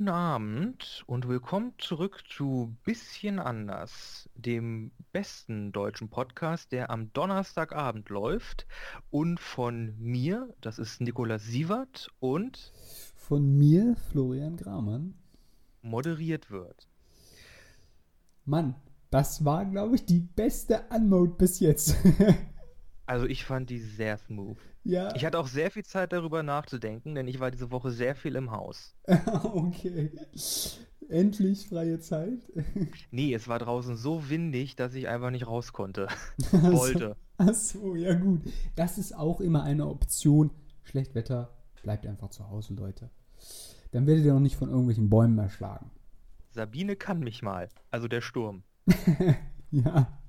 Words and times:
guten 0.00 0.08
Abend 0.08 1.04
und 1.06 1.28
willkommen 1.28 1.74
zurück 1.76 2.22
zu 2.26 2.74
Bisschen 2.84 3.38
anders, 3.38 4.30
dem 4.34 4.92
besten 5.12 5.72
deutschen 5.72 6.08
Podcast, 6.08 6.72
der 6.72 6.88
am 6.88 7.12
Donnerstagabend 7.12 8.08
läuft 8.08 8.66
und 9.10 9.38
von 9.38 9.94
mir, 9.98 10.54
das 10.62 10.78
ist 10.78 11.02
Nikolaus 11.02 11.42
Sievert 11.42 12.08
und 12.18 12.72
von 13.14 13.58
mir, 13.58 13.94
Florian 14.10 14.56
Gramann, 14.56 15.12
moderiert 15.82 16.50
wird. 16.50 16.88
Mann, 18.46 18.76
das 19.10 19.44
war, 19.44 19.66
glaube 19.66 19.96
ich, 19.96 20.06
die 20.06 20.20
beste 20.20 20.80
Unmode 20.88 21.34
bis 21.36 21.60
jetzt. 21.60 21.94
also 23.04 23.26
ich 23.26 23.44
fand 23.44 23.68
die 23.68 23.80
sehr 23.80 24.16
smooth. 24.16 24.56
Ja. 24.84 25.14
Ich 25.14 25.24
hatte 25.24 25.38
auch 25.38 25.46
sehr 25.46 25.70
viel 25.70 25.84
Zeit 25.84 26.12
darüber 26.12 26.42
nachzudenken, 26.42 27.14
denn 27.14 27.28
ich 27.28 27.40
war 27.40 27.50
diese 27.50 27.70
Woche 27.70 27.90
sehr 27.90 28.14
viel 28.14 28.36
im 28.36 28.50
Haus. 28.50 28.96
okay. 29.42 30.10
Endlich 31.08 31.68
freie 31.68 31.98
Zeit. 32.00 32.38
nee, 33.10 33.34
es 33.34 33.48
war 33.48 33.58
draußen 33.58 33.96
so 33.96 34.28
windig, 34.30 34.76
dass 34.76 34.94
ich 34.94 35.08
einfach 35.08 35.30
nicht 35.30 35.46
raus 35.46 35.72
konnte. 35.72 36.08
Wollte. 36.52 37.16
Achso, 37.36 37.94
ja 37.94 38.14
gut. 38.14 38.42
Das 38.76 38.96
ist 38.96 39.16
auch 39.16 39.40
immer 39.40 39.64
eine 39.64 39.86
Option. 39.86 40.50
Schlechtwetter, 40.84 41.56
bleibt 41.82 42.06
einfach 42.06 42.30
zu 42.30 42.48
Hause, 42.48 42.74
Leute. 42.74 43.10
Dann 43.90 44.06
werdet 44.06 44.24
ihr 44.24 44.32
noch 44.32 44.40
nicht 44.40 44.56
von 44.56 44.68
irgendwelchen 44.68 45.10
Bäumen 45.10 45.38
erschlagen. 45.38 45.90
Sabine 46.52 46.96
kann 46.96 47.20
mich 47.20 47.42
mal. 47.42 47.68
Also 47.90 48.08
der 48.08 48.20
Sturm. 48.20 48.62
ja. 49.70 50.20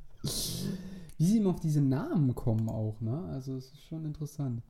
Wie 1.22 1.26
sie 1.28 1.38
immer 1.38 1.52
auf 1.52 1.60
diese 1.60 1.82
Namen 1.82 2.34
kommen 2.34 2.68
auch, 2.68 3.00
ne? 3.00 3.30
Also 3.32 3.56
es 3.56 3.72
ist 3.74 3.84
schon 3.84 4.06
interessant. 4.06 4.64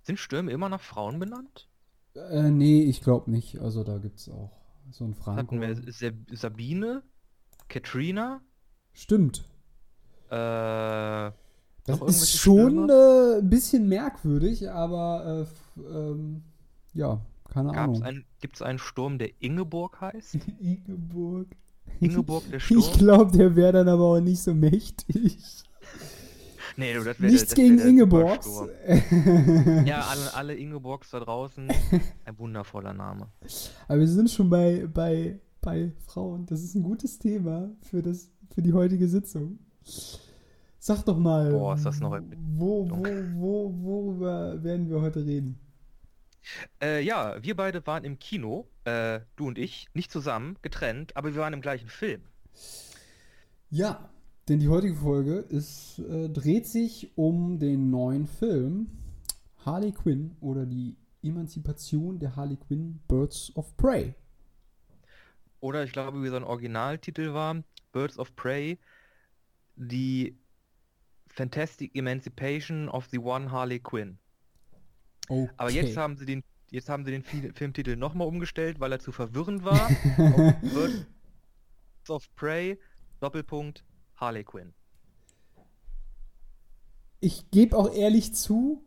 Sind 0.00 0.18
Stürme 0.18 0.50
immer 0.50 0.70
nach 0.70 0.80
Frauen 0.80 1.18
benannt? 1.18 1.68
Äh, 2.14 2.50
nee, 2.50 2.84
ich 2.84 3.02
glaube 3.02 3.30
nicht. 3.30 3.60
Also 3.60 3.84
da 3.84 3.98
gibt 3.98 4.18
es 4.18 4.30
auch 4.30 4.50
so 4.92 5.04
ein 5.04 5.12
Franco. 5.12 5.42
Hatten 5.42 5.60
wir 5.60 5.76
Sabine, 6.32 7.02
Katrina? 7.68 8.40
Stimmt. 8.94 9.46
Äh, 10.30 11.30
das 11.84 12.00
ist 12.06 12.30
schon 12.38 12.90
ein 12.90 13.40
äh, 13.40 13.42
bisschen 13.42 13.86
merkwürdig, 13.86 14.70
aber 14.70 15.46
äh, 15.76 15.80
ähm, 15.82 16.44
ja, 16.94 17.20
keine 17.52 17.72
Gab's 17.72 18.00
Ahnung. 18.00 18.24
Gibt 18.40 18.56
es 18.56 18.62
einen 18.62 18.78
Sturm, 18.78 19.18
der 19.18 19.32
Ingeborg 19.42 20.00
heißt? 20.00 20.38
Ingeborg. 20.60 21.48
Ingeborg 22.00 22.50
der 22.50 22.60
Sturm? 22.60 22.78
Ich 22.78 22.92
glaube, 22.92 23.36
der 23.36 23.54
wäre 23.54 23.72
dann 23.72 23.88
aber 23.88 24.04
auch 24.04 24.20
nicht 24.20 24.42
so 24.42 24.54
mächtig. 24.54 25.62
Nee, 26.76 26.94
du, 26.94 27.04
das 27.04 27.20
wär, 27.20 27.30
Nichts 27.30 27.50
das 27.50 27.54
gegen 27.54 27.78
Ingeborgs. 27.78 28.48
ja, 29.84 30.00
alle, 30.00 30.34
alle 30.34 30.54
Ingeborgs 30.54 31.10
da 31.10 31.20
draußen. 31.20 31.68
Ein 32.24 32.38
wundervoller 32.38 32.92
Name. 32.92 33.28
Aber 33.86 34.00
wir 34.00 34.08
sind 34.08 34.28
schon 34.28 34.50
bei, 34.50 34.84
bei, 34.92 35.38
bei 35.60 35.92
Frauen. 36.06 36.46
Das 36.46 36.62
ist 36.62 36.74
ein 36.74 36.82
gutes 36.82 37.18
Thema 37.18 37.70
für, 37.82 38.02
das, 38.02 38.28
für 38.52 38.62
die 38.62 38.72
heutige 38.72 39.06
Sitzung. 39.06 39.60
Sag 40.78 41.04
doch 41.04 41.18
mal, 41.18 41.52
Boah, 41.52 41.74
ist 41.76 41.86
das 41.86 42.00
noch 42.00 42.18
wo, 42.56 42.88
wo, 42.90 43.04
wo, 43.36 43.74
worüber 43.82 44.62
werden 44.62 44.90
wir 44.90 45.00
heute 45.00 45.24
reden? 45.24 45.58
Äh, 46.82 47.02
ja, 47.02 47.42
wir 47.42 47.56
beide 47.56 47.86
waren 47.86 48.04
im 48.04 48.18
Kino, 48.18 48.68
äh, 48.84 49.20
du 49.36 49.46
und 49.46 49.58
ich, 49.58 49.88
nicht 49.94 50.10
zusammen, 50.10 50.58
getrennt, 50.60 51.16
aber 51.16 51.34
wir 51.34 51.40
waren 51.40 51.54
im 51.54 51.62
gleichen 51.62 51.88
Film. 51.88 52.22
Ja, 53.70 54.10
denn 54.48 54.60
die 54.60 54.68
heutige 54.68 54.96
Folge 54.96 55.38
ist, 55.38 55.98
äh, 56.00 56.28
dreht 56.28 56.66
sich 56.66 57.10
um 57.16 57.58
den 57.58 57.90
neuen 57.90 58.26
Film 58.26 58.88
Harley 59.64 59.92
Quinn 59.92 60.36
oder 60.40 60.66
die 60.66 60.96
Emanzipation 61.22 62.18
der 62.18 62.36
Harley 62.36 62.56
Quinn 62.56 63.00
Birds 63.08 63.54
of 63.56 63.74
Prey. 63.76 64.14
Oder 65.60 65.84
ich 65.84 65.92
glaube, 65.92 66.22
wie 66.22 66.28
sein 66.28 66.44
Originaltitel 66.44 67.32
war, 67.32 67.62
Birds 67.92 68.18
of 68.18 68.36
Prey, 68.36 68.78
die 69.76 70.36
Fantastic 71.28 71.96
Emancipation 71.96 72.88
of 72.90 73.06
the 73.10 73.18
One 73.18 73.50
Harley 73.50 73.80
Quinn. 73.80 74.18
Okay. 75.28 75.50
Aber 75.56 75.70
jetzt 75.70 75.96
haben 75.96 76.18
sie 76.18 76.26
den, 76.26 76.44
jetzt 76.70 76.90
haben 76.90 77.06
sie 77.06 77.12
den 77.12 77.22
Filmtitel 77.22 77.96
nochmal 77.96 78.28
umgestellt, 78.28 78.78
weil 78.78 78.92
er 78.92 78.98
zu 79.00 79.10
verwirrend 79.10 79.64
war. 79.64 79.88
Birds 80.60 81.06
of 82.10 82.28
Prey, 82.36 82.78
Doppelpunkt, 83.20 83.84
Harley 84.16 84.44
Quinn. 84.44 84.72
Ich 87.20 87.50
gebe 87.50 87.76
auch 87.76 87.92
ehrlich 87.92 88.34
zu, 88.34 88.82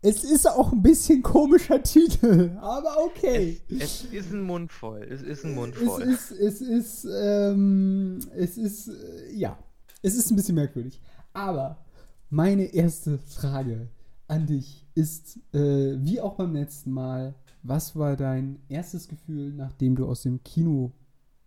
es 0.00 0.24
ist 0.24 0.46
auch 0.46 0.72
ein 0.72 0.82
bisschen 0.82 1.22
komischer 1.22 1.82
Titel, 1.82 2.56
aber 2.60 3.04
okay. 3.04 3.60
Es, 3.68 4.04
es, 4.04 4.12
ist 4.12 4.32
ein 4.32 4.42
Mund 4.42 4.72
voll. 4.72 5.02
Es 5.02 5.22
ist 5.22 5.44
ein 5.44 5.54
Mund 5.54 5.76
voll. 5.76 6.02
Es 6.02 6.30
ist, 6.30 6.40
es 6.40 6.60
ist, 6.60 7.08
ähm, 7.12 8.18
es 8.34 8.58
ist, 8.58 8.88
äh, 8.88 9.32
ja, 9.32 9.58
es 10.02 10.16
ist 10.16 10.30
ein 10.30 10.36
bisschen 10.36 10.56
merkwürdig. 10.56 11.00
Aber 11.32 11.84
meine 12.30 12.64
erste 12.64 13.18
Frage 13.18 13.88
an 14.26 14.46
dich 14.46 14.86
ist, 14.94 15.38
äh, 15.52 15.96
wie 15.98 16.20
auch 16.20 16.34
beim 16.34 16.54
letzten 16.54 16.90
Mal, 16.90 17.34
was 17.62 17.94
war 17.94 18.16
dein 18.16 18.58
erstes 18.68 19.06
Gefühl, 19.06 19.52
nachdem 19.52 19.94
du 19.94 20.06
aus 20.06 20.22
dem 20.22 20.42
Kino 20.42 20.92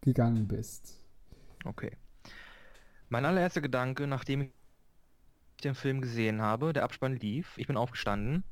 gegangen 0.02 0.48
bist? 0.48 1.02
Okay. 1.66 1.92
Mein 3.10 3.26
allererster 3.26 3.62
Gedanke, 3.62 4.08
nachdem 4.08 4.42
ich 4.42 4.52
den 5.64 5.76
Film 5.76 6.02
gesehen 6.02 6.42
habe, 6.42 6.74
der 6.74 6.84
Abspann 6.84 7.16
lief, 7.16 7.58
ich 7.58 7.68
bin 7.68 7.78
aufgestanden, 7.78 8.44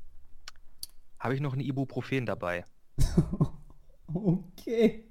habe 1.18 1.34
ich 1.34 1.40
noch 1.40 1.54
ein 1.54 1.60
Ibuprofen 1.60 2.26
dabei. 2.26 2.64
okay. 4.06 5.04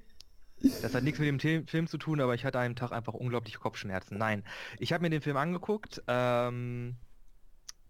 Das 0.82 0.94
hat 0.94 1.02
nichts 1.02 1.18
mit 1.18 1.42
dem 1.42 1.66
Film 1.66 1.86
zu 1.86 1.98
tun, 1.98 2.20
aber 2.20 2.34
ich 2.34 2.44
hatte 2.44 2.58
einen 2.58 2.76
Tag 2.76 2.92
einfach 2.92 3.12
unglaubliche 3.12 3.58
Kopfschmerzen. 3.58 4.16
Nein, 4.16 4.44
ich 4.78 4.92
habe 4.92 5.02
mir 5.02 5.10
den 5.10 5.20
Film 5.20 5.36
angeguckt 5.36 6.02
ähm, 6.06 6.96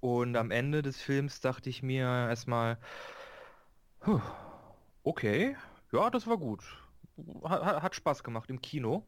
und 0.00 0.36
am 0.36 0.50
Ende 0.50 0.82
des 0.82 1.00
Films 1.00 1.41
dachte 1.41 1.71
ich 1.71 1.82
mir 1.82 2.04
erstmal, 2.04 2.78
okay, 5.04 5.56
ja, 5.92 6.10
das 6.10 6.26
war 6.26 6.38
gut. 6.38 6.65
Hat, 7.44 7.82
hat 7.82 7.94
Spaß 7.94 8.25
gemacht 8.25 8.50
im 8.50 8.60
Kino. 8.60 9.06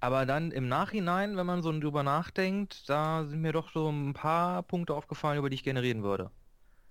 Aber 0.00 0.26
dann 0.26 0.50
im 0.50 0.68
Nachhinein, 0.68 1.36
wenn 1.36 1.46
man 1.46 1.62
so 1.62 1.72
drüber 1.78 2.02
nachdenkt, 2.02 2.88
da 2.88 3.24
sind 3.24 3.40
mir 3.40 3.52
doch 3.52 3.72
so 3.72 3.88
ein 3.88 4.12
paar 4.12 4.62
Punkte 4.62 4.94
aufgefallen, 4.94 5.38
über 5.38 5.50
die 5.50 5.54
ich 5.54 5.64
gerne 5.64 5.82
reden 5.82 6.02
würde. 6.02 6.30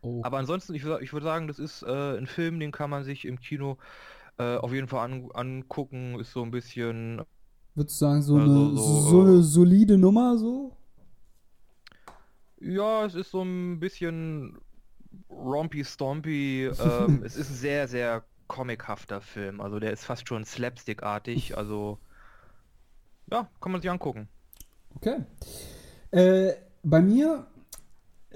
Oh. 0.01 0.21
Aber 0.23 0.37
ansonsten, 0.37 0.75
ich, 0.75 0.85
ich 0.85 1.13
würde 1.13 1.25
sagen, 1.25 1.47
das 1.47 1.59
ist 1.59 1.83
äh, 1.83 2.17
ein 2.17 2.27
Film, 2.27 2.59
den 2.59 2.71
kann 2.71 2.89
man 2.89 3.03
sich 3.03 3.25
im 3.25 3.39
Kino 3.39 3.77
äh, 4.37 4.55
auf 4.57 4.73
jeden 4.73 4.87
Fall 4.87 5.05
an, 5.05 5.29
angucken. 5.33 6.19
Ist 6.19 6.31
so 6.31 6.43
ein 6.43 6.51
bisschen. 6.51 7.21
Würdest 7.75 8.01
du 8.01 8.05
sagen, 8.05 8.21
so, 8.21 8.37
also, 8.37 8.51
eine, 8.51 8.75
so, 8.77 9.01
so 9.01 9.21
eine 9.21 9.43
solide 9.43 9.97
Nummer 9.97 10.37
so? 10.37 10.75
Ja, 12.61 13.05
es 13.05 13.15
ist 13.15 13.31
so 13.31 13.41
ein 13.41 13.79
bisschen 13.79 14.57
rompy 15.29 15.83
stompy. 15.83 16.71
ähm, 16.79 17.23
es 17.23 17.35
ist 17.35 17.49
ein 17.49 17.55
sehr, 17.55 17.87
sehr 17.87 18.23
comichafter 18.47 19.21
Film. 19.21 19.61
Also 19.61 19.79
der 19.79 19.91
ist 19.91 20.05
fast 20.05 20.27
schon 20.27 20.45
slapstick-artig. 20.45 21.57
Also 21.57 21.99
ja, 23.31 23.49
kann 23.59 23.71
man 23.71 23.81
sich 23.81 23.89
angucken. 23.89 24.27
Okay. 24.95 25.23
Äh, 26.11 26.53
bei 26.83 27.01
mir, 27.01 27.47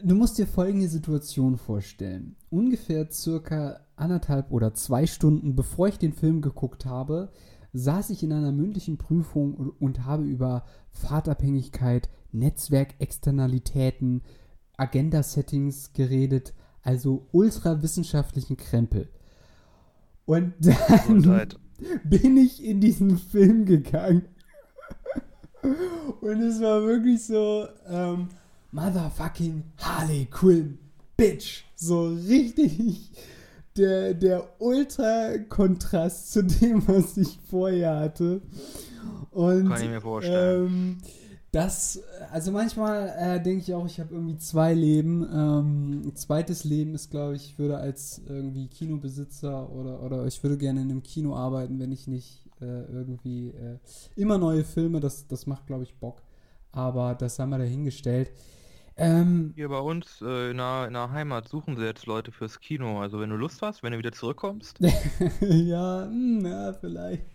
du 0.02 0.16
musst 0.16 0.38
dir 0.38 0.48
folgende 0.48 0.88
Situation 0.88 1.58
vorstellen. 1.58 2.36
Ungefähr 2.50 3.10
circa 3.12 3.80
anderthalb 3.96 4.52
oder 4.52 4.74
zwei 4.74 5.06
Stunden 5.06 5.56
bevor 5.56 5.88
ich 5.88 5.98
den 5.98 6.14
Film 6.14 6.42
geguckt 6.42 6.86
habe, 6.86 7.32
saß 7.74 8.12
ich 8.12 8.24
in 8.24 8.34
einer 8.34 8.52
mündlichen 8.52 8.98
Prüfung 8.98 9.56
und 9.80 10.06
habe 10.06 10.24
über 10.24 10.66
Fahrtabhängigkeit, 10.92 12.10
Netzwerkexternalitäten, 12.32 14.22
Agenda-Settings 14.78 15.94
geredet, 15.94 16.54
also 16.84 17.28
ultrawissenschaftlichen 17.32 18.58
Krempel. 18.58 19.10
Und 20.26 20.54
dann 20.60 21.50
bin 22.04 22.38
ich 22.38 22.64
in 22.64 22.80
diesen 22.80 23.18
Film 23.18 23.66
gegangen 23.66 24.28
und 26.22 26.42
es 26.42 26.62
war 26.62 26.82
wirklich 26.84 27.26
so, 27.26 27.68
ähm, 27.90 28.28
Motherfucking 28.72 29.64
Harley 29.78 30.28
Quinn, 30.32 30.78
Bitch. 31.16 31.64
So 31.76 32.08
richtig 32.08 33.12
der, 33.78 34.14
der 34.14 34.50
Ultra-Kontrast 34.60 36.32
zu 36.32 36.44
dem, 36.44 36.88
was 36.88 37.18
ich 37.18 37.40
vorher 37.50 38.00
hatte. 38.00 38.42
Und, 39.32 39.70
Kann 39.70 39.82
ich 39.82 39.90
mir 39.90 40.02
vorstellen. 40.02 40.66
Ähm, 40.66 40.98
das, 41.52 42.02
also 42.32 42.52
manchmal 42.52 43.14
äh, 43.16 43.40
denke 43.40 43.62
ich 43.62 43.74
auch, 43.76 43.86
ich 43.86 44.00
habe 44.00 44.16
irgendwie 44.16 44.38
zwei 44.38 44.74
Leben. 44.74 45.24
Ähm, 45.24 46.02
ein 46.08 46.16
zweites 46.16 46.64
Leben 46.64 46.96
ist, 46.96 47.12
glaube 47.12 47.36
ich, 47.36 47.52
ich 47.52 47.60
würde 47.60 47.78
als 47.78 48.22
irgendwie 48.28 48.68
Kinobesitzer 48.68 49.72
oder, 49.72 50.02
oder 50.02 50.26
ich 50.26 50.42
würde 50.42 50.58
gerne 50.58 50.82
in 50.82 50.90
einem 50.90 51.04
Kino 51.04 51.36
arbeiten, 51.36 51.80
wenn 51.80 51.92
ich 51.92 52.08
nicht 52.08 52.43
äh, 52.64 52.92
irgendwie 52.92 53.50
äh, 53.50 53.78
immer 54.16 54.38
neue 54.38 54.64
Filme, 54.64 55.00
das, 55.00 55.28
das 55.28 55.46
macht, 55.46 55.68
glaube 55.68 55.84
ich, 55.84 55.96
Bock. 55.96 56.22
Aber 56.72 57.14
das 57.16 57.38
haben 57.40 57.50
wir 57.50 57.60
dahingestellt. 57.60 58.32
Ähm, 58.96 59.54
Hier 59.56 59.70
bei 59.70 59.80
uns 59.80 60.22
äh, 60.22 60.52
in, 60.52 60.58
der, 60.58 60.86
in 60.88 60.94
der 60.94 61.12
Heimat 61.12 61.48
suchen 61.48 61.78
sie 61.78 61.84
jetzt 61.84 62.06
Leute 62.06 62.32
fürs 62.32 62.60
Kino. 62.60 63.02
Also 63.02 63.20
wenn 63.20 63.30
du 63.30 63.36
Lust 63.36 63.62
hast, 63.62 63.82
wenn 63.82 63.92
du 63.92 63.98
wieder 63.98 64.12
zurückkommst. 64.12 64.80
ja, 65.42 66.06
hm, 66.06 66.46
ja, 66.46 66.74
vielleicht. 66.74 67.26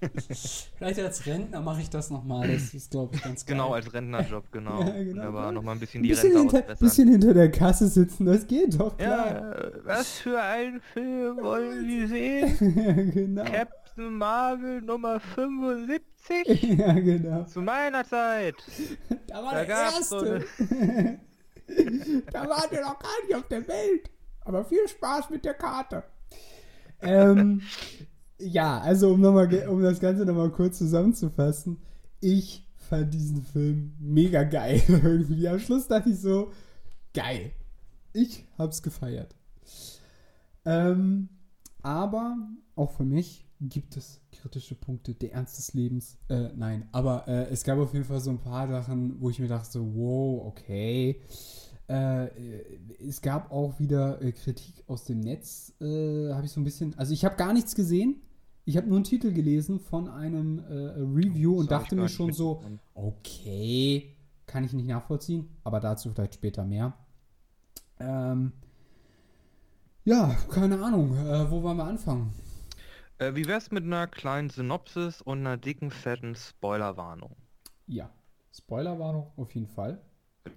vielleicht 0.76 1.00
als 1.00 1.26
Rentner 1.26 1.60
mache 1.60 1.80
ich 1.80 1.90
das 1.90 2.10
nochmal. 2.10 2.48
Das 2.48 2.74
ist, 2.74 2.90
glaube 2.90 3.14
ich, 3.14 3.22
ganz 3.22 3.46
geil. 3.46 3.56
Genau, 3.56 3.72
als 3.72 3.92
Rentnerjob, 3.92 4.44
genau. 4.52 4.80
Ja, 4.80 5.02
genau. 5.02 5.22
Aber 5.22 5.52
nochmal 5.52 5.76
ein 5.76 5.80
bisschen 5.80 6.02
die 6.02 6.10
bisschen, 6.10 6.36
Rente 6.36 6.40
hinter, 6.40 6.58
ausbessern. 6.58 6.86
bisschen 6.88 7.08
hinter 7.08 7.34
der 7.34 7.50
Kasse 7.50 7.88
sitzen, 7.88 8.26
das 8.26 8.46
geht 8.46 8.78
doch, 8.78 8.96
klar. 8.96 9.26
Ja, 9.26 9.52
äh, 9.52 9.72
was 9.84 10.10
für 10.18 10.40
einen 10.40 10.80
Film 10.80 11.38
wollen 11.38 11.88
Sie 11.88 12.06
sehen? 12.06 12.74
Ja, 12.76 12.92
genau. 12.92 13.44
Captain 13.94 14.18
Marvel 14.18 14.80
Nummer 14.82 15.20
75? 15.20 16.62
Ja, 16.78 16.92
genau. 16.94 17.44
Zu 17.44 17.60
meiner 17.62 18.04
Zeit. 18.04 18.56
Da 19.28 19.42
war 19.42 19.52
Da 19.52 19.64
der 19.64 19.66
gab's 19.66 20.08
so 20.08 20.24
erste. 20.24 20.46
da 22.32 22.48
waren 22.48 22.70
wir 22.70 22.80
noch 22.82 22.98
gar 22.98 23.22
nicht 23.24 23.34
auf 23.34 23.48
der 23.48 23.66
Welt. 23.68 24.10
Aber 24.42 24.64
viel 24.64 24.86
Spaß 24.88 25.30
mit 25.30 25.44
der 25.44 25.54
Karte. 25.54 26.04
ähm, 27.02 27.62
ja, 28.38 28.80
also 28.80 29.12
um, 29.12 29.20
noch 29.20 29.32
mal, 29.32 29.68
um 29.68 29.82
das 29.82 30.00
Ganze 30.00 30.24
nochmal 30.24 30.50
kurz 30.50 30.78
zusammenzufassen. 30.78 31.80
Ich 32.20 32.66
fand 32.76 33.12
diesen 33.14 33.42
Film 33.44 33.94
mega 34.00 34.42
geil. 34.44 34.82
Irgendwie 34.88 35.48
am 35.48 35.58
Schluss 35.58 35.86
dachte 35.88 36.10
ich 36.10 36.20
so, 36.20 36.52
geil. 37.12 37.52
Ich 38.12 38.44
hab's 38.58 38.82
gefeiert. 38.82 39.34
Ähm, 40.64 41.28
aber 41.82 42.36
auch 42.76 42.92
für 42.92 43.04
mich 43.04 43.44
gibt 43.68 43.96
es 43.96 44.20
kritische 44.32 44.74
Punkte. 44.74 45.14
Der 45.14 45.32
Ernst 45.32 45.58
des 45.58 45.74
Lebens, 45.74 46.18
äh, 46.28 46.50
nein. 46.54 46.88
Aber 46.92 47.26
äh, 47.28 47.48
es 47.50 47.64
gab 47.64 47.78
auf 47.78 47.92
jeden 47.92 48.04
Fall 48.04 48.20
so 48.20 48.30
ein 48.30 48.38
paar 48.38 48.68
Sachen, 48.68 49.20
wo 49.20 49.30
ich 49.30 49.38
mir 49.38 49.48
dachte, 49.48 49.80
wow, 49.80 50.46
okay. 50.46 51.20
Äh, 51.88 52.24
äh, 52.24 52.78
es 53.06 53.20
gab 53.20 53.52
auch 53.52 53.78
wieder 53.78 54.20
äh, 54.22 54.32
Kritik 54.32 54.84
aus 54.86 55.04
dem 55.04 55.20
Netz, 55.20 55.74
äh, 55.80 56.32
habe 56.32 56.46
ich 56.46 56.52
so 56.52 56.60
ein 56.60 56.64
bisschen, 56.64 56.96
also 56.98 57.12
ich 57.12 57.24
habe 57.24 57.36
gar 57.36 57.52
nichts 57.52 57.74
gesehen. 57.74 58.22
Ich 58.64 58.78
habe 58.78 58.86
nur 58.86 58.96
einen 58.96 59.04
Titel 59.04 59.30
gelesen 59.30 59.78
von 59.78 60.08
einem 60.08 60.58
Review 60.58 61.58
und 61.58 61.70
hab 61.70 61.82
ich 61.82 61.88
dachte 61.88 61.96
mir 61.96 62.08
schon 62.08 62.32
so, 62.32 62.62
okay, 62.94 64.16
kann 64.46 64.64
ich 64.64 64.72
nicht 64.72 64.88
nachvollziehen, 64.88 65.50
aber 65.64 65.80
dazu 65.80 66.10
vielleicht 66.10 66.36
später 66.36 66.64
mehr. 66.64 66.94
Ähm, 68.00 68.52
ja, 70.06 70.34
keine 70.48 70.82
Ahnung, 70.82 71.10
wo 71.50 71.62
wollen 71.62 71.76
wir 71.76 71.84
anfangen? 71.84 72.32
Äh, 73.24 73.34
wie 73.36 73.46
wär's 73.46 73.70
mit 73.70 73.84
einer 73.84 74.06
kleinen 74.06 74.50
Synopsis 74.50 75.22
und 75.22 75.38
einer 75.40 75.56
dicken, 75.56 75.90
fetten 75.90 76.34
Spoilerwarnung? 76.34 77.36
Ja, 77.86 78.10
Spoilerwarnung 78.52 79.32
auf 79.36 79.54
jeden 79.54 79.66
Fall. 79.68 80.00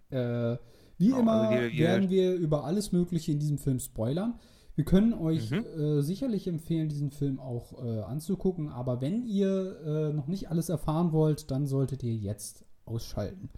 Äh, 0.10 0.58
wie 0.98 1.08
Genau, 1.10 1.20
immer 1.20 1.32
also 1.34 1.50
wir- 1.52 1.74
werden 1.78 2.10
wir 2.10 2.34
über 2.36 2.64
alles 2.66 2.92
Mögliche 2.92 3.32
in 3.32 3.40
diesem 3.40 3.58
Film 3.58 3.80
spoilern. 3.80 4.40
Wir 4.76 4.86
können 4.86 5.14
euch 5.14 5.50
Mhm. 5.52 5.66
äh, 5.66 6.02
sicherlich 6.02 6.48
empfehlen, 6.48 6.88
diesen 6.90 7.12
Film 7.12 7.40
auch 7.40 7.84
äh, 7.84 8.02
anzugucken, 8.02 8.70
aber 8.70 9.02
wenn 9.02 9.24
ihr 9.26 9.80
äh, 9.86 10.14
noch 10.14 10.28
nicht 10.28 10.50
alles 10.50 10.70
erfahren 10.70 11.12
wollt, 11.12 11.50
dann 11.52 11.66
solltet 11.66 12.04
ihr 12.04 12.14
jetzt 12.14 12.64
ausschalten. 12.86 13.50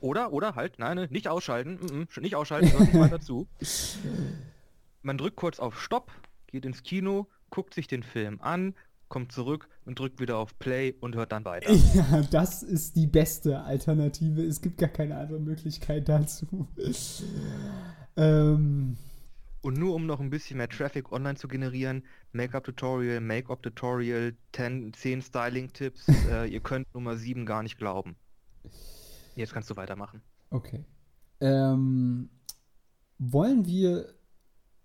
Oder, 0.00 0.32
oder 0.32 0.54
halt, 0.54 0.78
nein, 0.78 0.96
ne, 0.96 1.08
nicht 1.10 1.28
ausschalten, 1.28 1.74
mm, 1.80 2.00
mm, 2.18 2.22
nicht 2.22 2.34
ausschalten, 2.36 2.70
hört 2.72 2.80
nicht 2.92 2.94
weiter 2.98 3.20
zu. 3.20 3.46
Man 5.02 5.18
drückt 5.18 5.36
kurz 5.36 5.58
auf 5.60 5.80
Stopp, 5.80 6.10
geht 6.48 6.64
ins 6.64 6.82
Kino, 6.82 7.26
guckt 7.50 7.74
sich 7.74 7.86
den 7.86 8.02
Film 8.02 8.40
an, 8.40 8.74
kommt 9.08 9.32
zurück 9.32 9.68
und 9.84 9.98
drückt 9.98 10.20
wieder 10.20 10.36
auf 10.36 10.58
Play 10.58 10.94
und 11.00 11.16
hört 11.16 11.32
dann 11.32 11.44
weiter. 11.44 11.72
Ja, 11.94 12.22
das 12.30 12.62
ist 12.62 12.96
die 12.96 13.06
beste 13.06 13.60
Alternative. 13.60 14.42
Es 14.42 14.60
gibt 14.60 14.78
gar 14.78 14.90
keine 14.90 15.16
andere 15.16 15.40
Möglichkeit 15.40 16.08
dazu. 16.08 16.68
ähm, 18.16 18.96
Und 19.62 19.78
nur 19.78 19.94
um 19.94 20.06
noch 20.06 20.20
ein 20.20 20.30
bisschen 20.30 20.58
mehr 20.58 20.68
Traffic 20.68 21.10
online 21.10 21.36
zu 21.36 21.48
generieren, 21.48 22.04
Make-up-Tutorial, 22.32 23.20
Make-up-Tutorial, 23.20 24.34
10, 24.52 24.92
10 24.92 25.22
Styling-Tipps, 25.22 26.08
äh, 26.30 26.46
ihr 26.46 26.60
könnt 26.60 26.92
Nummer 26.94 27.16
7 27.16 27.46
gar 27.46 27.62
nicht 27.62 27.78
glauben. 27.78 28.16
Jetzt 29.34 29.52
kannst 29.52 29.70
du 29.70 29.76
weitermachen. 29.76 30.20
Okay. 30.50 30.84
Ähm, 31.40 32.28
wollen 33.18 33.66
wir 33.66 34.14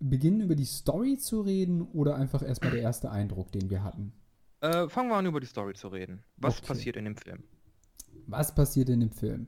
beginnen, 0.09 0.41
über 0.41 0.55
die 0.55 0.65
Story 0.65 1.17
zu 1.17 1.41
reden 1.41 1.81
oder 1.81 2.15
einfach 2.15 2.41
erstmal 2.43 2.71
der 2.71 2.81
erste 2.81 3.09
Eindruck, 3.11 3.51
den 3.51 3.69
wir 3.69 3.83
hatten? 3.83 4.13
Äh, 4.61 4.87
fangen 4.89 5.09
wir 5.09 5.15
an, 5.15 5.25
über 5.25 5.39
die 5.39 5.45
Story 5.47 5.73
zu 5.73 5.87
reden. 5.89 6.23
Was 6.37 6.57
Okay. 6.57 6.67
passiert 6.67 6.95
in 6.95 7.05
dem 7.05 7.17
Film? 7.17 7.43
Was 8.27 8.55
passiert 8.55 8.89
in 8.89 9.01
dem 9.01 9.11
Film? 9.11 9.47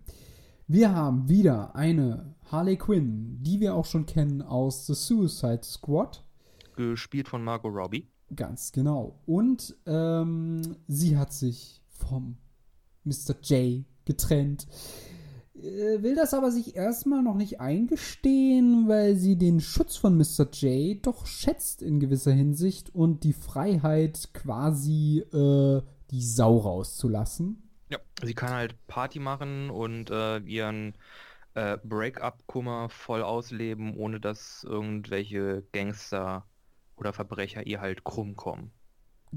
Wir 0.68 0.94
haben 0.94 1.30
wieder 1.30 1.76
eine 1.76 2.36
Harley 2.52 2.76
Quinn, 2.78 3.38
die 3.42 3.60
wir 3.60 3.76
auch 3.76 3.86
schon 3.86 4.06
kennen 4.06 4.42
aus 4.42 4.88
The 4.88 4.94
Suicide 4.96 5.64
Squad. 5.64 6.24
Gespielt 6.76 7.28
von 7.28 7.44
Margot 7.44 7.74
Robbie. 7.74 8.08
Ganz 8.36 8.72
genau. 8.72 9.20
Und 9.26 9.76
ähm, 9.86 10.76
sie 10.88 11.18
hat 11.18 11.32
sich 11.32 11.82
vom 11.88 12.38
Mr. 13.04 13.36
J 13.44 13.86
getrennt. 14.06 14.68
Äh, 15.66 16.04
will 16.04 16.16
das 16.16 16.34
aber 16.34 16.52
sich 16.52 16.76
erstmal 16.76 17.24
noch 17.24 17.36
nicht 17.36 17.60
eingestehen, 17.60 18.88
weil 18.88 19.16
sie 19.16 19.38
den 19.38 19.60
Schutz 19.60 19.98
von 19.98 20.16
Mr. 20.18 20.50
J 20.52 21.06
doch 21.06 21.26
schätzt 21.26 21.82
in 21.82 22.00
gewisser 22.00 22.32
Hinsicht 22.32 22.94
und 22.94 23.24
die 23.24 23.34
Freiheit 23.34 24.30
quasi 24.34 25.26
äh, 25.34 25.82
die 26.12 26.22
Sau 26.22 26.58
rauszulassen. 26.58 27.70
Ja. 27.90 27.98
Sie 28.24 28.34
kann 28.34 28.52
halt 28.52 28.76
Party 28.88 29.20
machen 29.20 29.70
und 29.70 30.10
äh, 30.10 30.38
ihren 30.40 30.94
äh, 31.56 31.78
Break-up-Kummer 31.84 32.90
voll 32.90 33.24
ausleben, 33.24 33.96
ohne 33.96 34.20
dass 34.20 34.64
irgendwelche 34.64 35.64
Gangster 35.72 36.46
oder 36.96 37.14
Verbrecher 37.14 37.66
ihr 37.66 37.82
halt 37.82 38.04
krumm 38.04 38.36
kommen. 38.36 38.72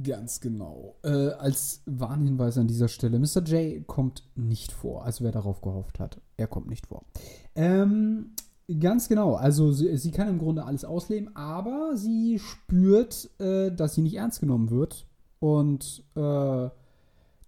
Ganz 0.02 0.40
genau. 0.40 0.96
Äh, 1.02 1.30
als 1.32 1.82
Warnhinweis 1.86 2.58
an 2.58 2.68
dieser 2.68 2.88
Stelle, 2.88 3.18
Mr. 3.18 3.42
J 3.44 3.86
kommt 3.86 4.28
nicht 4.36 4.72
vor. 4.72 5.04
Also 5.04 5.24
wer 5.24 5.32
darauf 5.32 5.60
gehofft 5.60 5.98
hat, 5.98 6.20
er 6.38 6.46
kommt 6.46 6.68
nicht 6.68 6.86
vor. 6.86 7.04
Ähm, 7.54 8.30
ganz 8.80 9.08
genau. 9.08 9.34
Also 9.34 9.72
sie, 9.72 9.96
sie 9.98 10.10
kann 10.10 10.28
im 10.28 10.38
Grunde 10.38 10.64
alles 10.64 10.84
ausleben, 10.84 11.36
aber 11.36 11.96
sie 11.96 12.38
spürt, 12.38 13.28
äh, 13.38 13.70
dass 13.70 13.94
sie 13.94 14.02
nicht 14.02 14.14
ernst 14.14 14.40
genommen 14.40 14.70
wird 14.70 15.06
und 15.40 16.04
äh, 16.14 16.70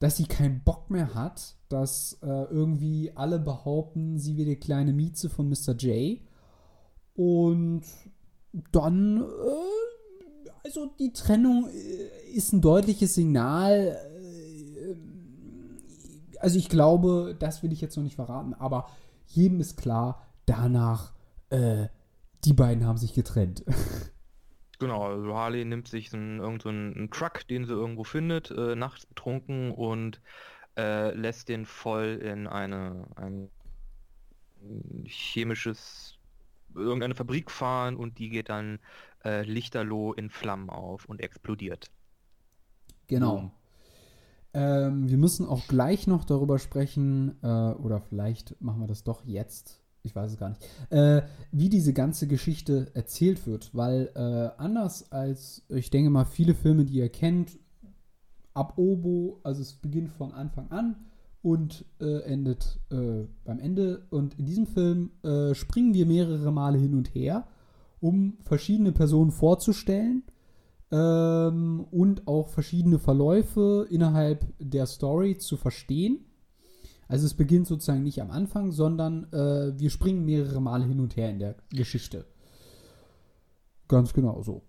dass 0.01 0.17
sie 0.17 0.25
keinen 0.25 0.63
Bock 0.65 0.91
mehr 0.91 1.15
hat, 1.15 1.57
dass 1.69 2.19
äh, 2.23 2.27
irgendwie 2.27 3.13
alle 3.15 3.39
behaupten, 3.39 4.19
sie 4.19 4.37
wäre 4.37 4.51
die 4.51 4.57
kleine 4.57 4.93
Mieze 4.93 5.29
von 5.29 5.49
Mr. 5.49 5.75
J. 5.77 6.21
Und 7.15 7.83
dann, 8.73 9.21
äh, 9.21 10.51
also 10.65 10.91
die 10.99 11.13
Trennung 11.13 11.69
äh, 11.69 12.33
ist 12.33 12.53
ein 12.53 12.61
deutliches 12.61 13.15
Signal. 13.15 13.97
Also 16.41 16.59
ich 16.59 16.69
glaube, 16.69 17.37
das 17.39 17.63
will 17.63 17.73
ich 17.73 17.81
jetzt 17.81 17.97
noch 17.97 18.05
nicht 18.05 18.17
verraten, 18.17 18.55
aber 18.55 18.89
jedem 19.27 19.61
ist 19.61 19.77
klar, 19.77 20.27
danach, 20.47 21.13
äh, 21.51 21.89
die 22.45 22.55
beiden 22.55 22.87
haben 22.87 22.99
sich 22.99 23.15
getrennt. 23.15 23.65
Genau, 24.81 25.03
also 25.03 25.35
Harley 25.35 25.67
nimmt 25.67 25.89
sich 25.89 26.09
so 26.09 26.17
einen, 26.17 26.41
irgend 26.41 26.63
so 26.63 26.71
einen 26.71 27.11
Truck, 27.11 27.47
den 27.49 27.67
sie 27.67 27.73
irgendwo 27.75 28.03
findet, 28.03 28.51
äh, 28.51 28.75
nachts 28.75 29.05
betrunken 29.05 29.73
und 29.73 30.23
äh, 30.79 31.15
lässt 31.15 31.51
den 31.51 31.67
voll 31.67 32.19
in 32.23 32.47
eine 32.47 33.07
ein 33.15 33.51
chemisches 35.05 36.19
irgendeine 36.75 37.15
Fabrik 37.15 37.51
fahren 37.51 37.97
und 37.97 38.19
die 38.19 38.31
geht 38.31 38.49
dann 38.49 38.79
äh, 39.25 39.43
lichterloh 39.43 40.13
in 40.15 40.31
Flammen 40.31 40.71
auf 40.71 41.05
und 41.05 41.21
explodiert. 41.21 41.91
Genau. 43.07 43.53
Ähm, 44.53 45.09
wir 45.09 45.17
müssen 45.17 45.47
auch 45.47 45.67
gleich 45.69 46.07
noch 46.07 46.25
darüber 46.25 46.59
sprechen, 46.59 47.37
äh, 47.43 47.47
oder 47.47 48.01
vielleicht 48.01 48.61
machen 48.61 48.81
wir 48.81 48.89
das 48.89 49.05
doch 49.05 49.25
jetzt, 49.25 49.81
ich 50.03 50.15
weiß 50.17 50.33
es 50.33 50.39
gar 50.39 50.49
nicht, 50.49 50.63
äh, 50.91 51.23
wie 51.53 51.69
diese 51.69 51.93
ganze 51.93 52.27
Geschichte 52.27 52.91
erzählt 52.95 53.47
wird, 53.47 53.75
weil 53.75 54.11
äh, 54.15 54.61
anders 54.61 55.13
als, 55.13 55.65
ich 55.69 55.91
denke 55.91 56.11
mal, 56.11 56.25
viele 56.25 56.55
Filme, 56.55 56.85
die 56.85 56.95
ihr 56.95 57.09
kennt, 57.11 57.59
ab 58.55 58.75
Obo, 58.77 59.41
also 59.45 59.63
es 59.63 59.75
beginnt 59.75 60.11
von 60.11 60.33
Anfang 60.33 60.71
an 60.71 60.97
und 61.43 61.85
äh, 62.01 62.23
endet 62.23 62.81
äh, 62.91 63.27
beim 63.45 63.61
Ende. 63.61 64.07
Und 64.11 64.39
in 64.39 64.47
diesem 64.47 64.67
Film 64.67 65.11
äh, 65.23 65.55
springen 65.55 65.95
wir 65.95 66.07
mehrere 66.07 66.51
Male 66.51 66.79
hin 66.79 66.95
und 66.95 67.15
her, 67.15 67.47
um 68.01 68.39
verschiedene 68.43 68.93
Personen 68.93 69.31
vorzustellen 69.31 70.25
ähm, 70.93 71.87
und 71.91 72.27
auch 72.27 72.49
verschiedene 72.49 72.99
Verläufe 72.99 73.87
innerhalb 73.91 74.47
der 74.59 74.87
Story 74.87 75.39
zu 75.39 75.57
verstehen. 75.57 76.25
Also 77.09 77.27
es 77.27 77.35
beginnt 77.35 77.67
sozusagen 77.67 78.03
nicht 78.03 78.23
am 78.23 78.31
Anfang, 78.31 78.71
sondern 78.71 79.25
äh, 79.33 79.79
wir 79.79 79.91
springen 79.91 80.25
mehrere 80.25 80.61
Male 80.61 80.85
hin 80.85 81.01
und 81.01 81.17
her 81.17 81.31
in 81.31 81.41
der 81.41 81.57
Geschichte. 81.71 82.27
Ganz 83.89 84.13
genau 84.13 84.43
so. 84.43 84.63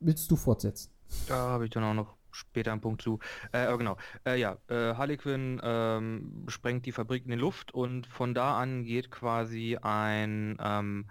Willst 0.00 0.30
du 0.30 0.36
fortsetzen? 0.36 0.90
Da 1.28 1.36
habe 1.36 1.64
ich 1.64 1.70
dann 1.70 1.84
auch 1.84 1.94
noch 1.94 2.16
später 2.30 2.72
ein 2.72 2.82
Punkt 2.82 3.00
zu. 3.00 3.18
Äh, 3.52 3.74
genau. 3.78 3.96
Äh, 4.26 4.38
ja, 4.38 4.58
äh, 4.68 4.94
Harley 4.94 5.16
Quinn 5.16 5.60
ähm, 5.62 6.44
sprengt 6.48 6.84
die 6.84 6.92
Fabrik 6.92 7.24
in 7.24 7.30
die 7.30 7.36
Luft 7.38 7.72
und 7.72 8.06
von 8.06 8.34
da 8.34 8.58
an 8.58 8.84
geht 8.84 9.10
quasi 9.10 9.78
ein 9.80 10.58
ähm, 10.60 11.06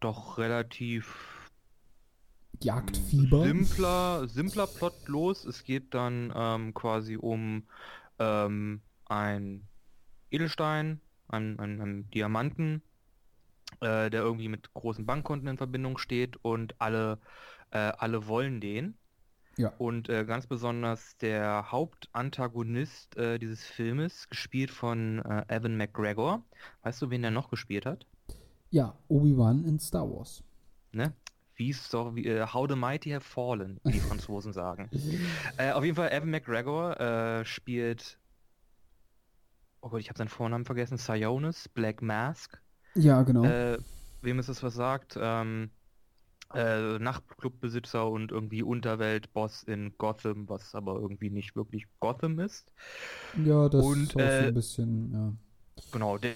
doch 0.00 0.38
relativ 0.38 1.33
Jagdfieber. 2.62 3.44
simpler, 3.44 4.28
simpler 4.28 4.66
Plot 4.66 5.08
los. 5.08 5.44
Es 5.44 5.64
geht 5.64 5.94
dann 5.94 6.32
ähm, 6.34 6.74
quasi 6.74 7.16
um 7.16 7.64
ähm, 8.18 8.80
ein 9.06 9.66
Edelstein, 10.30 11.00
einen, 11.28 11.58
einen, 11.58 11.80
einen 11.80 12.10
Diamanten, 12.10 12.82
äh, 13.80 14.10
der 14.10 14.22
irgendwie 14.22 14.48
mit 14.48 14.72
großen 14.74 15.06
Bankkonten 15.06 15.48
in 15.48 15.56
Verbindung 15.56 15.98
steht 15.98 16.36
und 16.42 16.74
alle, 16.80 17.18
äh, 17.70 17.78
alle 17.78 18.26
wollen 18.26 18.60
den. 18.60 18.96
Ja. 19.56 19.72
Und 19.78 20.08
äh, 20.08 20.24
ganz 20.24 20.48
besonders 20.48 21.16
der 21.18 21.70
Hauptantagonist 21.70 23.16
äh, 23.16 23.38
dieses 23.38 23.64
Filmes, 23.64 24.28
gespielt 24.28 24.72
von 24.72 25.20
äh, 25.20 25.44
Evan 25.48 25.76
McGregor. 25.76 26.42
Weißt 26.82 27.00
du, 27.02 27.10
wen 27.10 27.22
der 27.22 27.30
noch 27.30 27.50
gespielt 27.50 27.86
hat? 27.86 28.06
Ja, 28.70 28.98
Obi-Wan 29.06 29.64
in 29.64 29.78
Star 29.78 30.10
Wars. 30.10 30.42
Ne? 30.90 31.12
Wie 31.56 31.70
es 31.70 31.88
doch, 31.88 32.14
wie, 32.14 32.26
äh, 32.26 32.46
How 32.46 32.66
the 32.68 32.76
Mighty 32.76 33.10
Have 33.10 33.24
Fallen, 33.24 33.80
wie 33.84 33.92
die 33.92 34.00
Franzosen 34.00 34.52
sagen. 34.52 34.90
Äh, 35.56 35.70
auf 35.72 35.84
jeden 35.84 35.94
Fall, 35.94 36.10
Evan 36.10 36.30
McGregor 36.30 36.98
äh, 36.98 37.44
spielt, 37.44 38.18
oh 39.80 39.88
Gott, 39.90 40.00
ich 40.00 40.08
habe 40.08 40.18
seinen 40.18 40.28
Vornamen 40.28 40.64
vergessen, 40.64 40.98
Sionis, 40.98 41.68
Black 41.68 42.02
Mask. 42.02 42.60
Ja, 42.94 43.22
genau. 43.22 43.44
Äh, 43.44 43.78
wem 44.22 44.38
ist 44.38 44.48
das 44.48 44.62
was 44.62 44.74
sagt? 44.74 45.16
Ähm, 45.20 45.70
äh, 46.54 46.98
Nachtclubbesitzer 46.98 48.08
und 48.08 48.32
irgendwie 48.32 48.62
Unterweltboss 48.62 49.62
in 49.64 49.96
Gotham, 49.98 50.48
was 50.48 50.74
aber 50.74 51.00
irgendwie 51.00 51.30
nicht 51.30 51.56
wirklich 51.56 51.86
Gotham 52.00 52.38
ist. 52.38 52.72
ja, 53.44 53.68
das 53.68 53.84
und, 53.84 54.10
ist 54.10 54.16
äh, 54.16 54.48
ein 54.48 54.54
bisschen, 54.54 55.12
ja. 55.12 55.32
Genau, 55.92 56.18
der, 56.18 56.34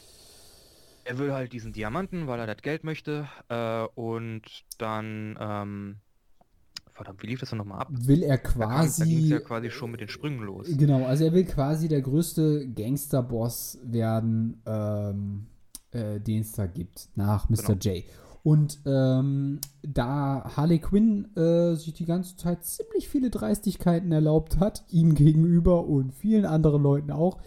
er 1.08 1.18
will 1.18 1.32
halt 1.32 1.52
diesen 1.52 1.72
Diamanten, 1.72 2.26
weil 2.26 2.38
er 2.40 2.46
das 2.46 2.62
Geld 2.62 2.84
möchte. 2.84 3.26
Äh, 3.48 3.84
und 3.94 4.42
dann, 4.78 5.36
ähm, 5.40 5.96
verdammt, 6.92 7.22
wie 7.22 7.28
lief 7.28 7.40
das 7.40 7.50
denn 7.50 7.58
nochmal 7.58 7.80
ab? 7.80 7.88
Will 7.90 8.22
er 8.22 8.36
Da 8.38 8.42
kam- 8.42 8.60
Da 8.60 8.66
ging 8.80 8.86
es 8.86 8.96
quasi. 8.98 9.28
ja 9.28 9.40
quasi 9.40 9.70
schon 9.70 9.90
mit 9.90 10.00
den 10.00 10.08
Sprüngen 10.08 10.42
los. 10.42 10.66
Genau, 10.76 11.04
also 11.06 11.24
er 11.24 11.32
will 11.32 11.44
quasi 11.44 11.88
der 11.88 12.02
größte 12.02 12.68
Gangsterboss 12.68 13.78
werden, 13.84 14.60
ähm, 14.66 15.46
äh, 15.92 16.20
den 16.20 16.40
es 16.42 16.52
da 16.52 16.66
gibt, 16.66 17.08
nach 17.14 17.48
Mr. 17.48 17.56
Genau. 17.56 17.78
J. 17.78 18.04
Und 18.44 18.80
ähm, 18.86 19.60
da 19.82 20.52
Harley 20.56 20.78
Quinn 20.78 21.34
äh, 21.36 21.74
sich 21.74 21.92
die 21.94 22.04
ganze 22.06 22.36
Zeit 22.36 22.64
ziemlich 22.64 23.08
viele 23.08 23.30
Dreistigkeiten 23.30 24.10
erlaubt 24.12 24.58
hat, 24.58 24.84
ihm 24.88 25.14
gegenüber 25.14 25.84
und 25.86 26.12
vielen 26.14 26.46
anderen 26.46 26.82
Leuten 26.82 27.10
auch, 27.10 27.38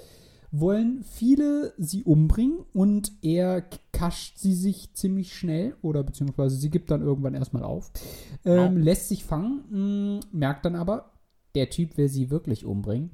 wollen 0.51 1.03
viele 1.03 1.73
sie 1.77 2.03
umbringen 2.03 2.59
und 2.73 3.11
er 3.21 3.63
kascht 3.93 4.37
sie 4.37 4.53
sich 4.53 4.93
ziemlich 4.93 5.33
schnell 5.33 5.75
oder 5.81 6.03
beziehungsweise 6.03 6.55
sie 6.57 6.69
gibt 6.69 6.91
dann 6.91 7.01
irgendwann 7.01 7.33
erstmal 7.35 7.63
auf, 7.63 7.91
ähm, 8.45 8.73
Genau. 8.75 8.83
lässt 8.83 9.07
sich 9.09 9.23
fangen, 9.23 9.63
mh, 9.69 10.19
merkt 10.31 10.65
dann 10.65 10.75
aber, 10.75 11.11
der 11.55 11.69
Typ 11.69 11.97
will 11.97 12.07
sie 12.09 12.29
wirklich 12.31 12.65
umbringen. 12.65 13.11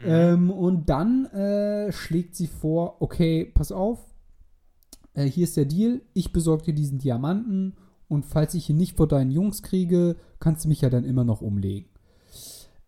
Mhm. 0.00 0.06
Ähm, 0.06 0.50
und 0.50 0.88
dann 0.88 1.26
äh, 1.26 1.92
schlägt 1.92 2.34
sie 2.36 2.46
vor, 2.46 2.96
okay, 3.00 3.44
pass 3.44 3.70
auf, 3.72 3.98
äh, 5.14 5.24
hier 5.24 5.44
ist 5.44 5.56
der 5.56 5.66
Deal, 5.66 6.00
ich 6.14 6.32
besorge 6.32 6.64
dir 6.64 6.74
diesen 6.74 6.98
Diamanten 6.98 7.74
und 8.08 8.24
falls 8.26 8.54
ich 8.54 8.68
ihn 8.70 8.76
nicht 8.76 8.96
vor 8.96 9.06
deinen 9.06 9.30
Jungs 9.30 9.62
kriege, 9.62 10.16
kannst 10.40 10.64
du 10.64 10.68
mich 10.68 10.80
ja 10.80 10.90
dann 10.90 11.04
immer 11.04 11.24
noch 11.24 11.40
umlegen. 11.42 11.89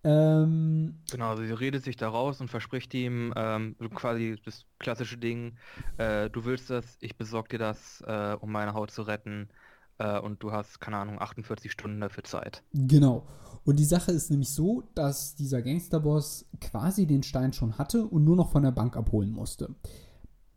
Ähm, 0.05 0.97
Genau, 1.11 1.31
also 1.31 1.45
sie 1.45 1.53
redet 1.53 1.85
sich 1.85 1.97
da 1.97 2.09
raus 2.09 2.41
und 2.41 2.49
verspricht 2.49 2.93
ihm 2.95 3.33
ähm, 3.37 3.77
quasi 3.95 4.37
das 4.45 4.65
klassische 4.79 5.19
Ding, 5.19 5.57
äh, 5.99 6.31
du 6.31 6.45
willst 6.45 6.71
das, 6.71 6.97
ich 7.01 7.17
besorge 7.17 7.51
dir 7.51 7.59
das, 7.59 8.03
äh, 8.07 8.37
um 8.41 8.51
meine 8.51 8.75
Haut 8.75 8.91
zu 8.91 9.03
retten 9.03 9.49
äh, 9.99 10.19
und 10.19 10.43
du 10.43 10.53
hast, 10.53 10.81
keine 10.81 10.97
Ahnung, 10.97 11.21
48 11.21 11.71
Stunden 11.71 12.01
dafür 12.01 12.25
Zeit. 12.25 12.63
Genau. 12.73 13.27
Und 13.65 13.79
die 13.79 13.85
Sache 13.85 14.11
ist 14.11 14.31
nämlich 14.31 14.51
so, 14.51 14.83
dass 14.95 15.37
dieser 15.37 15.63
Gangsterboss 15.63 16.47
quasi 16.61 17.07
den 17.07 17.23
Stein 17.23 17.53
schon 17.53 17.79
hatte 17.79 18.05
und 18.05 18.25
nur 18.25 18.37
noch 18.37 18.51
von 18.51 18.65
der 18.65 18.73
Bank 18.73 18.97
abholen 18.97 19.31
musste. 19.31 19.75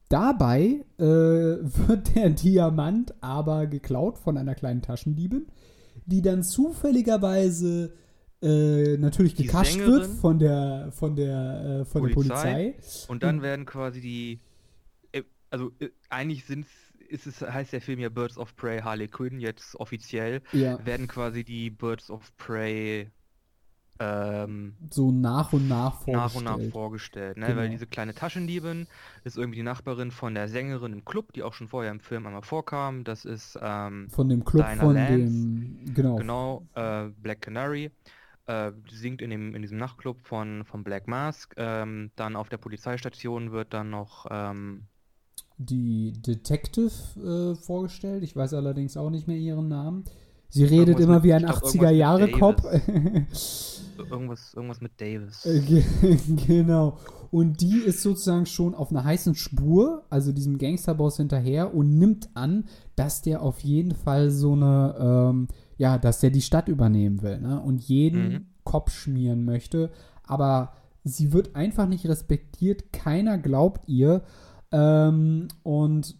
Dabei 0.09 0.85
äh, 0.97 1.03
wird 1.03 2.15
der 2.15 2.31
Diamant 2.31 3.13
aber 3.21 3.67
geklaut 3.67 4.17
von 4.17 4.37
einer 4.37 4.55
kleinen 4.55 4.81
Taschendiebin, 4.81 5.47
die 6.05 6.21
dann 6.21 6.43
zufälligerweise 6.43 7.93
äh, 8.45 8.97
natürlich 8.97 9.35
gekascht 9.35 9.77
wird 9.79 10.05
von 10.05 10.39
der 10.39 10.89
von 10.91 11.15
der 11.15 11.81
äh, 11.81 11.85
von 11.85 12.01
Polizei. 12.11 12.53
der 12.53 12.71
Polizei. 12.71 12.75
Und 13.09 13.23
dann 13.23 13.41
werden 13.41 13.65
quasi 13.65 13.99
die, 14.01 14.39
äh, 15.11 15.23
also 15.49 15.71
äh, 15.79 15.89
eigentlich 16.09 16.45
sind 16.45 16.65
ist 17.07 17.27
es, 17.27 17.41
heißt 17.41 17.71
der 17.73 17.81
Film 17.81 17.99
ja 17.99 18.09
Birds 18.09 18.37
of 18.37 18.55
Prey 18.55 18.79
Harley 18.81 19.07
Quinn, 19.07 19.39
jetzt 19.39 19.75
offiziell, 19.75 20.41
Ja, 20.53 20.83
werden 20.85 21.07
quasi 21.07 21.43
die 21.43 21.69
Birds 21.69 22.09
of 22.09 22.35
Prey 22.37 23.09
ähm, 23.97 24.73
so 24.89 25.09
nach 25.11 25.53
und 25.53 25.69
nach 25.69 26.01
vorgestellt. 26.01 26.15
nach 26.17 26.35
und 26.35 26.43
nach 26.43 26.71
vorgestellt, 26.71 27.37
ne? 27.37 27.47
Weil 27.47 27.55
Genau. 27.55 27.69
diese 27.71 27.87
kleine 27.87 28.13
Taschendiebin 28.13 28.87
ist 29.23 29.37
irgendwie 29.37 29.55
die 29.57 29.63
Nachbarin 29.63 30.11
von 30.11 30.35
der 30.35 30.49
Sängerin 30.49 30.91
im 30.91 31.05
Club, 31.05 31.31
die 31.31 31.43
auch 31.43 31.53
schon 31.53 31.69
vorher 31.69 31.91
im 31.91 32.01
Film 32.01 32.25
einmal 32.25 32.41
vorkam. 32.41 33.05
Das 33.05 33.23
ist 33.23 33.57
ähm, 33.61 34.09
Von 34.09 34.27
dem 34.27 34.43
Club 34.43 34.65
Dinah 34.67 34.81
von 34.83 34.95
Lance. 34.95 35.17
dem 35.17 35.93
genau, 35.93 36.15
genau 36.17 36.67
äh, 36.75 37.05
Black 37.21 37.41
Canary. 37.41 37.89
Äh, 38.47 38.71
singt 38.91 39.21
in, 39.21 39.31
dem, 39.31 39.55
in 39.55 39.61
diesem 39.63 39.77
Nachtclub 39.79 40.21
von, 40.21 40.63
von 40.65 40.83
Black 40.83 41.07
Mask. 41.07 41.53
Ähm, 41.57 42.11
dann 42.15 42.35
auf 42.35 42.47
der 42.49 42.57
Polizeistation 42.57 43.51
wird 43.51 43.73
dann 43.73 43.89
noch 43.89 44.27
ähm, 44.29 44.83
die 45.57 46.13
Detective 46.13 46.91
äh, 47.17 47.55
vorgestellt. 47.55 48.23
Ich 48.23 48.35
weiß 48.35 48.53
allerdings 48.53 48.97
auch 48.97 49.09
nicht 49.09 49.27
mehr 49.27 49.37
ihren 49.37 49.67
Namen. 49.67 50.03
Sie 50.49 50.63
redet 50.63 50.99
immer 50.99 51.15
mit- 51.15 51.23
wie 51.23 51.33
ein 51.33 51.41
ich 51.43 51.47
glaub, 51.47 51.63
irgendwas 51.63 51.75
80er-Jahre-Cop. 51.75 52.61
irgendwas, 54.11 54.53
irgendwas 54.53 54.81
mit 54.81 54.99
Davis. 54.99 55.45
Äh, 55.45 55.59
ge- 55.61 55.83
genau. 56.47 56.97
Und 57.31 57.61
die 57.61 57.79
ist 57.79 58.01
sozusagen 58.01 58.45
schon 58.45 58.75
auf 58.75 58.91
einer 58.91 59.03
heißen 59.03 59.35
Spur, 59.35 60.03
also 60.09 60.31
diesem 60.31 60.57
Gangsterboss 60.57 61.17
hinterher 61.17 61.73
und 61.73 61.97
nimmt 61.97 62.29
an, 62.35 62.65
dass 62.95 63.21
der 63.21 63.41
auf 63.41 63.59
jeden 63.61 63.95
Fall 63.95 64.31
so 64.31 64.53
eine, 64.53 64.95
ähm, 64.99 65.47
ja, 65.77 65.97
dass 65.97 66.19
der 66.19 66.29
die 66.29 66.41
Stadt 66.41 66.67
übernehmen 66.67 67.21
will, 67.21 67.39
ne? 67.39 67.59
Und 67.61 67.81
jeden 67.81 68.31
Mhm. 68.33 68.45
Kopf 68.63 68.91
schmieren 68.91 69.45
möchte. 69.45 69.91
Aber 70.23 70.73
sie 71.03 71.33
wird 71.33 71.55
einfach 71.55 71.87
nicht 71.87 72.07
respektiert, 72.07 72.91
keiner 72.93 73.37
glaubt 73.37 73.87
ihr. 73.87 74.23
Ähm, 74.71 75.47
und 75.63 76.15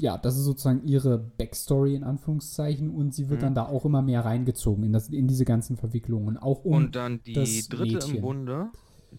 ja, 0.00 0.16
das 0.18 0.36
ist 0.36 0.44
sozusagen 0.44 0.86
ihre 0.86 1.18
Backstory 1.18 1.94
in 1.96 2.04
Anführungszeichen 2.04 2.90
und 2.90 3.14
sie 3.14 3.28
wird 3.30 3.40
Mhm. 3.40 3.46
dann 3.46 3.54
da 3.54 3.66
auch 3.66 3.84
immer 3.84 4.02
mehr 4.02 4.24
reingezogen 4.24 4.84
in, 4.84 4.92
das, 4.92 5.08
in 5.08 5.26
diese 5.26 5.44
ganzen 5.44 5.76
Verwicklungen. 5.76 6.36
Auch 6.36 6.64
um 6.64 6.74
Und 6.74 6.94
dann 6.96 7.20
die 7.24 7.32
das 7.32 7.68
dritte 7.68 7.94
Mädchen. 7.94 8.14
im 8.16 8.20
Bunde, 8.20 8.66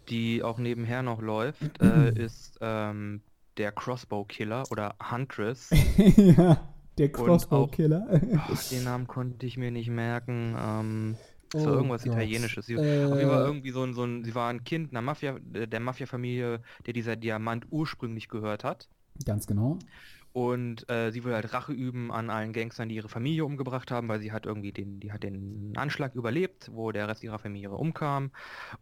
die 0.10 0.44
auch 0.44 0.58
nebenher 0.60 1.02
noch 1.02 1.22
läuft, 1.22 1.60
äh, 1.82 2.14
ist 2.14 2.58
ähm, 2.62 3.22
der 3.58 3.72
Crossbow 3.74 4.24
Killer 4.26 4.64
oder 4.72 4.96
Huntress. 5.12 5.70
ja, 6.16 6.58
der 7.00 7.12
Crossbow-Killer. 7.12 8.08
Oh, 8.48 8.56
den 8.72 8.84
Namen 8.84 9.08
konnte 9.08 9.46
ich 9.46 9.58
mir 9.58 9.72
nicht 9.72 9.90
merken. 9.90 10.56
Ähm, 10.58 11.18
Oh 11.54 11.74
irgendwas 11.74 12.06
Gott. 12.06 12.14
Italienisches. 12.14 12.68
Sie, 12.68 12.76
Äh, 12.76 13.06
auf 13.06 13.18
jeden 13.18 13.30
Fall 13.32 13.42
irgendwie 13.42 13.72
so 13.72 13.84
ein, 13.84 13.94
so 13.94 14.04
ein, 14.04 14.24
sie 14.24 14.36
war 14.36 14.50
ein 14.52 14.64
Kind 14.64 14.92
einer 14.92 15.02
Mafia, 15.02 15.40
äh, 15.54 15.68
der 15.68 15.80
Mafia-Familie, 15.80 16.62
der 16.86 16.94
dieser 16.94 17.16
Diamant 17.16 17.66
ursprünglich 17.72 18.28
gehört 18.30 18.64
hat. 18.64 18.90
Ganz 19.26 19.48
genau. 19.48 19.80
Und 20.32 20.88
äh, 20.90 21.12
sie 21.12 21.24
will 21.24 21.34
halt 21.34 21.54
Rache 21.54 21.74
üben 21.74 22.12
an 22.12 22.30
allen 22.30 22.54
Gangstern, 22.54 22.88
die 22.90 22.96
ihre 22.96 23.10
Familie 23.10 23.46
umgebracht 23.46 23.90
haben, 23.92 24.08
weil 24.08 24.20
sie 24.22 24.32
hat 24.32 24.46
irgendwie 24.46 24.72
den, 24.72 25.00
die 25.00 25.12
hat 25.12 25.24
den 25.24 25.74
Anschlag 25.76 26.14
überlebt, 26.16 26.70
wo 26.72 26.92
der 26.92 27.08
Rest 27.08 27.24
ihrer 27.24 27.40
Familie 27.40 27.72
umkam. 27.72 28.32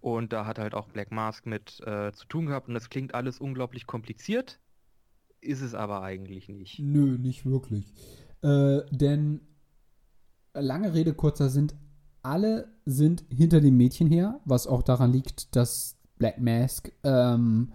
Und 0.02 0.34
da 0.34 0.46
hat 0.46 0.60
halt 0.60 0.74
auch 0.76 0.90
Black 0.90 1.12
Mask 1.12 1.46
mit 1.46 1.80
äh, 1.86 2.12
zu 2.14 2.28
tun 2.28 2.48
gehabt. 2.48 2.68
Und 2.68 2.74
das 2.74 2.90
klingt 2.90 3.16
alles 3.16 3.40
unglaublich 3.40 3.88
kompliziert, 3.88 4.60
ist 5.42 5.62
es 5.62 5.74
aber 5.74 6.02
eigentlich 6.02 6.50
nicht. 6.50 6.80
Nö, 6.80 7.18
nicht 7.18 7.46
wirklich. 7.46 7.94
Äh, 8.42 8.82
denn 8.92 9.42
lange 10.54 10.94
Rede, 10.94 11.14
kurzer 11.14 11.50
Sinn, 11.50 11.72
alle 12.22 12.68
sind 12.86 13.24
hinter 13.30 13.62
dem 13.62 13.78
Mädchen 13.78 14.08
her, 14.08 14.40
was 14.46 14.68
auch 14.68 14.84
daran 14.84 15.12
liegt, 15.12 15.56
dass 15.56 15.98
Black 16.18 16.40
Mask 16.40 16.92
ähm, 17.04 17.72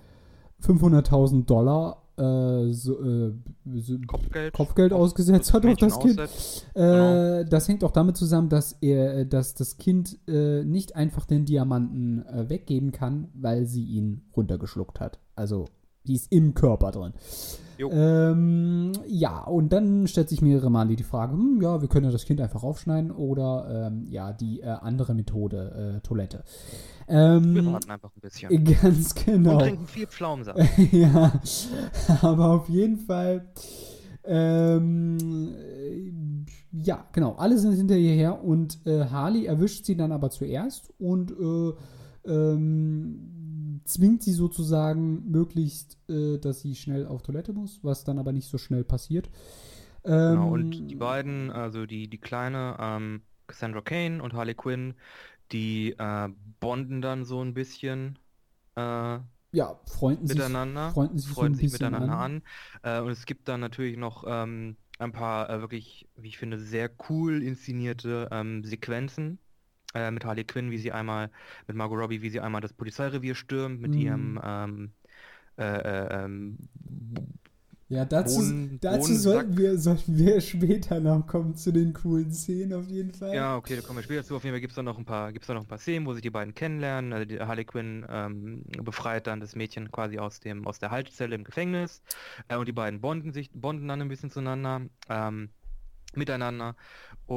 500.000 0.62 1.46
Dollar 1.46 2.02
äh, 2.16 2.72
so, 2.72 3.02
äh, 3.02 3.32
so 3.74 3.98
Kopfgeld. 4.06 4.52
Kopfgeld 4.52 4.92
ausgesetzt 4.92 5.52
hat 5.54 5.64
auf 5.64 5.76
das 5.76 5.98
Kind. 5.98 6.20
Äh, 6.74 7.44
das 7.46 7.68
hängt 7.68 7.84
auch 7.84 7.90
damit 7.90 8.16
zusammen, 8.16 8.48
dass 8.48 8.72
er, 8.80 9.24
dass 9.24 9.54
das 9.54 9.78
Kind 9.78 10.18
äh, 10.28 10.62
nicht 10.64 10.94
einfach 10.94 11.24
den 11.24 11.46
Diamanten 11.46 12.26
äh, 12.26 12.48
weggeben 12.50 12.92
kann, 12.92 13.28
weil 13.34 13.66
sie 13.66 13.84
ihn 13.84 14.22
runtergeschluckt 14.36 15.00
hat. 15.00 15.18
Also 15.36 15.66
die 16.04 16.14
ist 16.14 16.32
im 16.32 16.54
Körper 16.54 16.90
drin. 16.90 17.12
Ähm, 17.90 18.92
ja, 19.06 19.42
und 19.44 19.72
dann 19.72 20.06
stellt 20.06 20.28
sich 20.28 20.42
mehrere 20.42 20.70
Male 20.70 20.94
die 20.94 21.02
Frage, 21.02 21.32
hm, 21.32 21.60
ja, 21.60 21.80
wir 21.80 21.88
können 21.88 22.06
ja 22.06 22.12
das 22.12 22.24
Kind 22.24 22.40
einfach 22.40 22.62
aufschneiden 22.62 23.10
oder 23.10 23.88
ähm, 23.88 24.06
ja, 24.08 24.32
die 24.32 24.60
äh, 24.60 24.66
andere 24.66 25.14
Methode, 25.14 25.96
äh, 25.96 26.00
Toilette. 26.06 26.44
Ähm, 27.08 27.54
Wir 27.54 27.66
warten 27.66 27.90
einfach 27.90 28.10
ein 28.14 28.20
bisschen. 28.20 28.64
Ganz 28.82 29.14
genau. 29.14 29.54
Und 29.54 29.58
trinken 29.60 29.86
viel 29.86 30.06
Pflaumensaft. 30.06 30.60
ja, 30.92 31.32
aber 32.20 32.50
auf 32.50 32.68
jeden 32.68 32.98
Fall. 32.98 33.46
Ähm, 34.24 35.18
äh, 35.58 36.12
ja, 36.72 37.06
genau. 37.12 37.32
Alle 37.32 37.58
sind 37.58 37.74
hinter 37.74 37.96
ihr 37.96 38.14
her 38.14 38.42
und 38.42 38.78
äh, 38.86 39.06
Harley 39.06 39.46
erwischt 39.46 39.84
sie 39.84 39.96
dann 39.96 40.12
aber 40.12 40.30
zuerst 40.30 40.92
und 40.98 41.32
äh, 41.32 42.30
ähm, 42.30 43.41
zwingt 43.84 44.22
sie 44.22 44.32
sozusagen 44.32 45.30
möglichst, 45.30 45.98
äh, 46.08 46.38
dass 46.38 46.60
sie 46.62 46.74
schnell 46.74 47.06
auf 47.06 47.22
Toilette 47.22 47.52
muss, 47.52 47.80
was 47.82 48.04
dann 48.04 48.18
aber 48.18 48.32
nicht 48.32 48.48
so 48.48 48.58
schnell 48.58 48.84
passiert. 48.84 49.30
Ähm, 50.04 50.30
Genau, 50.30 50.52
und 50.52 50.88
die 50.88 50.94
beiden, 50.96 51.50
also 51.50 51.86
die, 51.86 52.08
die 52.08 52.18
kleine 52.20 52.76
ähm, 52.80 53.22
Cassandra 53.46 53.80
Kane 53.82 54.22
und 54.22 54.34
Harley 54.34 54.54
Quinn, 54.54 54.94
die 55.52 55.92
äh, 55.98 56.28
bonden 56.60 57.02
dann 57.02 57.24
so 57.24 57.42
ein 57.42 57.54
bisschen 57.54 58.18
äh, 58.76 59.18
ja, 59.52 59.80
freunden 59.86 60.28
sich, 60.28 60.36
miteinander, 60.38 60.90
freunden 60.92 61.18
sich 61.18 61.34
so 61.34 61.34
freuen 61.34 61.52
ein 61.52 61.54
sich 61.54 61.70
miteinander 61.70 62.18
an. 62.18 62.42
an. 62.82 63.00
Äh, 63.00 63.00
und 63.02 63.10
es 63.10 63.26
gibt 63.26 63.48
dann 63.48 63.60
natürlich 63.60 63.96
noch 63.98 64.24
ähm, 64.26 64.76
ein 64.98 65.12
paar 65.12 65.50
äh, 65.50 65.60
wirklich, 65.60 66.08
wie 66.16 66.28
ich 66.28 66.38
finde, 66.38 66.58
sehr 66.58 66.90
cool 67.10 67.42
inszenierte 67.42 68.28
ähm, 68.32 68.64
Sequenzen 68.64 69.38
äh, 69.94 70.10
mit 70.10 70.24
Harley 70.24 70.44
Quinn, 70.44 70.70
wie 70.70 70.78
sie 70.78 70.92
einmal, 70.92 71.30
mit 71.66 71.76
Margot 71.76 71.98
Robbie, 71.98 72.22
wie 72.22 72.30
sie 72.30 72.40
einmal 72.40 72.60
das 72.60 72.72
Polizeirevier 72.72 73.34
stürmt, 73.34 73.80
mit 73.80 73.92
Mhm. 73.92 73.98
ihrem 74.00 74.40
ähm, 74.44 74.90
äh, 75.58 75.64
äh, 75.64 76.24
ähm, 76.24 76.58
Ja, 77.88 78.06
dazu, 78.06 78.38
Bohnen- 78.38 78.78
dazu 78.80 78.98
Bohnensack. 79.00 79.34
sollten, 79.34 79.56
wir, 79.58 79.78
sollten 79.78 80.16
wir 80.16 80.40
später 80.40 80.98
noch 80.98 81.26
kommen 81.26 81.56
zu 81.56 81.72
den 81.72 81.92
coolen 81.92 82.32
Szenen 82.32 82.72
auf 82.72 82.88
jeden 82.88 83.12
Fall. 83.12 83.34
Ja, 83.34 83.56
okay, 83.56 83.76
da 83.76 83.82
kommen 83.82 83.98
wir 83.98 84.02
später 84.02 84.24
zu. 84.24 84.34
Auf 84.34 84.44
jeden 84.44 84.54
Fall 84.54 84.62
gibt 84.62 84.70
es 84.70 84.76
da 84.76 84.82
noch 84.82 84.96
ein 84.96 85.04
paar, 85.04 85.30
gibt's 85.30 85.46
da 85.46 85.52
noch 85.52 85.60
ein 85.62 85.68
paar 85.68 85.76
Szenen, 85.76 86.06
wo 86.06 86.14
sich 86.14 86.22
die 86.22 86.30
beiden 86.30 86.54
kennenlernen. 86.54 87.12
Also 87.12 87.26
die 87.26 87.38
Harley 87.38 87.66
Quinn 87.66 88.06
ähm, 88.08 88.62
befreit 88.82 89.26
dann 89.26 89.40
das 89.40 89.54
Mädchen 89.56 89.92
quasi 89.92 90.18
aus 90.18 90.40
dem, 90.40 90.66
aus 90.66 90.78
der 90.78 90.90
Haltezelle 90.90 91.34
im 91.34 91.44
Gefängnis. 91.44 92.02
Äh, 92.48 92.56
und 92.56 92.66
die 92.66 92.72
beiden 92.72 93.02
bonden 93.02 93.30
sich, 93.34 93.50
bonden 93.52 93.88
dann 93.88 94.00
ein 94.00 94.08
bisschen 94.08 94.30
zueinander, 94.30 94.80
ähm, 95.10 95.50
miteinander. 96.14 96.76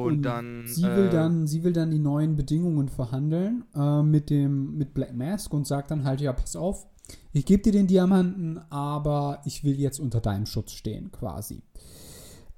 Und, 0.04 0.22
dann. 0.22 0.64
sie 0.66 0.84
will 0.84 1.06
äh, 1.06 1.10
dann, 1.10 1.46
sie 1.46 1.64
will 1.64 1.72
dann 1.72 1.90
die 1.90 1.98
neuen 1.98 2.36
Bedingungen 2.36 2.88
verhandeln 2.88 3.64
äh, 3.74 4.02
mit 4.02 4.30
dem 4.30 4.76
mit 4.76 4.94
Black 4.94 5.14
Mask 5.14 5.52
und 5.52 5.66
sagt 5.66 5.90
dann 5.90 6.04
halt 6.04 6.20
ja, 6.20 6.32
pass 6.32 6.56
auf, 6.56 6.86
ich 7.32 7.46
gebe 7.46 7.62
dir 7.62 7.72
den 7.72 7.86
Diamanten, 7.86 8.58
aber 8.70 9.40
ich 9.44 9.64
will 9.64 9.78
jetzt 9.78 10.00
unter 10.00 10.20
deinem 10.20 10.46
Schutz 10.46 10.72
stehen, 10.72 11.12
quasi. 11.12 11.62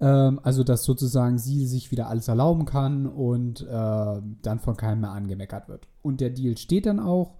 Ähm, 0.00 0.40
also 0.42 0.64
dass 0.64 0.84
sozusagen 0.84 1.38
sie 1.38 1.66
sich 1.66 1.90
wieder 1.90 2.08
alles 2.08 2.28
erlauben 2.28 2.64
kann 2.64 3.06
und 3.06 3.62
äh, 3.62 3.66
dann 4.42 4.60
von 4.60 4.76
keinem 4.76 5.00
mehr 5.00 5.10
angemeckert 5.10 5.68
wird. 5.68 5.88
Und 6.02 6.20
der 6.20 6.30
Deal 6.30 6.56
steht 6.56 6.86
dann 6.86 7.00
auch, 7.00 7.34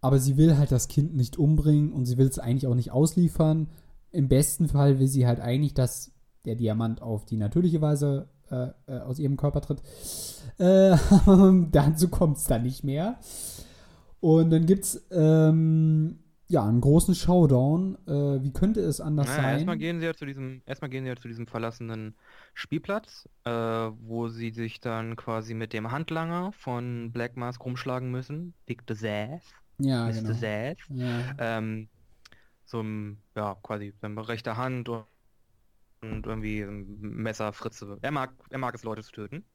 aber 0.00 0.18
sie 0.18 0.36
will 0.36 0.58
halt 0.58 0.72
das 0.72 0.88
Kind 0.88 1.14
nicht 1.14 1.38
umbringen 1.38 1.92
und 1.92 2.06
sie 2.06 2.18
will 2.18 2.26
es 2.26 2.38
eigentlich 2.38 2.66
auch 2.66 2.74
nicht 2.74 2.90
ausliefern. 2.90 3.68
Im 4.10 4.28
besten 4.28 4.68
Fall 4.68 4.98
will 4.98 5.06
sie 5.06 5.26
halt 5.26 5.40
eigentlich, 5.40 5.74
dass 5.74 6.12
der 6.44 6.56
Diamant 6.56 7.00
auf 7.00 7.24
die 7.24 7.36
natürliche 7.36 7.80
Weise 7.80 8.28
äh, 8.52 8.68
äh, 8.86 9.00
aus 9.00 9.18
ihrem 9.18 9.36
Körper 9.36 9.60
tritt. 9.62 9.82
Äh, 10.58 10.96
dazu 11.72 12.08
kommt 12.08 12.36
es 12.36 12.44
dann 12.44 12.62
nicht 12.62 12.84
mehr. 12.84 13.18
Und 14.20 14.50
dann 14.50 14.66
gibt 14.66 14.84
es 14.84 15.04
ähm, 15.10 16.18
ja 16.48 16.64
einen 16.68 16.80
großen 16.80 17.14
Showdown. 17.14 17.96
Äh, 18.06 18.42
wie 18.44 18.52
könnte 18.52 18.80
es 18.80 19.00
anders 19.00 19.26
Naja, 19.26 19.42
sein? 19.42 19.54
erstmal 19.54 19.78
gehen 19.78 19.98
sie 20.00 20.06
ja 20.06 20.14
zu 20.14 20.26
diesem, 20.26 20.62
erstmal 20.66 20.90
gehen 20.90 21.04
sie 21.04 21.08
ja 21.08 21.16
zu 21.16 21.26
diesem 21.28 21.46
verlassenen 21.46 22.14
Spielplatz, 22.54 23.28
äh, 23.44 23.50
wo 23.50 24.28
sie 24.28 24.50
sich 24.50 24.80
dann 24.80 25.16
quasi 25.16 25.54
mit 25.54 25.72
dem 25.72 25.90
Handlanger 25.90 26.52
von 26.52 27.10
Black 27.10 27.36
Mask 27.36 27.64
rumschlagen 27.64 28.10
müssen. 28.10 28.54
Big 28.66 28.82
the 28.86 28.94
Sass. 28.94 29.42
ja, 29.78 30.04
Mr. 30.06 30.12
genau. 30.12 30.32
Sass. 30.34 30.76
Ja. 30.90 31.34
ähm, 31.38 31.88
so 32.64 32.80
ein, 32.80 33.18
ja, 33.34 33.56
quasi 33.62 33.92
seine 34.00 34.28
rechte 34.28 34.56
Hand 34.56 34.88
und, 34.88 35.04
und 36.02 36.26
irgendwie 36.26 36.60
ein 36.62 37.00
Messer, 37.00 37.52
Fritze. 37.52 37.98
Er 38.02 38.10
mag, 38.10 38.34
er 38.50 38.58
mag 38.58 38.74
es, 38.74 38.82
Leute 38.82 39.02
zu 39.02 39.12
töten. 39.12 39.46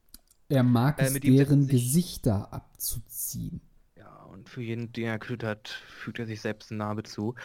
Er 0.49 0.63
mag 0.63 0.99
Äh, 0.99 1.09
es, 1.09 1.23
ihm 1.23 1.35
deren 1.37 1.67
Gesichter 1.69 2.51
abzuziehen. 2.51 3.61
Ja, 3.95 4.23
und 4.23 4.49
für 4.49 4.61
jeden, 4.61 4.91
den 4.93 5.05
er 5.07 5.19
getötet 5.19 5.47
hat, 5.49 5.67
fügt 5.69 6.19
er 6.19 6.25
sich 6.25 6.41
selbst 6.41 6.71
eine 6.71 6.77
Narbe 6.79 7.03
zu. 7.03 7.35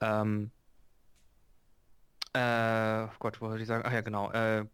Ähm, 0.00 0.52
äh, 2.34 3.04
oh 3.06 3.10
Gott, 3.18 3.40
wo 3.40 3.46
wollte 3.48 3.62
ich 3.62 3.68
sagen? 3.68 3.84
Ach 3.86 3.92
ja, 3.92 4.00
genau. 4.00 4.30
Äh, 4.32 4.66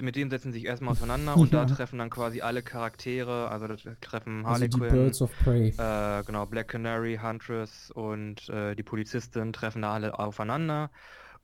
mit 0.00 0.16
dem 0.16 0.30
setzen 0.30 0.52
sie 0.52 0.60
sich 0.60 0.68
erstmal 0.68 0.92
auseinander 0.92 1.38
und 1.38 1.52
da 1.54 1.66
Ja. 1.66 1.66
treffen 1.66 1.98
dann 1.98 2.10
quasi 2.10 2.40
alle 2.42 2.62
Charaktere, 2.62 3.50
also 3.50 3.66
da 3.68 3.76
treffen 4.00 4.46
Also 4.46 4.48
Harley 4.48 4.68
die 4.68 4.78
Quinn, 4.78 4.90
Birds 4.90 5.20
of 5.22 5.36
Prey. 5.38 5.74
Äh, 5.78 6.24
genau, 6.24 6.46
Black 6.46 6.68
Canary, 6.68 7.18
Huntress 7.22 7.90
und 7.92 8.48
äh, 8.50 8.76
die 8.76 8.82
Polizistin 8.84 9.52
treffen 9.54 9.82
da 9.82 9.94
alle 9.94 10.18
aufeinander 10.18 10.90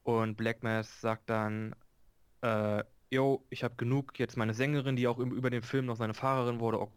und 0.09 0.37
Black 0.37 0.63
Mass 0.63 1.03
sagt 1.03 1.29
dann, 1.29 1.75
äh, 2.43 2.83
yo, 3.11 3.47
ich 3.51 3.65
habe 3.65 3.77
genug, 3.77 4.19
jetzt 4.19 4.37
meine 4.39 4.55
Sängerin, 4.55 4.97
die 4.97 5.07
auch 5.07 5.19
über 5.19 5.51
den 5.51 5.63
Film 5.63 5.87
noch 5.87 5.97
seine 5.97 6.15
Fahrerin 6.15 6.61
wurde, 6.61 6.81
oh 6.81 6.93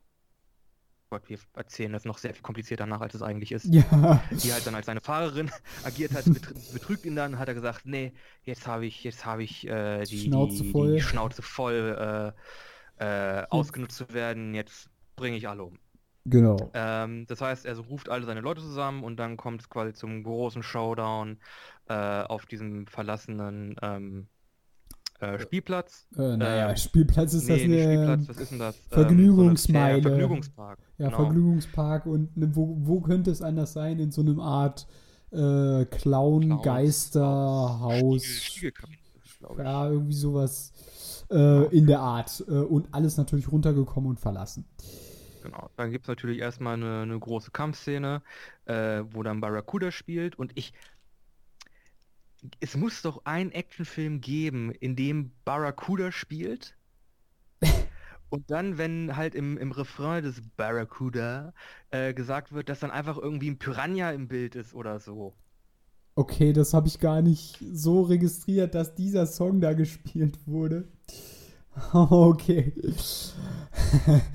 Gott, 1.10 1.28
wir 1.28 1.40
erzählen 1.56 1.92
das 1.92 2.06
noch 2.06 2.18
sehr 2.18 2.34
viel 2.34 2.42
komplizierter 2.42 2.86
nach, 2.86 3.02
als 3.02 3.14
es 3.16 3.22
eigentlich 3.22 3.52
ist, 3.52 3.66
Ja. 3.74 4.24
die 4.32 4.54
halt 4.54 4.66
dann 4.66 4.76
als 4.76 4.86
seine 4.86 5.02
Fahrerin 5.02 5.52
agiert 5.84 6.14
hat, 6.14 6.32
betr 6.32 6.54
betrügt 6.74 7.06
ihn 7.06 7.18
dann, 7.18 7.38
hat 7.38 7.50
er 7.50 7.54
gesagt, 7.54 7.86
nee, 7.86 8.14
jetzt 8.44 8.66
habe 8.66 8.86
ich, 8.86 9.04
jetzt 9.04 9.26
habe 9.26 9.44
ich 9.44 9.68
äh, 9.68 10.08
die, 10.08 10.20
Schnauze 10.28 10.64
die, 10.64 10.72
voll. 10.72 10.96
die 10.96 11.02
Schnauze 11.02 11.42
voll, 11.42 12.34
äh, 12.98 13.42
äh, 13.42 13.46
ausgenutzt 13.50 13.98
zu 13.98 14.14
werden, 14.14 14.54
jetzt 14.56 14.90
bringe 15.18 15.36
ich 15.36 15.50
alle 15.50 15.64
um. 15.64 15.80
Genau. 16.24 16.72
Ähm, 16.76 17.26
das 17.26 17.42
heißt, 17.42 17.66
er 17.66 17.78
ruft 17.80 18.08
alle 18.08 18.26
seine 18.26 18.42
Leute 18.42 18.62
zusammen 18.62 19.04
und 19.04 19.18
dann 19.18 19.38
kommt 19.38 19.62
es 19.62 19.70
quasi 19.70 19.94
zum 19.94 20.24
großen 20.24 20.62
Showdown 20.62 21.40
äh, 21.92 22.24
auf 22.24 22.46
diesem 22.46 22.88
verlassenen 22.88 23.76
ähm, 23.82 24.28
äh, 25.20 25.38
Spielplatz. 25.40 26.08
Äh, 26.18 26.38
naja, 26.38 26.70
ähm, 26.70 26.78
Spielplatz 26.78 27.34
ist 27.34 27.50
das 27.50 27.58
nee, 27.58 27.68
nicht 27.68 27.86
eine. 27.86 27.96
Spielplatz, 27.96 28.30
was 28.30 28.38
ist 28.38 28.52
denn 28.52 28.60
das? 28.60 28.78
Vergnügungsmeile. 28.90 29.98
Ähm, 29.98 30.04
so 30.04 30.10
Vergnügungspark. 30.10 30.80
Ja, 30.98 31.08
genau. 31.08 31.18
Vergnügungspark 31.18 32.06
und 32.06 32.38
ne, 32.38 32.56
wo, 32.56 32.78
wo 32.80 33.02
könnte 33.02 33.30
es 33.30 33.42
anders 33.42 33.74
sein? 33.74 34.00
In 34.00 34.12
so 34.12 34.22
einem 34.22 34.40
Art 34.40 34.88
äh, 35.32 35.84
Clown-Geisterhaus. 35.86 38.24
Stiegel-. 38.24 38.88
Ja, 39.58 39.90
irgendwie 39.90 40.14
sowas 40.14 40.72
äh, 41.30 41.66
in 41.76 41.88
der 41.88 42.00
Art. 42.00 42.42
Äh, 42.48 42.52
und 42.52 42.88
alles 42.94 43.18
natürlich 43.18 43.52
runtergekommen 43.52 44.12
und 44.12 44.20
verlassen. 44.20 44.64
Genau. 45.44 45.70
Dann 45.76 45.92
gibt 45.92 46.06
es 46.06 46.08
natürlich 46.08 46.40
erstmal 46.40 46.76
eine, 46.76 47.02
eine 47.02 47.20
große 47.20 47.52
Kampfszene, 47.52 48.22
äh, 48.66 49.04
wo 49.12 49.24
dann 49.24 49.42
Barracuda 49.42 49.92
spielt 49.92 50.40
und 50.40 50.54
ich. 50.56 50.72
Es 52.62 52.78
muss 52.78 53.02
doch 53.02 53.26
einen 53.26 53.52
Actionfilm 53.52 54.22
geben, 54.22 54.72
in 54.72 54.96
dem 54.96 55.34
Barracuda 55.44 56.12
spielt. 56.12 56.78
Und 58.30 58.50
dann, 58.50 58.78
wenn 58.80 59.16
halt 59.18 59.36
im, 59.36 59.58
im 59.60 59.72
Refrain 59.72 60.24
des 60.24 60.42
Barracuda 60.56 61.54
äh, 61.92 62.14
gesagt 62.16 62.52
wird, 62.54 62.70
dass 62.70 62.80
dann 62.80 62.90
einfach 62.92 63.18
irgendwie 63.18 63.50
ein 63.52 63.60
Piranha 63.60 64.12
im 64.12 64.28
Bild 64.28 64.56
ist 64.56 64.74
oder 64.74 65.00
so. 65.00 65.36
Okay, 66.16 66.52
das 66.54 66.74
habe 66.74 66.88
ich 66.88 67.00
gar 67.00 67.22
nicht 67.22 67.58
so 67.74 68.02
registriert, 68.04 68.76
dass 68.76 68.96
dieser 68.96 69.26
Song 69.28 69.62
da 69.62 69.74
gespielt 69.74 70.40
wurde. 70.46 70.88
Okay. 71.94 72.74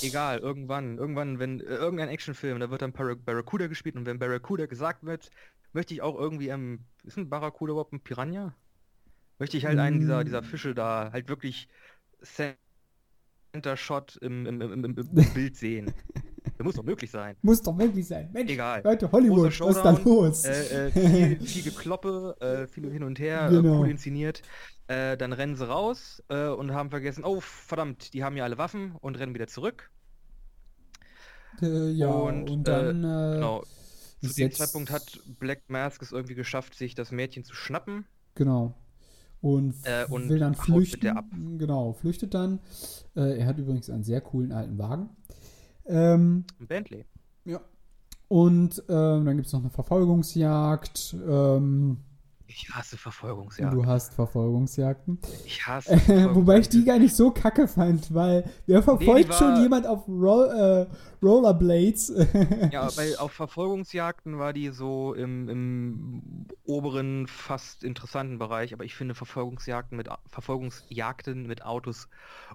Egal, 0.00 0.38
irgendwann, 0.40 0.98
irgendwann, 0.98 1.38
wenn 1.38 1.60
äh, 1.60 1.64
irgendein 1.64 2.08
Actionfilm, 2.10 2.60
da 2.60 2.70
wird 2.70 2.82
dann 2.82 2.92
Barra- 2.92 3.14
Barracuda 3.14 3.66
gespielt 3.66 3.96
und 3.96 4.06
wenn 4.06 4.18
Barracuda 4.18 4.66
gesagt 4.66 5.04
wird, 5.04 5.30
möchte 5.76 5.94
ich 5.94 6.02
auch 6.02 6.18
irgendwie, 6.18 6.48
ähm, 6.48 6.80
ist 7.04 7.16
ein 7.16 7.28
Barracuda 7.28 7.72
überhaupt 7.72 7.92
ein 7.92 8.00
Piranha? 8.00 8.54
Möchte 9.38 9.58
ich 9.58 9.66
halt 9.66 9.78
einen 9.78 10.00
dieser, 10.00 10.24
dieser 10.24 10.42
Fische 10.42 10.74
da 10.74 11.10
halt 11.12 11.28
wirklich 11.28 11.68
Center 12.22 13.76
Shot 13.76 14.16
im, 14.16 14.46
im, 14.46 14.60
im, 14.62 14.84
im, 14.84 14.94
Bild 15.34 15.54
sehen. 15.56 15.92
Das 16.56 16.64
muss 16.64 16.76
doch 16.76 16.82
möglich 16.82 17.10
sein. 17.10 17.36
Muss 17.42 17.60
doch 17.60 17.74
möglich 17.74 18.06
sein. 18.06 18.30
Mensch, 18.32 18.50
Egal. 18.50 18.80
Leute, 18.84 19.12
Hollywood, 19.12 19.60
was 19.60 19.76
ist 19.76 19.82
da 19.82 19.90
los? 19.90 20.44
Äh, 20.44 20.86
äh, 20.86 20.90
viel, 20.90 21.40
viel 21.46 21.62
Gekloppe, 21.64 22.34
äh, 22.40 22.66
viel 22.66 22.90
hin 22.90 23.02
und 23.02 23.18
her, 23.18 23.48
Genau. 23.50 23.74
äh, 23.74 23.78
cool 23.80 23.90
inszeniert. 23.90 24.40
Äh, 24.88 25.18
dann 25.18 25.34
rennen 25.34 25.56
sie 25.56 25.68
raus 25.68 26.22
äh, 26.28 26.48
und 26.48 26.72
haben 26.72 26.88
vergessen, 26.88 27.24
oh 27.24 27.40
verdammt, 27.40 28.14
die 28.14 28.24
haben 28.24 28.36
ja 28.38 28.44
alle 28.44 28.56
Waffen 28.56 28.96
und 29.00 29.18
rennen 29.18 29.34
wieder 29.34 29.46
zurück. 29.46 29.90
Ja, 31.60 32.08
und, 32.08 32.48
und, 32.48 32.64
dann 32.68 33.02
Genau. 33.02 33.62
Zu 34.20 34.28
dem 34.28 34.32
setzt- 34.32 34.58
Zeitpunkt 34.58 34.90
hat 34.90 35.20
Black 35.38 35.62
Mask 35.68 36.00
es 36.02 36.12
irgendwie 36.12 36.34
geschafft, 36.34 36.74
sich 36.74 36.94
das 36.94 37.10
Mädchen 37.12 37.44
zu 37.44 37.54
schnappen. 37.54 38.06
Genau. 38.34 38.74
Und, 39.42 39.74
Äh, 39.84 40.06
und 40.08 40.28
will 40.28 40.38
dann 40.38 40.54
flüchten. 40.54 41.58
Genau, 41.58 41.92
flüchtet 41.92 42.34
dann. 42.34 42.58
Äh, 43.14 43.38
er 43.38 43.46
hat 43.46 43.58
übrigens 43.58 43.90
einen 43.90 44.02
sehr 44.02 44.20
coolen 44.20 44.50
alten 44.52 44.78
Wagen. 44.78 45.10
Ähm, 45.86 46.44
Ein 46.58 46.66
Bentley. 46.66 47.04
ja. 47.44 47.60
Und 48.28 48.82
ähm, 48.88 49.24
dann 49.24 49.36
gibt 49.36 49.46
es 49.46 49.52
noch 49.52 49.60
eine 49.60 49.70
Verfolgungsjagd. 49.70 51.14
Ähm, 51.28 51.98
Ich 52.48 52.68
hasse 52.70 52.96
Verfolgungsjagden. 52.96 53.76
du 53.78 53.86
hast 53.86 54.14
Verfolgungsjagden. 54.14 55.18
Ich 55.44 55.66
hasse 55.66 55.90
Wobei 56.34 56.60
ich 56.60 56.68
die 56.68 56.84
gar 56.84 56.98
nicht 56.98 57.14
so 57.14 57.30
kacke 57.30 57.66
fand, 57.66 58.14
weil 58.14 58.44
wer 58.66 58.82
verfolgt 58.82 59.28
die 59.30 59.32
schon 59.32 59.60
jemand 59.62 59.86
auf 59.86 60.06
Roll, 60.08 60.86
äh, 60.88 61.24
Rollerblades? 61.24 62.12
Ja, 62.72 62.88
weil 62.96 63.16
auf 63.16 63.32
Verfolgungsjagden 63.32 64.38
war 64.38 64.52
die 64.52 64.68
so 64.70 65.14
im, 65.14 65.48
im 65.48 66.22
oberen, 66.64 67.26
fast 67.26 67.84
interessanten 67.84 68.38
Bereich, 68.38 68.72
aber 68.72 68.84
ich 68.84 68.94
finde 68.94 69.14
Verfolgungsjagden 69.14 69.96
mit, 69.96 70.08
Verfolgungsjagden 70.28 71.46
mit 71.46 71.64
Autos 71.64 72.08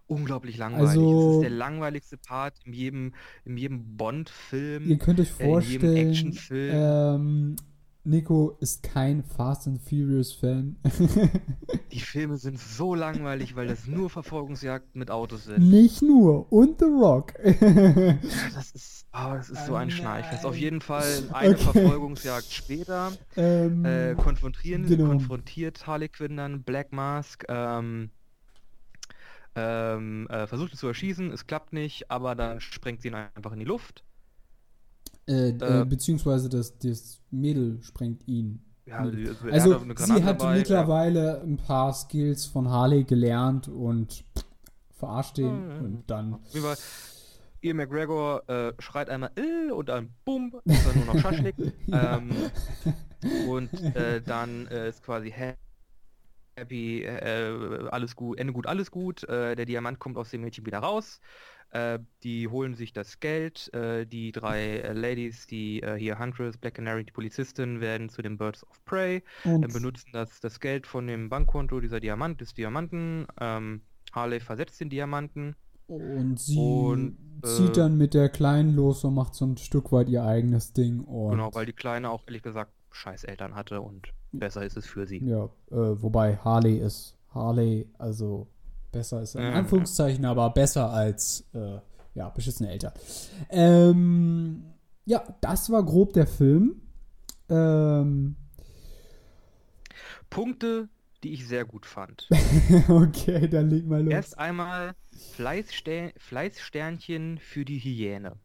unglaublich 0.08 0.58
langweilig. 0.58 0.91
es 0.91 0.97
Also- 0.97 1.34
ist 1.36 1.41
der 1.43 1.49
langweiligste 1.49 2.17
Part 2.17 2.56
in 2.65 2.73
jedem, 2.73 3.13
in 3.45 3.58
jedem 3.58 3.97
Bond-Film. 3.97 4.86
Ihr 4.89 4.97
könnt 4.97 5.19
euch 5.19 5.32
äh, 5.39 5.43
in 5.43 5.49
jedem 5.49 5.51
vorstellen, 5.82 6.10
Actionfilm. 6.10 6.71
ähm, 6.75 7.56
Nico 8.04 8.58
ist 8.60 8.82
kein 8.84 9.24
Fast 9.24 9.68
and 9.68 9.80
Furious 9.82 10.34
Fan. 10.34 10.76
Die 11.92 12.00
Filme 12.00 12.38
sind 12.38 12.60
so 12.60 12.96
langweilig, 12.96 13.56
weil 13.56 13.68
das 13.68 13.86
nur 13.86 14.10
Verfolgungsjagden 14.10 14.98
mit 14.98 15.12
Autos 15.12 15.44
sind. 15.46 15.70
Nicht 15.70 16.02
nur. 16.02 16.52
Und 16.52 16.80
The 16.80 16.86
Rock. 16.86 17.34
Das 18.56 18.72
ist, 18.72 19.06
oh, 19.14 19.34
das 19.36 19.50
ist 19.50 19.66
so 19.68 19.76
ein 19.76 19.92
Schneidfest. 19.92 20.46
Auf 20.46 20.54
nein. 20.54 20.62
jeden 20.62 20.82
Fall 20.82 21.30
eine 21.32 21.56
Okay. 21.56 21.64
Verfolgungsjagd 21.64 22.52
später. 22.52 23.12
ähm, 23.36 23.86
äh, 23.86 24.16
konfrontieren, 24.16 24.86
genau. 24.88 25.08
konfrontiert 25.08 25.86
Harley 25.86 26.10
Quinn 26.10 26.38
dann 26.38 26.64
Black 26.64 26.92
Mask, 26.92 27.46
ähm, 27.50 28.10
ähm, 29.56 30.28
äh, 30.30 30.48
versucht 30.48 30.74
ihn 30.74 30.78
zu 30.78 30.88
erschießen, 30.88 31.32
es 31.32 31.46
klappt 31.46 31.74
nicht, 31.74 32.10
aber 32.10 32.36
dann 32.36 32.62
sprengt 32.62 33.02
sie 33.02 33.10
ihn 33.10 33.16
einfach 33.16 33.52
in 33.52 33.60
die 33.60 33.66
Luft. 33.66 34.04
Äh, 35.27 35.49
äh, 35.49 35.86
beziehungsweise 35.86 36.49
das, 36.49 36.77
das 36.79 37.21
Mädel 37.31 37.81
sprengt 37.81 38.27
ihn. 38.27 38.65
Ja, 38.86 38.97
also, 38.99 39.17
Also 39.49 39.79
hat 39.79 39.99
sie 39.99 40.23
hat 40.23 40.41
dabei, 40.41 40.57
mittlerweile 40.57 41.41
ein 41.41 41.57
paar 41.57 41.93
Skills 41.93 42.45
von 42.45 42.69
Harley 42.69 43.03
gelernt 43.03 43.67
und 43.67 44.25
verarscht 44.97 45.38
den 45.38 45.77
Mhm. 45.79 45.86
und 45.86 46.03
dann 46.10 46.39
Ja. 46.53 46.73
Ian 47.63 47.77
McGregor 47.77 48.41
äh, 48.49 48.73
schreit 48.79 49.10
einmal 49.10 49.29
"Ill" 49.36 49.71
und 49.71 49.88
dann 49.89 50.10
bumm, 50.25 50.60
ist 50.65 50.86
dann 50.86 50.95
nur 51.05 51.13
noch 51.13 51.21
Schaschlik. 51.21 51.55
Ja. 51.88 52.17
ähm, 52.17 52.31
und 53.47 53.71
äh, 53.95 54.19
dann 54.21 54.65
äh, 54.67 54.89
ist 54.89 55.03
quasi 55.03 55.29
ha- 55.31 55.53
happy, 56.55 57.03
äh, 57.03 57.88
alles 57.91 58.15
gut, 58.15 58.39
Ende 58.39 58.51
gut, 58.53 58.65
alles 58.65 58.89
gut. 58.91 59.25
Der 59.29 59.65
Diamant 59.65 59.99
kommt 59.99 60.17
aus 60.17 60.31
dem 60.31 60.41
Mädchen 60.41 60.65
wieder 60.65 60.79
raus. 60.79 61.21
Äh, 61.71 61.99
die 62.23 62.47
holen 62.49 62.75
sich 62.75 62.91
das 62.93 63.19
Geld. 63.19 63.73
Äh, 63.73 64.05
die 64.05 64.31
drei 64.31 64.77
äh, 64.79 64.93
Ladies, 64.93 65.47
die 65.47 65.81
äh, 65.81 65.97
hier 65.97 66.19
Huntress, 66.19 66.57
Black 66.57 66.75
Canary, 66.75 67.05
die 67.05 67.12
Polizistin, 67.13 67.79
werden 67.79 68.10
zu 68.10 68.21
den 68.21 68.38
Birds 68.38 68.65
of 68.67 68.84
Prey. 68.86 69.23
und 69.45 69.63
äh, 69.63 69.67
benutzen 69.67 70.10
das, 70.12 70.41
das 70.41 70.60
Geld 70.60 70.86
von 70.86 71.07
dem 71.07 71.29
Bankkonto 71.29 71.79
dieser 71.79 71.99
Diamant, 72.01 72.41
des 72.41 72.53
Diamanten. 72.53 73.25
Ähm, 73.39 73.81
Harley 74.12 74.41
versetzt 74.41 74.81
den 74.81 74.89
Diamanten. 74.89 75.55
Und 75.88 76.39
sie 76.39 76.57
Und, 76.57 77.17
zieht 77.43 77.75
dann 77.77 77.97
mit 77.97 78.13
der 78.13 78.29
Kleinen 78.29 78.75
los 78.75 79.03
und 79.03 79.13
macht 79.13 79.36
so 79.36 79.45
ein 79.45 79.57
Stück 79.57 79.91
weit 79.91 80.10
ihr 80.10 80.23
eigenes 80.23 80.73
Ding. 80.73 81.05
Genau, 81.05 81.53
weil 81.53 81.65
die 81.65 81.73
Kleine 81.73 82.10
auch 82.10 82.23
ehrlich 82.27 82.43
gesagt 82.43 82.71
scheiß 82.91 83.23
Eltern 83.25 83.55
hatte 83.55 83.81
und 83.81 84.10
besser 84.31 84.65
ist 84.65 84.77
es 84.77 84.86
für 84.86 85.05
sie. 85.05 85.19
ja, 85.25 85.49
wobei 85.69 86.38
Harley 86.38 86.77
ist 86.77 87.17
Harley, 87.34 87.88
also 87.97 88.47
besser 88.91 89.21
ist 89.21 89.36
in 89.36 89.41
Ja. 89.43 89.54
Anführungszeichen, 89.54 90.25
aber 90.25 90.49
besser 90.49 90.89
als 90.91 91.45
äh, 91.54 91.80
ja, 92.13 92.30
beschissene 92.30 92.69
Eltern. 92.71 92.93
Ähm, 93.49 94.63
ja, 95.06 95.23
das 95.41 95.69
war 95.69 95.84
grob 95.84 96.13
der 96.13 96.27
Film. 96.27 96.82
Ähm, 97.49 98.36
Punkte, 100.30 100.89
die 101.23 101.34
ich 101.34 101.47
sehr 101.47 101.65
gut 101.65 101.86
fand. 101.86 102.27
okay, 102.89 103.47
dann 103.47 103.69
leg 103.69 103.86
mal 103.86 104.04
los. 104.04 104.13
Erst 104.13 104.39
einmal 104.39 104.93
Fleißster 105.34 106.12
Fleißsternchen 106.17 107.38
für 107.38 107.65
die 107.65 107.80
Hyäne. 107.80 108.38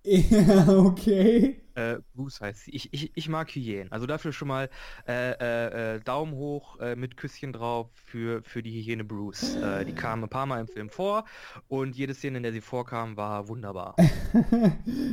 Ja, 0.04 0.78
okay. 0.78 1.56
Äh, 1.74 1.98
Bruce 2.14 2.40
heißt 2.40 2.64
sie. 2.64 2.70
Ich, 2.72 2.92
ich, 2.92 3.12
ich 3.14 3.28
mag 3.28 3.50
Hyänen. 3.50 3.92
Also 3.92 4.06
dafür 4.06 4.32
schon 4.32 4.48
mal 4.48 4.68
äh, 5.06 5.32
äh, 5.32 5.96
äh, 5.96 6.00
Daumen 6.00 6.34
hoch 6.34 6.78
äh, 6.80 6.96
mit 6.96 7.16
Küsschen 7.16 7.52
drauf 7.52 7.88
für, 7.94 8.42
für 8.42 8.62
die 8.62 8.82
Hyäne 8.82 9.04
Bruce. 9.04 9.56
Äh, 9.56 9.84
die 9.84 9.92
kam 9.92 10.24
ein 10.24 10.28
paar 10.28 10.46
Mal 10.46 10.60
im 10.60 10.66
Film 10.68 10.88
vor 10.88 11.24
und 11.68 11.96
jede 11.96 12.14
Szene, 12.14 12.38
in 12.38 12.42
der 12.42 12.52
sie 12.52 12.60
vorkam, 12.60 13.16
war 13.16 13.48
wunderbar. 13.48 13.94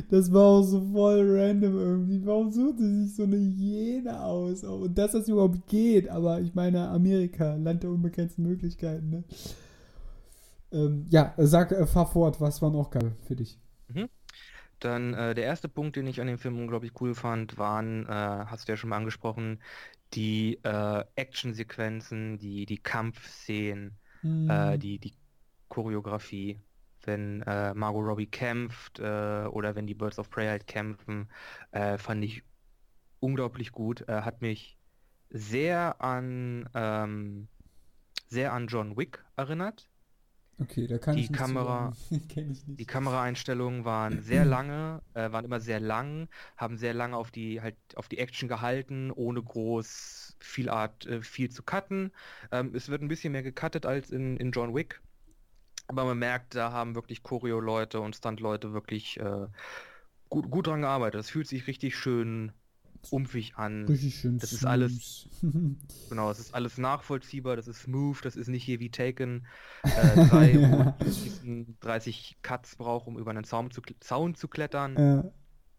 Das 0.10 0.32
war 0.32 0.44
auch 0.44 0.64
so 0.64 0.82
voll 0.92 1.22
random 1.38 1.78
irgendwie. 1.78 2.26
Warum 2.26 2.52
sucht 2.52 2.80
sie 2.80 3.06
sich 3.06 3.16
so 3.16 3.24
eine 3.24 3.38
Hyäne 3.38 4.22
aus? 4.24 4.64
Und 4.64 4.98
dass 4.98 5.12
das 5.12 5.28
überhaupt 5.28 5.68
geht, 5.68 6.10
aber 6.10 6.40
ich 6.40 6.56
meine, 6.56 6.88
Amerika, 6.90 7.56
Land 7.56 7.84
der 7.84 7.92
unbegrenzten 7.92 8.44
Möglichkeiten, 8.44 9.10
ne? 9.10 9.24
Ähm, 10.72 11.06
ja, 11.10 11.34
sag, 11.38 11.72
äh, 11.72 11.86
fahr 11.86 12.08
fort, 12.08 12.42
was 12.42 12.62
war 12.62 12.72
noch 12.72 12.90
geil 12.90 13.14
für 13.26 13.36
dich? 13.36 13.60
Dann 14.80 15.14
äh, 15.14 15.34
der 15.36 15.46
erste 15.46 15.70
Punkt, 15.70 15.96
den 15.96 16.08
ich 16.08 16.22
an 16.22 16.28
dem 16.28 16.38
Film 16.38 16.60
unglaublich 16.60 16.94
cool 17.02 17.16
fand, 17.16 17.58
waren, 17.58 18.06
äh, 18.08 18.10
hast 18.12 18.68
du 18.68 18.72
ja 18.74 18.78
schon 18.78 18.90
mal 18.90 18.98
angesprochen, 18.98 19.62
die 20.14 20.60
äh, 20.64 21.04
Actionsequenzen, 21.16 22.38
die, 22.38 22.66
die 22.66 22.78
Kampfszenen, 22.78 24.00
Hm, 24.24 24.48
äh, 24.48 24.78
die, 24.78 25.00
die 25.00 25.16
Choreografie. 25.70 26.62
Wenn 27.04 27.42
äh, 27.44 27.74
Margot 27.74 28.06
Robbie 28.06 28.28
kämpft 28.30 29.00
äh, 29.00 29.46
oder 29.52 29.76
wenn 29.76 29.88
die 29.88 29.94
Birds 29.96 30.20
of 30.20 30.30
Prey 30.30 30.48
halt 30.48 30.68
kämpfen, 30.68 31.30
äh, 31.72 31.98
fand 31.98 32.24
ich 32.24 32.44
unglaublich 33.20 33.72
gut. 33.72 34.08
Äh, 34.08 34.22
hat 34.24 34.42
mich 34.42 34.78
sehr 35.30 36.02
an 36.02 36.70
ähm, 36.74 37.50
sehr 38.30 38.54
an 38.54 38.68
John 38.68 38.98
Wick 38.98 39.26
erinnert. 39.36 39.90
Okay, 40.62 40.88
da 40.88 40.98
kann 40.98 41.16
die 41.16 41.24
ich 41.24 41.30
nicht 41.30 41.40
Kamera- 41.40 41.92
ich 42.80 42.86
Die. 42.86 42.86
Kameraeinstellungen 42.86 43.86
waren 43.86 44.22
sehr 44.22 44.46
lange, 44.46 45.02
äh, 45.14 45.32
waren 45.32 45.46
immer 45.46 45.60
sehr 45.60 45.80
lang, 45.80 46.30
haben 46.58 46.78
sehr 46.78 46.94
lange 46.94 47.18
auf 47.18 47.32
die 47.32 47.62
halt 47.62 47.78
auf 47.96 48.08
die 48.08 48.20
Action 48.20 48.48
gehalten, 48.50 49.12
ohne 49.12 49.42
groß 49.44 50.38
viel 50.40 50.70
Art 50.70 51.06
äh, 51.08 51.22
viel 51.22 51.50
zu 51.50 51.64
cutten. 51.64 52.12
Ähm, 52.52 52.74
es 52.76 52.90
wird 52.90 53.02
ein 53.02 53.08
bisschen 53.08 53.32
mehr 53.34 53.44
gecuttet 53.44 53.86
als 53.86 54.12
in, 54.12 54.38
in 54.38 54.52
John 54.52 54.76
Wick, 54.76 55.02
aber 55.88 56.06
man 56.06 56.20
merkt, 56.20 56.56
da 56.56 56.72
haben 56.72 56.96
wirklich 56.96 57.24
Choreo-Leute 57.24 58.00
und 58.02 58.16
Stunt-Leute 58.16 58.74
wirklich 58.74 59.20
äh, 59.20 59.48
gut, 60.30 60.50
gut 60.50 60.68
dran 60.68 60.82
gearbeitet. 60.82 61.20
Das 61.20 61.30
fühlt 61.30 61.48
sich 61.48 61.68
richtig 61.68 61.96
schön 61.98 62.52
umfig 63.12 63.56
an. 63.58 63.86
Richtig 63.86 64.16
schön 64.16 64.38
das 64.38 64.52
ist 64.54 64.66
alles-. 64.66 65.28
Genau, 66.10 66.32
es 66.32 66.40
ist 66.40 66.54
alles 66.54 66.78
nachvollziehbar, 66.78 67.56
das 67.56 67.68
ist 67.68 67.82
smooth, 67.82 68.18
das 68.24 68.36
ist 68.36 68.48
nicht 68.48 68.64
hier 68.64 68.80
wie 68.80 68.90
Taken 68.90 69.46
äh, 69.84 70.26
3, 70.28 70.56
wo 70.56 70.60
Ja. 70.62 70.68
man 70.78 70.94
diesen 71.00 71.78
30 71.82 72.38
Cuts 72.42 72.76
braucht, 72.78 73.08
um 73.08 73.18
über 73.18 73.32
einen 73.32 73.44
Zaun 73.44 73.72
zu, 73.72 73.82
Zaun 74.00 74.36
zu 74.36 74.48
klettern. 74.48 74.96
ja. 74.98 75.24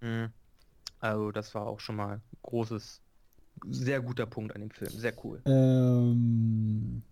Mhm. 0.00 0.30
Also 1.00 1.30
das 1.30 1.54
war 1.54 1.66
auch 1.66 1.78
schon 1.80 1.94
mal 1.96 2.14
ein 2.16 2.22
großes, 2.42 3.00
sehr 3.70 4.00
guter 4.00 4.26
Punkt 4.26 4.54
an 4.54 4.60
dem 4.62 4.70
Film, 4.70 4.90
sehr 4.90 5.12
cool. 5.24 5.40
ähm, 5.46 7.02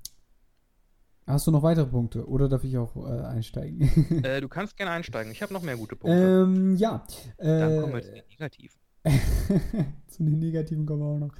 hast 1.27 1.47
du 1.47 1.51
noch 1.53 1.63
weitere 1.63 1.87
Punkte 1.87 2.29
oder 2.29 2.49
darf 2.49 2.65
ich 2.65 2.77
auch 2.79 2.97
äh, 2.97 3.23
einsteigen? 3.27 3.81
äh, 4.25 4.41
du 4.41 4.49
kannst 4.49 4.77
gerne 4.77 4.91
einsteigen, 4.93 5.31
ich 5.33 5.41
habe 5.43 5.53
noch 5.55 5.63
mehr 5.63 5.77
gute 5.77 5.97
Punkte. 5.97 6.45
ähm, 6.47 6.77
ja. 6.77 7.07
Dann 7.39 7.81
kommen 7.81 7.93
wir 7.95 7.99
Äh, 8.01 8.03
zu 8.03 8.13
den 8.13 8.27
Negativen. 8.29 8.77
Zu 10.09 10.25
den 10.25 10.38
Negativen 10.38 10.87
kommen 10.87 11.01
wir 11.01 11.07
auch 11.07 11.19
noch. 11.19 11.35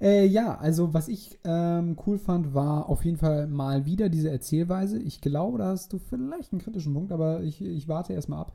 Äh, 0.00 0.26
ja, 0.26 0.56
also 0.56 0.94
was 0.94 1.08
ich 1.08 1.38
ähm, 1.44 1.96
cool 2.06 2.18
fand, 2.18 2.54
war 2.54 2.88
auf 2.88 3.04
jeden 3.04 3.16
Fall 3.16 3.48
mal 3.48 3.84
wieder 3.84 4.08
diese 4.08 4.30
Erzählweise. 4.30 4.98
Ich 4.98 5.20
glaube, 5.20 5.58
da 5.58 5.66
hast 5.68 5.92
du 5.92 5.98
vielleicht 5.98 6.52
einen 6.52 6.60
kritischen 6.60 6.94
Punkt, 6.94 7.10
aber 7.10 7.42
ich, 7.42 7.60
ich 7.60 7.88
warte 7.88 8.12
erstmal 8.12 8.40
ab. 8.40 8.52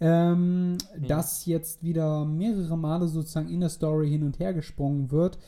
Ähm, 0.00 0.78
Dass 1.08 1.46
jetzt 1.46 1.82
wieder 1.82 2.24
mehrere 2.24 2.76
Male 2.76 3.08
sozusagen 3.08 3.48
in 3.48 3.60
der 3.60 3.70
Story 3.70 4.08
hin 4.08 4.22
und 4.22 4.38
her 4.38 4.54
gesprungen 4.54 5.10
wird. 5.10 5.38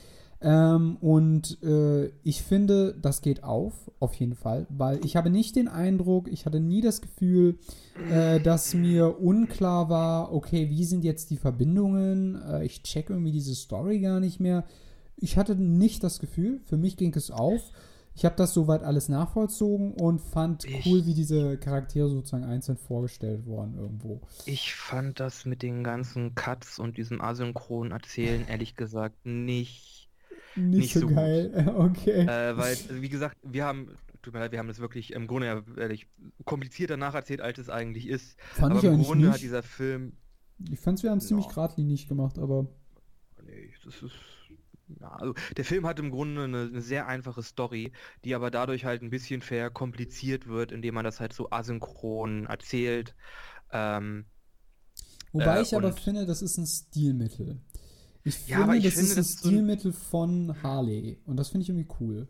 Ähm, 0.40 0.96
und 1.01 1.62
äh, 1.62 2.11
ich 2.22 2.42
finde, 2.42 2.94
das 3.01 3.22
geht 3.22 3.42
auf, 3.42 3.72
auf 4.01 4.14
jeden 4.14 4.35
Fall, 4.35 4.66
weil 4.68 5.03
ich 5.05 5.16
habe 5.16 5.31
nicht 5.31 5.57
den 5.57 5.66
Eindruck, 5.68 6.29
ich 6.31 6.44
hatte 6.44 6.61
nie 6.61 6.83
das 6.83 7.01
Gefühl, 7.01 7.59
äh, 8.11 8.38
dass 8.40 8.75
mir 8.75 9.18
unklar 9.20 9.88
war, 9.88 10.33
okay, 10.35 10.68
wie 10.68 10.85
sind 10.85 11.05
jetzt 11.05 11.31
die 11.31 11.38
Verbindungen? 11.38 12.40
Äh, 12.42 12.64
ich 12.66 12.83
check 12.83 13.09
irgendwie 13.11 13.33
diese 13.33 13.55
Story 13.55 14.01
gar 14.01 14.20
nicht 14.20 14.38
mehr. 14.38 14.64
Ich 15.16 15.38
hatte 15.38 15.55
nicht 15.57 16.05
das 16.05 16.18
Gefühl, 16.18 16.61
für 16.66 16.77
mich 16.77 16.99
ging 16.99 17.14
es 17.16 17.31
auf. 17.31 17.72
Ich 18.14 18.25
habe 18.25 18.37
das 18.37 18.55
soweit 18.55 18.83
alles 18.83 19.09
nachvollzogen 19.11 19.92
und 19.94 20.20
fand 20.20 20.64
Ich- 20.64 20.87
cool, 20.87 21.05
wie 21.07 21.12
diese 21.14 21.57
Charaktere 21.59 22.09
sozusagen 22.09 22.44
einzeln 22.44 22.77
vorgestellt 22.79 23.44
wurden 23.46 23.75
irgendwo. 23.79 24.20
Ich 24.46 24.75
fand 24.75 25.20
das 25.20 25.44
mit 25.46 25.62
den 25.62 25.85
ganzen 25.85 26.35
Cuts 26.35 26.79
und 26.79 26.96
diesem 26.99 27.20
asynchronen 27.20 27.92
Erzählen 27.92 28.46
ehrlich 28.49 28.75
gesagt 28.75 29.25
nicht 29.27 30.06
Nicht, 30.57 30.79
Nicht 30.79 30.95
so, 30.95 31.01
so 31.01 31.11
gut. 31.11 31.16
geil. 31.16 31.53
Okay. 31.77 32.27
Äh, 32.27 32.57
weil, 32.57 32.81
also 32.88 33.03
wie 33.03 33.09
gesagt, 33.09 33.37
wir 33.42 33.64
haben, 33.64 33.97
tut 34.23 34.35
mir 34.35 34.40
leid, 34.40 34.53
wir 34.53 34.59
haben 34.59 34.69
das 34.69 34.79
wirklich 34.81 35.12
im 35.12 35.27
Grunde 35.27 35.47
ja 35.47 35.62
ehrlich 35.77 36.09
komplizierter 36.45 36.97
nacherzählt, 36.97 37.40
als 37.40 37.59
es 37.59 37.71
eigentlich 37.71 38.07
ist. 38.09 38.37
fand 38.53 38.75
Aber 38.75 38.79
ich 38.79 38.85
im 38.85 38.99
Grunde 38.99 39.31
hat 39.31 39.40
nicht. 39.40 39.42
dieser 39.42 39.62
Film, 39.62 40.19
Ich 40.71 40.81
fand, 40.81 41.03
wir 41.03 41.11
haben 41.11 41.19
es 41.19 41.27
ziemlich 41.29 41.47
Ja. 41.47 41.53
geradlinig 41.53 42.09
gemacht, 42.09 42.38
aber 42.38 42.66
nee, 43.42 43.73
das 43.85 44.03
ist, 44.03 44.14
ja, 45.01 45.09
also 45.16 45.35
der 45.57 45.64
Film 45.64 45.87
hat 45.87 45.99
im 45.99 46.11
Grunde 46.11 46.45
eine, 46.45 46.62
eine, 46.62 46.81
sehr 46.83 47.07
einfache 47.09 47.42
Story, 47.42 47.92
die 48.25 48.35
aber 48.35 48.51
dadurch 48.51 48.85
halt 48.85 49.03
ein 49.03 49.11
bisschen 49.11 49.42
verkompliziert 49.42 50.47
wird, 50.47 50.73
indem 50.73 50.95
man 50.95 51.05
das 51.05 51.21
halt 51.21 51.33
so 51.33 51.51
asynchron 51.51 52.47
erzählt. 52.47 53.14
Ähm, 53.73 54.27
Wobei 55.33 55.59
äh, 55.59 55.62
ich 55.62 55.75
aber 55.77 55.92
finde, 55.92 56.27
das 56.27 56.42
ist 56.42 56.57
ein 56.59 56.66
Stilmittel. 56.66 57.61
Ich 58.27 58.37
finde, 58.53 58.75
ja, 58.75 58.75
ich 58.75 58.85
das 58.85 58.95
finde, 58.95 59.12
ist 59.12 59.17
ein 59.17 59.25
das 59.25 59.37
so 59.41 59.51
Stilmittel 59.51 59.93
von 59.93 60.62
Harley. 60.62 61.19
Und 61.27 61.37
das 61.37 61.49
finde 61.51 61.62
ich 61.62 61.69
irgendwie 61.71 61.89
cool. 62.01 62.29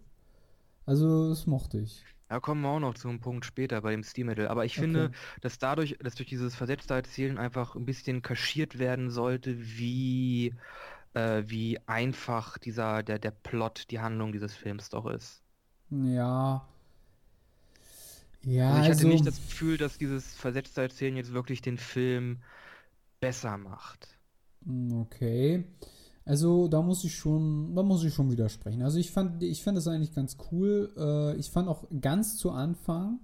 Also, 0.87 1.31
das 1.31 1.47
mochte 1.47 1.81
ich. 1.81 2.07
Da 2.29 2.41
kommen 2.41 2.61
wir 2.63 2.69
auch 2.71 2.79
noch 2.81 2.95
zu 2.95 3.09
einem 3.09 3.21
Punkt 3.21 3.45
später 3.45 3.81
bei 3.83 3.91
dem 3.93 4.03
Stilmittel. 4.05 4.49
Aber 4.49 4.65
ich 4.65 4.79
finde, 4.79 5.11
Okay. 5.11 5.17
dass 5.41 5.59
dadurch, 5.59 5.97
dass 6.01 6.15
durch 6.17 6.29
dieses 6.29 6.55
versetzte 6.57 6.95
Erzählen 6.95 7.39
einfach 7.39 7.75
ein 7.77 7.85
bisschen 7.87 8.23
kaschiert 8.23 8.79
werden 8.79 9.11
sollte, 9.11 9.57
wie, 9.79 10.55
äh, 11.15 11.43
wie 11.47 11.79
einfach 11.89 12.59
dieser, 12.59 13.03
der, 13.05 13.19
der 13.21 13.31
Plot, 13.33 13.91
die 13.91 14.01
Handlung 14.01 14.33
dieses 14.33 14.55
Films 14.55 14.89
doch 14.91 15.07
ist. 15.07 15.43
Ja. 15.91 16.69
Ja, 18.43 18.65
Also 18.65 18.81
ich 18.81 18.89
hatte 18.89 19.05
also, 19.05 19.07
nicht 19.07 19.27
das 19.27 19.43
Gefühl, 19.43 19.77
dass 19.79 19.99
dieses 19.99 20.35
versetzte 20.35 20.83
Erzählen 20.83 21.17
jetzt 21.17 21.33
wirklich 21.33 21.61
den 21.63 21.79
Film 21.79 22.43
besser 23.21 23.59
macht. 23.59 24.16
Mm, 24.67 25.01
okay. 25.01 25.65
Also, 26.25 26.67
da 26.69 26.83
muss 26.83 27.05
ich 27.05 27.15
schon, 27.15 27.75
da 27.75 27.83
muss 27.83 28.03
ich 28.05 28.13
schon 28.13 28.31
widersprechen. 28.31 28.83
Also, 28.83 28.99
ich 28.99 29.11
fand, 29.11 29.43
ich 29.43 29.63
fand 29.63 29.77
das 29.79 29.87
eigentlich 29.89 30.15
ganz 30.15 30.37
cool. 30.51 30.93
Äh, 30.97 31.37
ich 31.37 31.51
fand 31.51 31.69
auch 31.69 31.85
ganz 32.01 32.37
zu 32.37 32.51
Anfang 32.51 33.21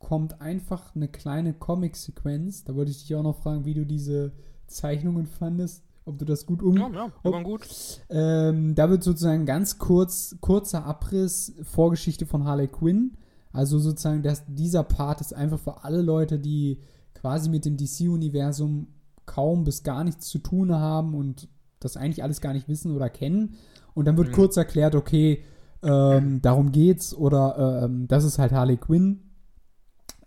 kommt 0.00 0.40
einfach 0.40 0.96
eine 0.96 1.08
kleine 1.08 1.52
Comic-Sequenz. 1.52 2.64
Da 2.64 2.74
wollte 2.74 2.90
ich 2.90 3.02
dich 3.02 3.14
auch 3.14 3.22
noch 3.22 3.36
fragen, 3.36 3.66
wie 3.66 3.74
du 3.74 3.84
diese 3.84 4.32
Zeichnungen 4.66 5.26
fandest, 5.26 5.84
ob 6.06 6.18
du 6.18 6.24
das 6.24 6.46
gut 6.46 6.62
um, 6.62 6.74
Ja, 6.76 6.88
ja, 6.90 7.12
ob- 7.22 7.44
gut. 7.44 7.68
Ähm, 8.08 8.74
da 8.74 8.88
wird 8.88 9.04
sozusagen 9.04 9.44
ganz 9.44 9.78
kurz, 9.78 10.36
kurzer 10.40 10.86
Abriss 10.86 11.54
Vorgeschichte 11.62 12.24
von 12.24 12.44
Harley 12.44 12.68
Quinn. 12.68 13.18
Also 13.52 13.78
sozusagen, 13.78 14.22
dass 14.22 14.42
dieser 14.48 14.84
Part 14.84 15.20
ist 15.20 15.34
einfach 15.34 15.58
für 15.58 15.84
alle 15.84 16.00
Leute, 16.02 16.38
die 16.38 16.78
quasi 17.12 17.50
mit 17.50 17.64
dem 17.66 17.76
DC-Universum 17.76 18.86
kaum 19.30 19.64
bis 19.64 19.82
gar 19.84 20.04
nichts 20.04 20.26
zu 20.28 20.38
tun 20.40 20.74
haben 20.74 21.14
und 21.14 21.48
das 21.80 21.96
eigentlich 21.96 22.22
alles 22.22 22.40
gar 22.40 22.52
nicht 22.52 22.68
wissen 22.68 22.94
oder 22.94 23.08
kennen. 23.10 23.56
Und 23.94 24.04
dann 24.06 24.16
wird 24.18 24.30
Mhm. 24.30 24.32
kurz 24.32 24.56
erklärt, 24.56 24.94
okay, 24.94 25.44
ähm, 25.82 26.42
darum 26.42 26.72
geht's 26.72 27.14
oder 27.14 27.82
ähm, 27.84 28.06
das 28.08 28.24
ist 28.24 28.38
halt 28.38 28.52
Harley 28.52 28.76
Quinn. 28.76 29.22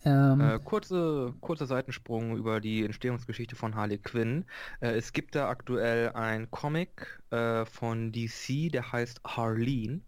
Ähm, 0.05 0.55
Äh, 0.55 0.59
kurze, 0.59 1.33
kurzer 1.41 1.65
Seitensprung 1.67 2.35
über 2.37 2.59
die 2.59 2.83
Entstehungsgeschichte 2.83 3.55
von 3.55 3.75
Harley 3.75 3.99
Quinn. 3.99 4.45
Äh, 4.81 4.91
es 4.97 5.13
gibt 5.13 5.35
da 5.35 5.47
aktuell 5.49 6.11
ein 6.13 6.49
Comic 6.51 7.21
äh, 7.31 7.65
von 7.65 8.11
DC, 8.11 8.69
der 8.69 8.91
heißt 8.91 9.21
Harleen. 9.25 10.03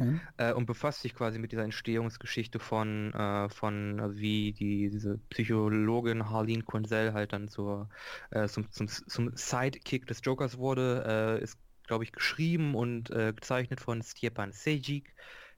Okay. 0.00 0.20
äh, 0.38 0.52
und 0.52 0.66
befasst 0.66 1.02
sich 1.02 1.14
quasi 1.14 1.38
mit 1.38 1.52
dieser 1.52 1.64
Entstehungsgeschichte 1.64 2.58
von, 2.58 3.12
äh, 3.12 3.48
von 3.48 3.98
äh, 3.98 4.16
wie 4.16 4.52
die, 4.52 4.90
diese 4.90 5.18
Psychologin 5.30 6.30
Harleen 6.30 6.64
Quinzel 6.64 7.12
halt 7.12 7.32
dann 7.32 7.48
zur, 7.48 7.88
äh, 8.30 8.48
zum, 8.48 8.70
zum, 8.70 8.88
zum 8.88 9.36
Sidekick 9.36 10.06
des 10.06 10.20
Jokers 10.24 10.58
wurde. 10.58 11.38
Äh, 11.40 11.44
ist, 11.44 11.58
glaube 11.86 12.04
ich, 12.04 12.12
geschrieben 12.12 12.74
und 12.74 13.10
äh, 13.10 13.32
gezeichnet 13.32 13.80
von 13.80 14.02
Stjepan 14.02 14.52
Sejic. 14.52 15.14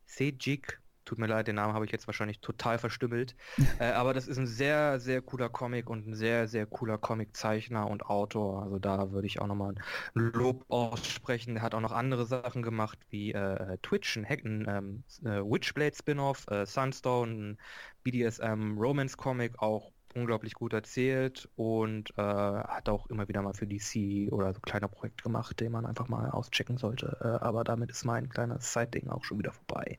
Sejic. 0.06 0.81
Tut 1.04 1.18
mir 1.18 1.26
leid, 1.26 1.48
den 1.48 1.56
Namen 1.56 1.74
habe 1.74 1.84
ich 1.84 1.92
jetzt 1.92 2.06
wahrscheinlich 2.06 2.40
total 2.40 2.78
verstümmelt. 2.78 3.34
äh, 3.78 3.92
aber 3.92 4.14
das 4.14 4.28
ist 4.28 4.38
ein 4.38 4.46
sehr, 4.46 5.00
sehr 5.00 5.22
cooler 5.22 5.48
Comic 5.48 5.90
und 5.90 6.06
ein 6.06 6.14
sehr, 6.14 6.48
sehr 6.48 6.66
cooler 6.66 6.98
Comiczeichner 6.98 7.88
und 7.88 8.06
Autor. 8.06 8.62
Also 8.62 8.78
da 8.78 9.12
würde 9.12 9.26
ich 9.26 9.40
auch 9.40 9.46
nochmal 9.46 9.74
ein 9.74 9.82
Lob 10.14 10.64
aussprechen. 10.68 11.56
Er 11.56 11.62
hat 11.62 11.74
auch 11.74 11.80
noch 11.80 11.92
andere 11.92 12.26
Sachen 12.26 12.62
gemacht, 12.62 12.98
wie 13.10 13.32
äh, 13.32 13.78
Twitch, 13.82 14.16
ein, 14.16 14.28
Hack, 14.28 14.44
ein 14.44 14.66
ähm, 14.68 15.04
äh, 15.24 15.42
Witchblade 15.42 15.96
Spin-off, 15.96 16.46
äh, 16.48 16.66
Sunstone, 16.66 17.32
ein 17.32 17.58
BDSM 18.04 18.78
Romance 18.78 19.16
Comic, 19.16 19.60
auch 19.60 19.92
unglaublich 20.14 20.54
gut 20.54 20.72
erzählt 20.72 21.48
und 21.56 22.10
äh, 22.16 22.22
hat 22.22 22.88
auch 22.88 23.06
immer 23.08 23.28
wieder 23.28 23.42
mal 23.42 23.54
für 23.54 23.66
DC 23.66 24.32
oder 24.32 24.52
so 24.52 24.60
kleine 24.60 24.88
Projekte 24.88 25.24
gemacht, 25.24 25.60
den 25.60 25.72
man 25.72 25.86
einfach 25.86 26.08
mal 26.08 26.30
auschecken 26.30 26.76
sollte. 26.76 27.16
Äh, 27.20 27.44
aber 27.44 27.64
damit 27.64 27.90
ist 27.90 28.04
mein 28.04 28.28
kleines 28.28 28.72
Side-Ding 28.72 29.08
auch 29.08 29.24
schon 29.24 29.38
wieder 29.38 29.52
vorbei. 29.52 29.98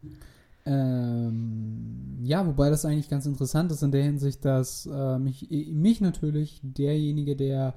Ähm, 0.65 2.19
ja, 2.21 2.45
wobei 2.47 2.69
das 2.69 2.85
eigentlich 2.85 3.09
ganz 3.09 3.25
interessant 3.25 3.71
ist 3.71 3.83
in 3.83 3.91
der 3.91 4.03
Hinsicht, 4.03 4.45
dass 4.45 4.85
äh, 4.85 5.19
mich, 5.19 5.49
mich 5.71 5.99
natürlich 5.99 6.61
derjenige, 6.63 7.35
der 7.35 7.73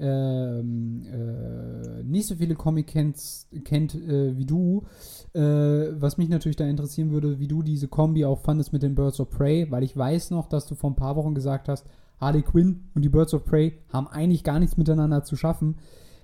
ähm, 0.00 1.02
äh, 1.04 2.02
nicht 2.02 2.26
so 2.26 2.36
viele 2.36 2.54
Comic 2.54 2.86
kennt, 2.86 3.18
kennt 3.64 3.94
äh, 3.94 4.36
wie 4.38 4.46
du, 4.46 4.84
äh, 5.34 5.40
was 5.40 6.16
mich 6.16 6.30
natürlich 6.30 6.56
da 6.56 6.66
interessieren 6.66 7.10
würde, 7.10 7.38
wie 7.38 7.48
du 7.48 7.62
diese 7.62 7.88
Kombi 7.88 8.24
auch 8.24 8.38
fandest 8.38 8.72
mit 8.72 8.82
den 8.82 8.94
Birds 8.94 9.20
of 9.20 9.28
Prey, 9.28 9.70
weil 9.70 9.82
ich 9.82 9.94
weiß 9.94 10.30
noch, 10.30 10.48
dass 10.48 10.66
du 10.66 10.74
vor 10.74 10.90
ein 10.90 10.96
paar 10.96 11.16
Wochen 11.16 11.34
gesagt 11.34 11.68
hast, 11.68 11.86
Harley 12.18 12.42
Quinn 12.42 12.84
und 12.94 13.02
die 13.04 13.10
Birds 13.10 13.34
of 13.34 13.44
Prey 13.44 13.78
haben 13.92 14.08
eigentlich 14.08 14.42
gar 14.42 14.58
nichts 14.58 14.78
miteinander 14.78 15.22
zu 15.22 15.36
schaffen. 15.36 15.76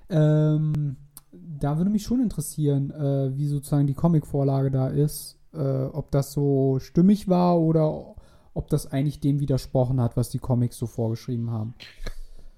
Ähm, 0.08 0.96
da 1.32 1.76
würde 1.76 1.90
mich 1.90 2.02
schon 2.02 2.22
interessieren, 2.22 2.90
äh, 2.90 3.36
wie 3.36 3.46
sozusagen 3.46 3.86
die 3.86 3.94
Comic-Vorlage 3.94 4.70
da 4.70 4.88
ist, 4.88 5.38
äh, 5.56 5.86
ob 5.92 6.10
das 6.10 6.32
so 6.32 6.78
stimmig 6.80 7.28
war 7.28 7.58
oder 7.58 8.14
ob 8.54 8.68
das 8.68 8.90
eigentlich 8.90 9.20
dem 9.20 9.40
widersprochen 9.40 10.00
hat, 10.00 10.16
was 10.16 10.30
die 10.30 10.38
Comics 10.38 10.78
so 10.78 10.86
vorgeschrieben 10.86 11.50
haben. 11.50 11.74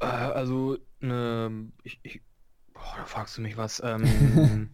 Äh, 0.00 0.06
also, 0.06 0.78
ne, 1.00 1.70
ich, 1.82 2.00
ich, 2.02 2.20
boah, 2.72 2.94
da 2.96 3.04
fragst 3.04 3.38
du 3.38 3.42
mich 3.42 3.56
was. 3.56 3.82
Ähm, 3.84 4.70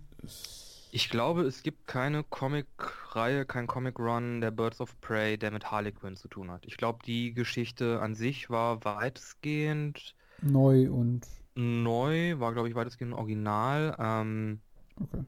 ich 0.90 1.10
glaube, 1.10 1.42
es 1.42 1.62
gibt 1.62 1.86
keine 1.86 2.22
Comic-Reihe, 2.22 3.44
kein 3.44 3.66
Comic-Run 3.66 4.40
der 4.40 4.50
Birds 4.50 4.80
of 4.80 4.98
Prey, 5.00 5.36
der 5.36 5.50
mit 5.50 5.70
Harley 5.70 5.92
Quinn 5.92 6.16
zu 6.16 6.28
tun 6.28 6.50
hat. 6.50 6.64
Ich 6.66 6.76
glaube, 6.76 7.00
die 7.04 7.34
Geschichte 7.34 8.00
an 8.00 8.14
sich 8.14 8.48
war 8.48 8.84
weitestgehend 8.84 10.14
Neu 10.40 10.90
und 10.90 11.26
neu, 11.54 12.38
war, 12.38 12.52
glaube 12.52 12.68
ich, 12.68 12.74
weitestgehend 12.74 13.14
original. 13.14 13.96
Ähm, 13.98 14.60
okay. 15.00 15.24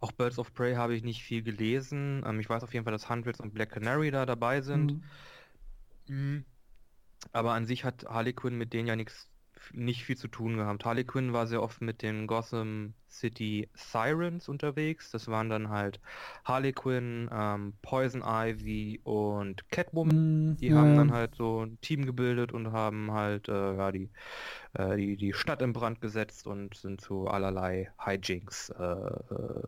Auch 0.00 0.12
Birds 0.12 0.38
of 0.38 0.54
Prey 0.54 0.74
habe 0.74 0.94
ich 0.94 1.02
nicht 1.02 1.22
viel 1.22 1.42
gelesen. 1.42 2.22
Ähm, 2.26 2.40
ich 2.40 2.48
weiß 2.48 2.62
auf 2.62 2.72
jeden 2.74 2.84
Fall, 2.84 2.92
dass 2.92 3.08
Hundreds 3.08 3.40
und 3.40 3.54
Black 3.54 3.70
Canary 3.70 4.10
da 4.10 4.26
dabei 4.26 4.60
sind. 4.60 4.94
Mhm. 4.94 5.02
Mhm. 6.08 6.44
Aber 7.32 7.52
an 7.52 7.66
sich 7.66 7.84
hat 7.84 8.04
Harley 8.08 8.32
Quinn 8.32 8.56
mit 8.56 8.72
denen 8.72 8.88
ja 8.88 8.96
nichts, 8.96 9.28
nicht 9.72 10.04
viel 10.04 10.16
zu 10.16 10.28
tun 10.28 10.56
gehabt. 10.56 10.84
Harley 10.84 11.04
Quinn 11.04 11.32
war 11.32 11.46
sehr 11.46 11.62
oft 11.62 11.80
mit 11.80 12.02
den 12.02 12.26
Gotham 12.26 12.94
City 13.08 13.68
Sirens 13.74 14.48
unterwegs. 14.48 15.10
Das 15.10 15.28
waren 15.28 15.48
dann 15.48 15.68
halt 15.70 16.00
Harley 16.44 16.72
Quinn, 16.72 17.28
ähm, 17.32 17.74
Poison 17.82 18.22
Ivy 18.24 19.00
und 19.04 19.68
Catwoman. 19.70 20.10
Mhm, 20.10 20.56
Die 20.60 20.70
ja, 20.70 20.76
haben 20.76 20.94
dann 20.94 21.12
halt 21.12 21.34
so 21.34 21.64
ein 21.66 21.80
Team 21.80 22.06
gebildet 22.06 22.52
und 22.52 22.72
haben 22.72 23.12
halt 23.12 23.48
äh, 23.48 23.76
ja, 23.76 23.92
die, 23.92 24.10
äh, 24.74 24.96
die, 24.96 25.16
die 25.16 25.32
Stadt 25.32 25.62
in 25.62 25.72
Brand 25.72 26.00
gesetzt 26.00 26.46
und 26.46 26.74
sind 26.76 27.00
zu 27.00 27.28
allerlei 27.28 27.90
Hijinks 27.98 28.70
äh, 28.70 28.82
äh, 28.84 29.62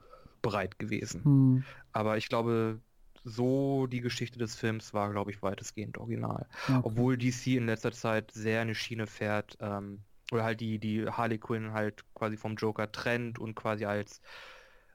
bereit 0.50 0.78
gewesen. 0.78 1.22
Mhm. 1.24 1.64
Aber 1.92 2.16
ich 2.16 2.28
glaube, 2.28 2.80
so 3.24 3.87
die 3.87 4.00
Geschichte 4.00 4.38
des 4.38 4.56
Films 4.56 4.94
war, 4.94 5.11
glaube 5.11 5.30
ich, 5.30 5.42
weitestgehend 5.42 5.98
original. 5.98 6.46
Okay. 6.64 6.80
Obwohl 6.82 7.16
DC 7.18 7.56
in 7.56 7.66
letzter 7.66 7.92
Zeit 7.92 8.30
sehr 8.32 8.61
eine 8.61 8.74
Schiene 8.74 9.06
fährt, 9.06 9.56
ähm, 9.61 10.04
oder 10.30 10.44
halt 10.44 10.61
die, 10.61 10.78
die 10.78 11.06
Harley 11.08 11.38
Quinn 11.38 11.72
halt 11.72 12.04
quasi 12.14 12.37
vom 12.37 12.56
Joker 12.56 12.92
trennt 12.92 13.38
und 13.38 13.54
quasi 13.54 13.87
als 13.87 14.20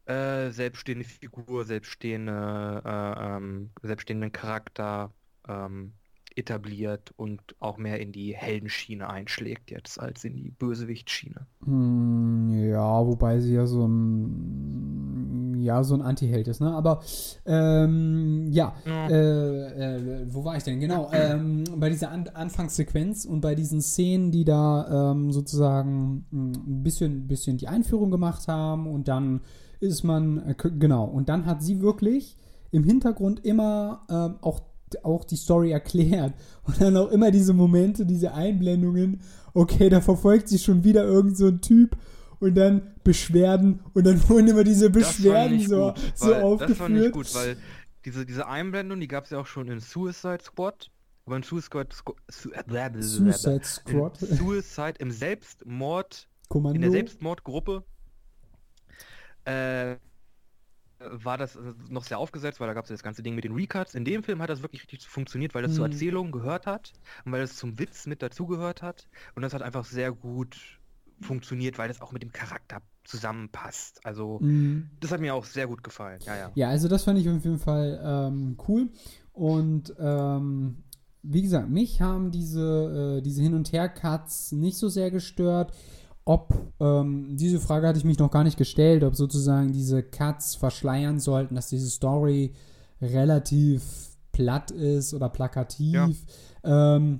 äh, 0.05 0.51
selbststehende 0.51 1.05
Figur, 1.05 1.65
selbststehende, 1.65 2.81
äh, 2.85 3.35
ähm, 3.37 3.71
selbststehenden 3.81 4.31
Charakter 4.31 5.13
ähm, 5.47 5.93
etabliert 6.35 7.13
und 7.15 7.41
auch 7.59 7.77
mehr 7.77 7.99
in 7.99 8.11
die 8.11 8.35
Heldenschiene 8.35 9.09
einschlägt 9.09 9.71
jetzt 9.71 9.99
als 9.99 10.23
in 10.23 10.35
die 10.35 10.51
Bösewichtschiene. 10.51 11.47
Hm, 11.65 12.49
Ja, 12.69 13.05
wobei 13.05 13.39
sie 13.39 13.53
ja 13.55 13.65
so 13.65 13.85
ein 13.87 15.42
ja 15.63 15.83
so 15.83 15.93
ein 15.95 16.01
Anti-Held 16.01 16.47
ist, 16.47 16.61
ne? 16.61 16.71
Aber 16.73 17.01
ähm, 17.45 18.47
ja, 18.51 18.73
Ja. 18.85 19.07
äh, 19.09 19.95
äh, 20.21 20.25
wo 20.29 20.43
war 20.43 20.57
ich 20.57 20.63
denn? 20.63 20.79
Genau, 20.79 21.09
ähm, 21.13 21.63
bei 21.77 21.89
dieser 21.89 22.11
An 22.11 22.27
Anfangssequenz 22.33 23.25
und 23.25 23.41
bei 23.41 23.55
diesen 23.55 23.81
Szenen, 23.81 24.31
die 24.31 24.45
da 24.45 25.11
ähm, 25.11 25.31
sozusagen 25.31 26.25
mh, 26.31 26.51
ein 26.67 26.83
bisschen, 26.83 27.27
bisschen 27.27 27.57
die 27.57 27.67
Einführung 27.67 28.11
gemacht 28.11 28.47
haben 28.47 28.87
und 28.87 29.07
dann 29.07 29.41
ist 29.79 30.03
man, 30.03 30.37
äh, 30.49 30.55
genau, 30.79 31.05
und 31.05 31.29
dann 31.29 31.45
hat 31.45 31.61
sie 31.61 31.81
wirklich 31.81 32.37
im 32.71 32.83
Hintergrund 32.83 33.43
immer 33.45 34.01
ähm, 34.09 34.35
auch, 34.41 34.61
auch 35.03 35.23
die 35.25 35.35
Story 35.35 35.71
erklärt 35.71 36.33
und 36.65 36.81
dann 36.81 36.95
auch 36.97 37.11
immer 37.11 37.31
diese 37.31 37.53
Momente, 37.53 38.05
diese 38.05 38.33
Einblendungen, 38.33 39.21
okay, 39.53 39.89
da 39.89 40.01
verfolgt 40.01 40.47
sie 40.49 40.57
schon 40.59 40.83
wieder 40.83 41.03
irgend 41.03 41.37
so 41.37 41.47
ein 41.47 41.61
Typ 41.61 41.95
und 42.43 42.55
dann 42.55 42.93
Beschwerden 43.03 43.79
und 43.93 44.05
dann 44.05 44.17
wurden 44.29 44.47
immer 44.49 44.63
diese 44.63 44.91
Das 44.91 45.17
Beschwerden 45.17 45.59
so, 45.59 45.93
gut, 45.93 46.11
so 46.15 46.27
weil, 46.31 46.57
Das 46.57 46.73
fand 46.73 46.97
ich 46.97 47.09
aufgeführt. 47.09 47.11
gut, 47.11 47.33
weil 47.35 47.57
diese, 48.05 48.25
diese 48.25 48.47
Einblendung, 48.47 48.99
die 48.99 49.07
gab 49.07 49.23
es 49.25 49.29
ja 49.31 49.39
auch 49.39 49.47
schon 49.47 49.67
in 49.69 49.79
Suicide 49.79 50.39
Squad. 50.43 50.91
Aber 51.25 51.37
in 51.37 51.43
Suicide 51.43 51.87
Squad, 51.93 52.17
su. 52.29 52.51
Suicide 52.99 53.61
in 53.85 54.03
Squad, 54.03 54.17
Suicide, 54.19 54.95
im 54.99 55.11
Selbstmord, 55.11 56.27
Kommando. 56.49 56.75
in 56.75 56.81
der 56.81 56.91
Selbstmordgruppe, 56.91 57.83
äh, 59.45 59.95
war 60.99 61.37
das 61.37 61.55
äh, 61.55 61.59
noch 61.89 62.03
sehr 62.03 62.17
aufgesetzt, 62.19 62.59
weil 62.59 62.67
da 62.67 62.73
gab 62.73 62.85
es 62.85 62.89
das 62.89 63.03
ganze 63.03 63.23
Ding 63.23 63.35
mit 63.35 63.43
den 63.43 63.53
Recuts. 63.53 63.95
In 63.95 64.05
dem 64.05 64.23
Film 64.23 64.41
hat 64.41 64.49
das 64.49 64.61
wirklich 64.61 64.83
richtig 64.83 65.07
funktioniert, 65.07 65.53
weil 65.53 65.63
das 65.63 65.75
zur 65.75 65.85
Mhm. 65.87 65.93
Erzählung 65.93 66.31
gehört 66.31 66.65
hat 66.65 66.93
und 67.25 67.31
weil 67.31 67.41
es 67.41 67.55
zum 67.57 67.79
Witz 67.79 68.05
mit 68.05 68.21
dazugehört 68.21 68.81
hat. 68.81 69.07
Und 69.35 69.41
das 69.41 69.53
hat 69.53 69.61
einfach 69.61 69.85
sehr 69.85 70.11
gut 70.11 70.79
funktioniert, 71.23 71.77
weil 71.77 71.87
das 71.87 72.01
auch 72.01 72.11
mit 72.11 72.21
dem 72.21 72.31
Charakter 72.31 72.81
zusammenpasst. 73.03 73.99
Also, 74.05 74.39
Mhm. 74.41 74.89
das 74.99 75.11
hat 75.11 75.19
mir 75.21 75.33
auch 75.33 75.45
sehr 75.45 75.67
gut 75.67 75.83
gefallen. 75.83 76.19
Ja, 76.25 76.35
ja. 76.37 76.51
Ja, 76.55 76.69
also 76.69 76.87
das 76.87 77.03
fand 77.03 77.19
ich 77.19 77.27
auf 77.29 77.43
jeden 77.43 77.59
Fall 77.59 77.99
ähm, 78.03 78.57
cool. 78.67 78.89
Und 79.33 79.93
ähm, 79.99 80.83
wie 81.23 81.41
gesagt, 81.41 81.69
mich 81.69 82.01
haben 82.01 82.31
diese, 82.31 83.17
äh, 83.17 83.21
diese 83.21 83.41
Hin- 83.41 83.53
und 83.55 83.71
Her-Cuts 83.71 84.51
nicht 84.53 84.77
so 84.77 84.89
sehr 84.89 85.09
gestört. 85.11 85.73
Ob, 86.25 86.53
ähm, 86.79 87.35
diese 87.35 87.59
Frage 87.59 87.87
hatte 87.87 87.97
ich 87.99 88.05
mich 88.05 88.19
noch 88.19 88.31
gar 88.31 88.43
nicht 88.45 88.57
gestellt, 88.57 89.03
ob 89.03 89.15
sozusagen 89.15 89.73
diese 89.73 90.03
Cuts 90.03 90.55
verschleiern 90.55 91.19
sollten, 91.19 91.55
dass 91.55 91.67
diese 91.67 91.89
Story 91.89 92.53
relativ 93.01 93.83
platt 94.31 94.71
ist 94.71 95.13
oder 95.13 95.29
plakativ. 95.29 96.25
Ähm, 96.63 97.19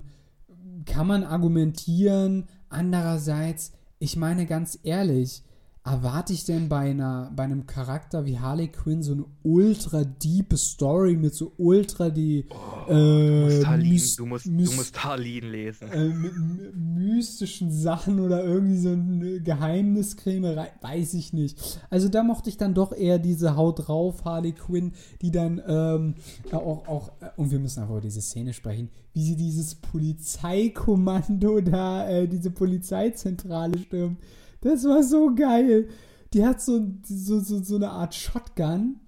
kann 0.85 1.07
man 1.07 1.23
argumentieren. 1.23 2.47
Andererseits, 2.69 3.71
ich 4.03 4.17
meine 4.17 4.45
ganz 4.45 4.77
ehrlich, 4.83 5.43
erwarte 5.85 6.31
ich 6.31 6.45
denn 6.45 6.69
bei, 6.69 6.91
einer, 6.91 7.29
bei 7.35 7.43
einem 7.43 7.67
Charakter 7.67 8.25
wie 8.25 8.39
Harley 8.39 8.69
Quinn 8.69 9.03
so 9.03 9.11
eine 9.11 9.25
ultra 9.43 10.05
deep 10.05 10.57
Story 10.57 11.17
mit 11.17 11.35
so 11.35 11.51
ultra 11.57 12.09
die 12.09 12.45
Du 12.87 12.93
äh, 12.93 13.43
musst 13.43 13.67
Harleen, 13.67 13.93
mys- 13.97 14.15
du 14.17 14.25
musst, 14.25 14.45
du 14.45 14.51
musst 14.51 15.03
Harleen 15.03 15.51
lesen. 15.51 15.89
äh, 15.91 16.07
mit, 16.07 16.31
mystischen 16.75 17.69
Sachen 17.69 18.21
oder 18.21 18.45
irgendwie 18.45 18.77
so 18.77 18.89
eine 18.91 19.41
Geheimniskrämerei, 19.41 20.71
weiß 20.81 21.15
ich 21.15 21.33
nicht. 21.33 21.79
Also 21.89 22.07
da 22.07 22.23
mochte 22.23 22.49
ich 22.49 22.55
dann 22.55 22.73
doch 22.73 22.93
eher 22.93 23.19
diese 23.19 23.57
Haut 23.57 23.87
drauf 23.87 24.23
Harley 24.23 24.53
Quinn, 24.53 24.93
die 25.21 25.31
dann 25.31 25.61
ähm, 25.67 26.15
auch, 26.53 26.87
auch, 26.87 27.11
äh, 27.19 27.25
und 27.35 27.51
wir 27.51 27.59
müssen 27.59 27.81
einfach 27.81 27.95
über 27.95 28.01
diese 28.01 28.21
Szene 28.21 28.53
sprechen, 28.53 28.89
wie 29.13 29.23
sie 29.23 29.35
dieses 29.35 29.75
Polizeikommando 29.75 31.59
da, 31.61 32.07
äh, 32.09 32.27
diese 32.27 32.51
Polizeizentrale 32.51 33.77
stürmt. 33.79 34.17
Das 34.63 34.83
war 34.85 35.03
so 35.03 35.33
geil. 35.35 35.87
Die 36.33 36.45
hat 36.45 36.61
so, 36.61 36.81
so, 37.03 37.39
so, 37.39 37.61
so 37.63 37.75
eine 37.75 37.89
Art 37.89 38.15
Shotgun, 38.15 38.99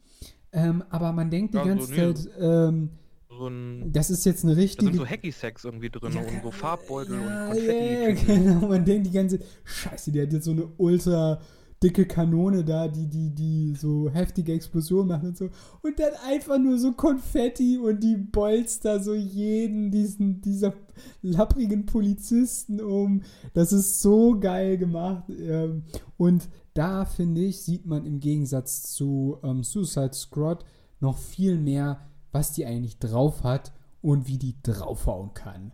ähm, 0.51 0.83
aber 0.89 1.11
man 1.11 1.29
denkt 1.31 1.53
die 1.53 1.57
Ja, 1.57 1.63
so, 1.63 1.69
ganze 1.69 1.91
nee. 1.91 2.13
Zeit, 2.13 2.29
ähm, 2.39 2.89
So 3.29 3.47
ein, 3.47 3.91
das 3.91 4.09
ist 4.09 4.25
jetzt 4.25 4.43
eine 4.43 4.53
da 4.53 4.61
richtige 4.61 4.85
sind 4.91 4.97
so 4.97 5.05
Hacky-Sacks 5.05 5.63
irgendwie 5.65 5.89
drin 5.89 6.13
Ja, 6.13 6.21
und 6.21 6.43
so 6.43 6.51
Farbbeutel 6.51 7.19
ja, 7.19 7.45
und 7.45 7.51
Konfetti. 7.53 8.31
Ja, 8.31 8.35
genau. 8.35 8.67
Man 8.67 8.85
denkt 8.85 9.07
die 9.07 9.11
ganze 9.11 9.39
Scheiße, 9.63 10.11
die 10.11 10.21
hat 10.21 10.33
jetzt 10.33 10.45
so 10.45 10.51
eine 10.51 10.67
ultra 10.77 11.39
dicke 11.83 12.05
Kanone 12.05 12.63
da, 12.63 12.87
die, 12.87 13.07
die, 13.07 13.29
die 13.35 13.75
so 13.75 14.09
heftige 14.09 14.53
Explosionen 14.53 15.07
macht 15.07 15.23
und 15.23 15.37
so. 15.37 15.49
Und 15.81 15.99
dann 15.99 16.13
einfach 16.27 16.57
nur 16.57 16.77
so 16.79 16.93
Konfetti 16.93 17.77
und 17.77 18.01
die 18.01 18.15
bolzt 18.15 18.85
da 18.85 18.99
so 18.99 19.13
jeden 19.13 19.91
diesen, 19.91 20.41
dieser 20.41 20.73
lapprigen 21.21 21.85
Polizisten 21.85 22.79
um. 22.81 23.21
Das 23.53 23.71
ist 23.73 24.01
so 24.01 24.39
geil 24.39 24.77
gemacht. 24.77 25.25
Ähm, 25.29 25.83
Und 26.17 26.47
da, 26.73 27.05
finde 27.05 27.41
ich, 27.41 27.61
sieht 27.61 27.85
man 27.85 28.05
im 28.05 28.19
Gegensatz 28.19 28.93
zu 28.93 29.37
ähm, 29.43 29.63
Suicide 29.63 30.13
Squad 30.13 30.65
noch 30.99 31.17
viel 31.17 31.57
mehr, 31.59 31.99
was 32.31 32.51
die 32.53 32.65
eigentlich 32.65 32.99
drauf 32.99 33.43
hat 33.43 33.73
und 34.01 34.27
wie 34.27 34.37
die 34.37 34.55
draufhauen 34.63 35.33
kann. 35.33 35.71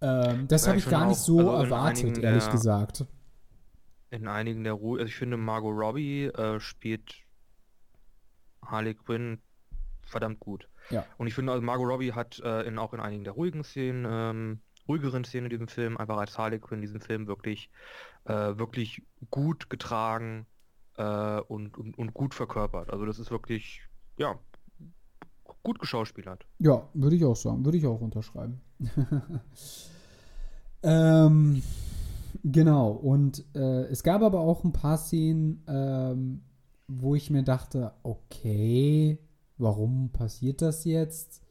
Ähm, 0.00 0.46
das 0.48 0.62
Ja, 0.62 0.68
habe 0.70 0.78
ich 0.78 0.88
gar 0.88 1.00
finde 1.00 1.08
nicht 1.10 1.20
auch, 1.20 1.24
so 1.24 1.38
also 1.50 1.64
erwartet, 1.64 2.04
einigen 2.04 2.22
ehrlich 2.22 2.44
der- 2.44 2.52
gesagt. 2.52 3.06
In 4.14 4.28
einigen 4.28 4.62
der 4.62 4.74
Ruhe, 4.74 5.00
also 5.00 5.08
ich 5.08 5.16
finde 5.16 5.36
Margot 5.36 5.76
Robbie 5.76 6.26
äh, 6.26 6.60
spielt 6.60 7.14
Harley 8.64 8.94
Quinn 8.94 9.40
verdammt 10.02 10.38
gut. 10.38 10.68
Ja. 10.90 11.04
Und 11.18 11.26
ich 11.26 11.34
finde, 11.34 11.52
also 11.52 11.64
Margot 11.64 11.88
Robbie 11.88 12.12
hat 12.12 12.38
äh, 12.40 12.62
in, 12.62 12.78
auch 12.78 12.92
in 12.92 13.00
einigen 13.00 13.24
der 13.24 13.32
ruhigen 13.32 13.64
Szenen, 13.64 14.06
ähm, 14.08 14.60
ruhigeren 14.88 15.24
Szenen 15.24 15.46
in 15.46 15.50
diesem 15.50 15.68
Film, 15.68 15.96
einfach 15.96 16.16
als 16.16 16.38
Harley 16.38 16.60
Quinn 16.60 16.80
diesen 16.80 17.00
Film 17.00 17.26
wirklich, 17.26 17.70
äh, 18.24 18.56
wirklich 18.56 19.02
gut 19.30 19.68
getragen 19.68 20.46
äh, 20.96 21.40
und, 21.40 21.76
und, 21.76 21.98
und 21.98 22.14
gut 22.14 22.34
verkörpert. 22.34 22.90
Also 22.90 23.06
das 23.06 23.18
ist 23.18 23.30
wirklich, 23.32 23.82
ja, 24.16 24.38
gut 25.62 25.78
geschauspielert. 25.80 26.46
Ja, 26.58 26.88
würde 26.94 27.16
ich 27.16 27.24
auch 27.24 27.36
sagen. 27.36 27.64
Würde 27.64 27.78
ich 27.78 27.86
auch 27.86 28.00
unterschreiben. 28.00 28.60
ähm, 30.82 31.62
genau. 32.42 32.90
Und 32.90 33.44
äh, 33.54 33.84
es 33.84 34.02
gab 34.02 34.22
aber 34.22 34.40
auch 34.40 34.64
ein 34.64 34.72
paar 34.72 34.98
Szenen, 34.98 35.62
ähm, 35.66 36.42
wo 36.88 37.14
ich 37.14 37.30
mir 37.30 37.42
dachte, 37.42 37.92
okay, 38.02 39.18
warum 39.56 40.10
passiert 40.10 40.62
das 40.62 40.84
jetzt? 40.84 41.42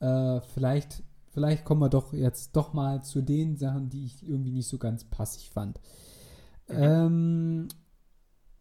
Äh, 0.00 0.40
vielleicht, 0.54 1.02
vielleicht 1.32 1.64
kommen 1.64 1.80
wir 1.80 1.88
doch 1.88 2.12
jetzt 2.12 2.56
doch 2.56 2.72
mal 2.72 3.02
zu 3.02 3.22
den 3.22 3.56
Sachen, 3.56 3.88
die 3.88 4.04
ich 4.04 4.26
irgendwie 4.26 4.52
nicht 4.52 4.68
so 4.68 4.78
ganz 4.78 5.04
passig 5.04 5.50
fand. 5.50 5.80
Ähm, 6.68 7.68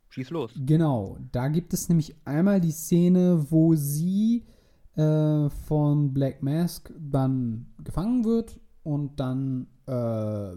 Schieß 0.10 0.32
los. 0.32 0.52
Genau, 0.56 1.18
da 1.32 1.48
gibt 1.50 1.74
es 1.74 1.88
nämlich 1.88 2.16
einmal 2.26 2.60
die 2.60 2.72
Szene, 2.72 3.46
wo 3.50 3.76
sie 3.76 4.46
äh, 4.96 5.50
von 5.50 6.14
Black 6.14 6.42
Mask 6.42 6.92
dann 7.00 7.68
gefangen 7.84 8.26
wird 8.26 8.60
und 8.84 9.20
dann 9.20 9.68
äh, 9.86 10.56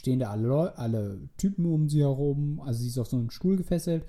stehen 0.00 0.18
da 0.18 0.30
alle, 0.30 0.76
alle 0.76 1.20
Typen 1.36 1.66
um 1.66 1.88
sie 1.88 2.00
herum, 2.00 2.60
also 2.60 2.80
sie 2.80 2.88
ist 2.88 2.98
auf 2.98 3.06
so 3.06 3.16
einen 3.16 3.30
Stuhl 3.30 3.56
gefesselt. 3.56 4.04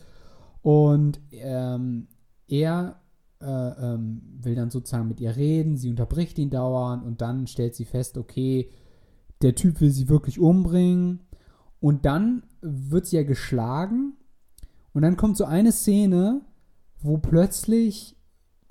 Und 0.61 1.19
ähm, 1.31 2.07
er 2.47 3.01
äh, 3.41 3.45
ähm, 3.45 4.21
will 4.41 4.55
dann 4.55 4.71
sozusagen 4.71 5.07
mit 5.07 5.19
ihr 5.19 5.35
reden, 5.35 5.77
sie 5.77 5.89
unterbricht 5.89 6.39
ihn 6.39 6.49
dauernd 6.49 7.03
und 7.03 7.21
dann 7.21 7.47
stellt 7.47 7.75
sie 7.75 7.85
fest, 7.85 8.17
okay, 8.17 8.69
der 9.41 9.55
Typ 9.55 9.81
will 9.81 9.91
sie 9.91 10.09
wirklich 10.09 10.39
umbringen. 10.39 11.21
Und 11.79 12.05
dann 12.05 12.43
wird 12.61 13.07
sie 13.07 13.17
ja 13.17 13.23
geschlagen. 13.23 14.13
Und 14.93 15.01
dann 15.01 15.17
kommt 15.17 15.35
so 15.35 15.45
eine 15.45 15.71
Szene, 15.71 16.41
wo 16.99 17.17
plötzlich 17.17 18.15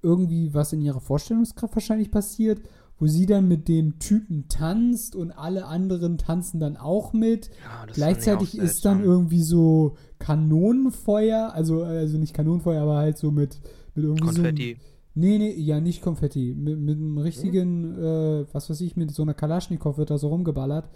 irgendwie 0.02 0.54
was 0.54 0.72
in 0.72 0.80
ihrer 0.80 1.00
Vorstellungskraft 1.00 1.74
wahrscheinlich 1.74 2.10
passiert, 2.10 2.62
wo 3.00 3.06
sie 3.06 3.26
dann 3.26 3.48
mit 3.48 3.66
dem 3.66 3.98
Typen 3.98 4.46
tanzt 4.48 5.16
und 5.16 5.32
alle 5.32 5.64
anderen 5.66 6.18
tanzen 6.18 6.60
dann 6.60 6.76
auch 6.76 7.14
mit. 7.14 7.48
Ja, 7.64 7.86
Gleichzeitig 7.92 8.60
auch 8.60 8.64
ist 8.64 8.84
dann 8.84 9.02
irgendwie 9.02 9.42
so 9.42 9.96
Kanonenfeuer, 10.18 11.52
also, 11.52 11.82
also 11.82 12.18
nicht 12.18 12.34
Kanonenfeuer, 12.34 12.82
aber 12.82 12.98
halt 12.98 13.16
so 13.16 13.30
mit, 13.30 13.58
mit 13.94 14.04
irgendwie 14.04 14.26
Konfetti. 14.26 14.76
so. 14.78 14.86
Nee, 15.14 15.38
nee, 15.38 15.54
ja, 15.54 15.80
nicht 15.80 16.02
Konfetti. 16.02 16.54
Mit, 16.54 16.78
mit 16.78 16.98
einem 16.98 17.18
richtigen, 17.18 17.98
äh, 17.98 18.44
was 18.52 18.68
weiß 18.68 18.80
ich, 18.82 18.96
mit 18.96 19.10
so 19.12 19.22
einer 19.22 19.34
Kalaschnikow 19.34 19.96
wird 19.96 20.10
da 20.10 20.18
so 20.18 20.28
rumgeballert. 20.28 20.88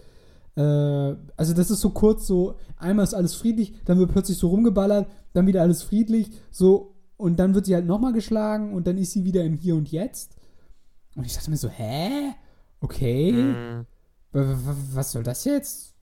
Äh, 0.57 0.61
also 0.61 1.55
das 1.55 1.71
ist 1.71 1.81
so 1.81 1.91
kurz 1.91 2.27
so, 2.27 2.57
einmal 2.77 3.05
ist 3.05 3.15
alles 3.15 3.35
friedlich, 3.35 3.73
dann 3.87 3.99
wird 3.99 4.13
plötzlich 4.13 4.37
so 4.37 4.49
rumgeballert, 4.49 5.09
dann 5.33 5.47
wieder 5.47 5.63
alles 5.63 5.83
friedlich, 5.83 6.31
so, 6.51 6.95
und 7.17 7.39
dann 7.39 7.55
wird 7.55 7.67
sie 7.67 7.75
halt 7.75 7.87
nochmal 7.87 8.13
geschlagen 8.13 8.75
und 8.75 8.87
dann 8.87 8.99
ist 8.99 9.13
sie 9.13 9.25
wieder 9.25 9.43
im 9.43 9.55
Hier 9.55 9.75
und 9.75 9.91
Jetzt. 9.91 10.34
Und 11.17 11.25
ich 11.27 11.35
dachte 11.35 11.51
mir 11.51 11.57
so, 11.57 11.69
hä? 11.69 12.35
Okay. 12.81 13.55
Wa- 14.33 14.57
Was 14.95 15.13
soll 15.13 15.23
das 15.23 15.45
jetzt? 15.45 15.95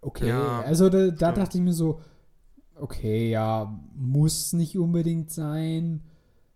Okay, 0.00 0.28
Ja, 0.28 0.60
also 0.60 0.88
da, 0.88 1.08
da 1.10 1.32
dachte 1.32 1.58
ich 1.58 1.64
mir 1.64 1.72
so, 1.72 2.00
okay, 2.76 3.30
ja, 3.30 3.78
muss 3.94 4.52
nicht 4.52 4.78
unbedingt 4.78 5.30
sein. 5.32 6.02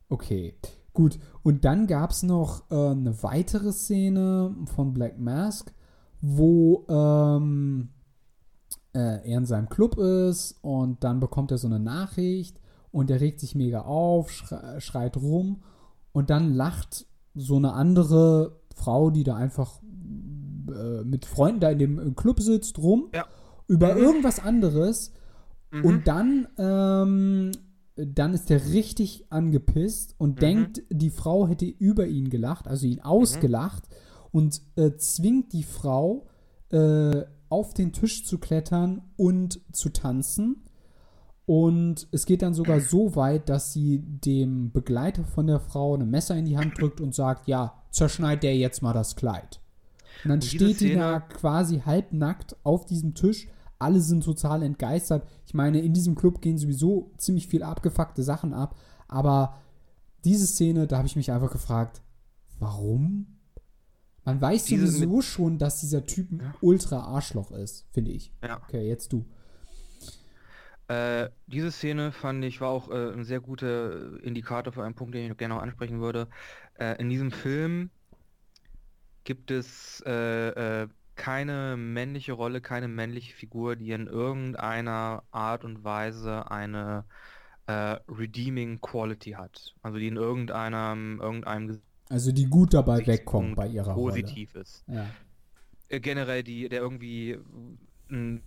Okay, 0.09 0.55
gut. 0.93 1.19
Und 1.43 1.65
dann 1.65 1.87
gab 1.87 2.11
es 2.11 2.23
noch 2.23 2.71
äh, 2.71 2.91
eine 2.91 3.21
weitere 3.23 3.73
Szene 3.73 4.55
von 4.77 4.93
Black 4.95 5.19
Mask, 5.19 5.73
wo 6.21 6.87
ähm, 6.89 7.89
äh, 8.95 8.99
er 9.29 9.39
in 9.39 9.47
seinem 9.47 9.69
Club 9.69 9.97
ist 9.99 10.57
und 10.63 11.03
dann 11.03 11.19
bekommt 11.19 11.51
er 11.51 11.59
so 11.59 11.67
eine 11.67 11.81
Nachricht 11.81 12.61
und 12.93 13.11
er 13.11 13.21
regt 13.21 13.41
sich 13.41 13.55
mega 13.57 13.83
auf, 13.83 14.31
schre 14.31 14.81
schreit 14.81 15.17
rum 15.17 15.63
und 16.13 16.31
dann 16.31 16.53
lacht 16.55 17.07
so 17.35 17.57
eine 17.57 17.73
andere 17.73 18.61
Frau, 18.75 19.11
die 19.11 19.25
da 19.25 19.37
einfach 19.37 19.81
äh, 20.69 21.05
mit 21.05 21.25
Freunden 21.27 21.61
da 21.61 21.71
in 21.71 21.79
dem 21.79 21.99
äh, 21.99 22.11
Club 22.13 22.41
sitzt, 22.41 22.79
rum 22.79 23.09
Ja. 23.15 23.27
über 23.69 23.95
Mhm. 23.95 24.01
irgendwas 24.03 24.39
anderes 24.41 25.13
mhm. 25.71 25.85
und 25.85 26.07
dann, 26.07 26.49
ähm, 26.59 27.51
dann 27.97 28.33
ist 28.35 28.51
er 28.51 28.65
richtig 28.73 29.27
angepisst 29.31 30.15
und 30.19 30.37
Mhm. 30.37 30.41
denkt, 30.41 30.83
die 30.91 31.11
Frau 31.11 31.47
hätte 31.49 31.67
über 31.67 32.07
ihn 32.07 32.31
gelacht, 32.31 32.69
also 32.69 32.87
ihn 32.87 33.01
ausgelacht 33.01 33.85
und 34.31 34.61
äh, 34.77 34.93
zwingt 34.97 35.53
die 35.53 35.63
Frau 35.65 36.27
äh, 36.71 37.25
auf 37.51 37.75
den 37.75 37.93
Tisch 37.93 38.25
zu 38.25 38.39
klettern 38.39 39.03
und 39.17 39.61
zu 39.73 39.91
tanzen. 39.91 40.65
Und 41.45 42.07
es 42.13 42.25
geht 42.25 42.43
dann 42.43 42.55
sogar 42.55 42.81
so 42.81 43.17
weit, 43.17 43.49
dass 43.49 43.73
sie 43.73 43.99
dem 43.99 44.71
Begleiter 44.71 45.25
von 45.25 45.47
der 45.49 45.59
Frau 45.61 45.97
ein 45.97 46.09
Messer 46.09 46.37
in 46.37 46.45
die 46.45 46.57
Hand 46.57 46.81
drückt 46.81 47.01
und 47.01 47.15
sagt, 47.15 47.49
ja, 47.49 47.83
zerschneid 47.91 48.43
der 48.43 48.57
jetzt 48.57 48.81
mal 48.83 48.93
das 48.93 49.17
Kleid. 49.17 49.61
Und 50.25 50.29
dann 50.31 50.39
Und 50.39 50.45
steht 50.45 50.61
die 50.61 50.75
Szene- 50.75 50.95
da 51.01 51.21
quasi 51.21 51.81
halbnackt 51.81 52.57
auf 52.63 52.85
diesem 52.87 53.15
Tisch. 53.15 53.49
Alle 53.79 54.01
sind 54.01 54.23
total 54.25 54.63
entgeistert. 54.63 55.27
Ich 55.45 55.55
meine, 55.55 55.81
in 55.81 55.93
diesem 55.93 56.15
Club 56.15 56.41
gehen 56.41 56.59
sowieso 56.59 57.11
ziemlich 57.17 57.49
viel 57.49 57.65
abgefuckte 57.65 58.23
Sachen 58.23 58.53
ab. 58.55 58.77
Aber 59.09 59.57
diese 60.25 60.47
Szene, 60.47 60.87
da 60.87 60.99
habe 60.99 61.09
ich 61.09 61.17
mich 61.17 61.33
einfach 61.33 61.51
gefragt, 61.51 62.03
warum? 62.61 63.27
Man 64.25 64.41
weiß 64.41 64.67
sowieso 64.69 65.21
schon, 65.23 65.59
dass 65.59 65.81
dieser 65.81 66.07
Typ 66.07 66.31
ein 66.31 66.39
Ja. 66.39 66.55
ultra 66.61 67.01
Arschloch 67.01 67.51
ist, 67.51 67.87
finde 67.91 68.13
ich. 68.13 68.33
Ja. 68.45 68.61
Okay, 68.69 68.87
jetzt 68.87 69.13
du. 69.13 69.25
Äh, 70.93 71.31
diese 71.47 71.73
Szene 71.73 72.13
fand 72.13 72.45
ich 72.45 72.61
war 72.61 72.69
auch 72.69 72.91
äh, 72.91 73.13
ein 73.13 73.25
sehr 73.25 73.41
guter 73.41 74.23
Indikator 74.23 74.75
für 74.75 74.85
einen 74.85 74.95
Punkt, 74.95 75.15
den 75.15 75.31
ich 75.31 75.39
gerne 75.39 75.55
noch 75.55 75.63
ansprechen 75.63 76.01
würde. 76.01 76.29
Äh, 76.79 77.01
in 77.01 77.09
diesem 77.09 77.31
Film 77.31 77.91
gibt 79.25 79.51
es 79.51 80.03
äh, 80.05 80.83
äh, 80.83 80.89
keine 81.15 81.79
männliche 81.79 82.33
Rolle, 82.35 82.61
keine 82.61 82.89
männliche 82.89 83.35
Figur, 83.35 83.77
die 83.77 83.93
in 83.93 84.07
irgendeiner 84.07 85.23
Art 85.31 85.65
und 85.65 85.85
Weise 85.85 86.51
eine 86.51 87.05
redeeming 87.69 88.81
Quality 88.81 89.31
hat. 89.31 89.75
Also 89.83 89.97
die 89.97 90.09
in 90.09 90.17
irgendeinem, 90.17 91.21
irgendeinem 91.23 91.81
Also 92.11 92.33
die 92.33 92.47
gut 92.47 92.75
dabei 92.75 93.07
wegkommt 93.07 93.55
bei 93.55 93.69
ihrer 93.69 93.95
positiv 93.95 94.55
ist. 94.57 94.85
Rolle. 94.89 94.99
Ja. 94.99 95.07
Äh, 95.89 96.01
generell 96.01 96.43
die, 96.43 96.69
der 96.69 96.81
irgendwie 96.81 97.39
ein 98.11 98.43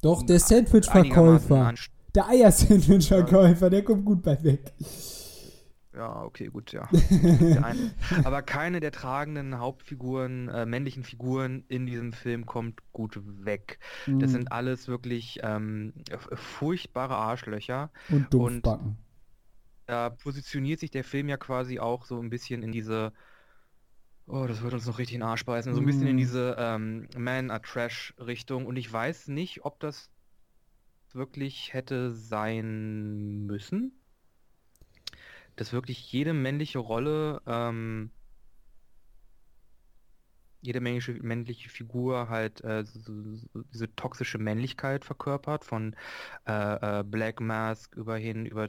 Doch, 0.00 0.22
der 0.24 0.38
Sandwich-Verkäufer, 0.38 1.74
der 2.14 2.28
Eier-Sandwich-Verkäufer, 2.28 3.70
der 3.70 3.84
kommt 3.84 4.04
gut 4.04 4.22
bei 4.22 4.42
weg. 4.42 4.72
Ja, 5.94 6.22
okay, 6.22 6.46
gut, 6.48 6.72
ja. 6.72 6.88
Aber 8.24 8.42
keine 8.42 8.78
der 8.78 8.92
tragenden 8.92 9.58
Hauptfiguren, 9.58 10.48
äh, 10.48 10.66
männlichen 10.66 11.02
Figuren 11.02 11.64
in 11.68 11.86
diesem 11.86 12.12
Film 12.12 12.46
kommt 12.46 12.80
gut 12.92 13.18
weg. 13.44 13.78
Das 14.18 14.30
Mhm. 14.30 14.34
sind 14.34 14.52
alles 14.52 14.86
wirklich 14.86 15.40
ähm, 15.42 15.94
furchtbare 16.34 17.16
Arschlöcher. 17.16 17.90
Und 18.10 18.32
Dumpfbacken. 18.32 18.98
Da 19.86 20.10
positioniert 20.10 20.80
sich 20.80 20.90
der 20.90 21.02
Film 21.04 21.28
ja 21.28 21.38
quasi 21.38 21.78
auch 21.80 22.04
so 22.04 22.20
ein 22.20 22.28
bisschen 22.30 22.62
in 22.62 22.70
diese, 22.72 23.12
oh, 24.28 24.46
das 24.46 24.62
wird 24.62 24.74
uns 24.74 24.86
noch 24.86 24.98
richtig 24.98 25.14
in 25.16 25.20
den 25.20 25.28
Arsch 25.28 25.44
beißen, 25.44 25.74
so 25.74 25.80
ein 25.80 25.86
bisschen 25.86 26.06
in 26.06 26.16
Mm. 26.16 26.18
diese 26.18 26.56
ähm, 26.58 27.08
Man 27.16 27.50
are 27.50 27.62
Trash 27.62 28.14
Richtung. 28.18 28.66
Und 28.66 28.76
ich 28.76 28.92
weiß 28.92 29.28
nicht, 29.28 29.64
ob 29.64 29.80
das 29.80 30.10
wirklich 31.12 31.72
hätte 31.72 32.12
sein 32.12 33.46
müssen. 33.46 33.92
Dass 35.56 35.72
wirklich 35.72 36.12
jede 36.12 36.34
männliche 36.34 36.78
Rolle, 36.78 37.42
ähm, 37.46 38.12
jede 40.60 40.80
männliche, 40.80 41.14
männliche 41.14 41.68
Figur 41.68 42.28
halt 42.28 42.62
äh, 42.64 42.84
so, 42.84 43.00
so, 43.00 43.36
so 43.52 43.62
diese 43.72 43.94
toxische 43.94 44.38
Männlichkeit 44.38 45.04
verkörpert, 45.04 45.64
von 45.64 45.96
äh, 46.46 47.00
äh, 47.00 47.04
Black 47.04 47.40
Mask 47.40 47.94
über 47.96 48.16
hin, 48.16 48.46
über 48.46 48.68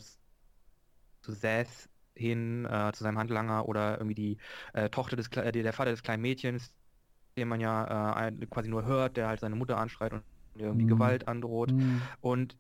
zu 1.22 1.32
Seth 1.34 1.90
hin, 2.20 2.66
äh, 2.66 2.92
zu 2.94 3.04
seinem 3.04 3.18
Handlanger 3.20 3.68
oder 3.68 3.98
irgendwie 3.98 4.16
die 4.16 4.38
äh, 4.74 4.90
Tochter 4.90 5.16
des, 5.16 5.32
Kle- 5.32 5.44
äh, 5.44 5.52
der 5.52 5.74
Vater 5.74 5.92
des 5.92 6.04
kleinen 6.04 6.22
Mädchens, 6.22 6.74
den 7.38 7.48
man 7.48 7.60
ja 7.62 8.28
äh, 8.30 8.32
quasi 8.48 8.70
nur 8.70 8.86
hört, 8.86 9.18
der 9.18 9.28
halt 9.30 9.40
seine 9.42 9.56
Mutter 9.56 9.78
anschreit 9.78 10.14
und 10.14 10.24
irgendwie 10.56 10.86
Mhm. 10.86 10.88
Gewalt 10.88 11.28
androht. 11.28 11.74
Mhm. 11.74 12.18
Und 12.22 12.58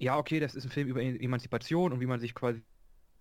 ja, 0.00 0.16
okay, 0.18 0.40
das 0.40 0.54
ist 0.54 0.64
ein 0.64 0.70
Film 0.70 0.88
über 0.88 1.02
E- 1.02 1.16
Emanzipation 1.18 1.92
und 1.92 2.00
wie 2.00 2.06
man 2.06 2.20
sich 2.20 2.34
quasi, 2.34 2.64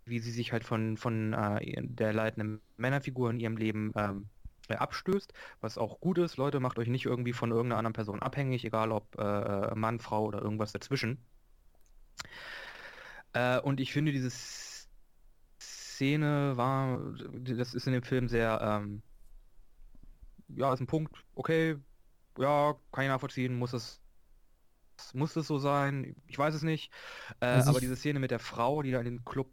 wie 0.06 0.20
sie 0.20 0.32
sich 0.32 0.52
halt 0.54 0.64
von, 0.66 0.98
von 0.98 1.34
äh, 1.34 1.84
der 1.84 2.14
leitenden 2.14 2.62
Männerfigur 2.78 3.30
in 3.32 3.40
ihrem 3.40 3.58
Leben 3.58 3.92
ähm, 3.96 4.30
äh, 4.70 4.76
abstößt, 4.76 5.34
was 5.62 5.78
auch 5.78 6.00
gut 6.02 6.18
ist. 6.20 6.38
Leute, 6.38 6.60
macht 6.60 6.80
euch 6.80 6.88
nicht 6.90 7.06
irgendwie 7.06 7.34
von 7.34 7.52
irgendeiner 7.52 7.80
anderen 7.80 7.94
Person 7.94 8.22
abhängig, 8.22 8.66
egal 8.66 8.92
ob 8.92 9.18
äh, 9.18 9.76
Mann, 9.76 10.00
Frau 10.00 10.26
oder 10.26 10.42
irgendwas 10.42 10.72
dazwischen. 10.74 11.26
Äh, 13.34 13.60
und 13.60 13.80
ich 13.80 13.94
finde, 13.94 14.12
diese 14.12 14.28
S- 14.28 14.67
Szene 15.98 16.58
war, 16.58 17.00
das 17.42 17.74
ist 17.74 17.88
in 17.88 17.94
dem 17.94 18.04
Film 18.04 18.28
sehr, 18.30 18.60
ähm, 18.62 19.04
ja, 20.50 20.74
ist 20.74 20.80
ein 20.80 20.88
Punkt, 20.88 21.16
okay, 21.36 21.78
ja, 22.38 22.76
kann 22.92 23.04
ich 23.06 23.10
nachvollziehen, 23.10 23.58
muss 23.58 23.74
es, 23.74 24.02
muss 25.14 25.36
es 25.36 25.48
so 25.48 25.58
sein, 25.58 26.16
ich 26.28 26.38
weiß 26.38 26.54
es 26.56 26.64
nicht. 26.64 26.92
Äh, 27.40 27.46
Also 27.48 27.70
aber 27.70 27.80
diese 27.80 27.96
Szene 27.96 28.20
mit 28.20 28.32
der 28.32 28.40
Frau, 28.40 28.82
die 28.82 28.92
da 28.92 29.00
in 29.00 29.06
den 29.06 29.26
Club, 29.26 29.50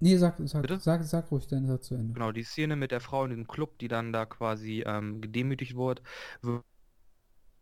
Nee, 0.00 0.16
sag, 0.18 0.36
sag, 0.46 0.62
Bitte? 0.62 0.80
sag, 0.80 1.02
sag 1.04 1.30
ruhig 1.30 1.46
deinen 1.46 1.66
Satz 1.66 1.86
zu 1.88 1.94
Ende. 1.94 2.14
genau, 2.14 2.32
die 2.32 2.42
Szene 2.44 2.76
mit 2.76 2.90
der 2.90 3.00
Frau 3.00 3.24
in 3.24 3.30
dem 3.30 3.46
Club, 3.46 3.78
die 3.78 3.88
dann 3.88 4.12
da 4.12 4.26
quasi 4.26 4.82
ähm, 4.86 5.20
gedemütigt 5.20 5.74
wurde, 5.74 6.02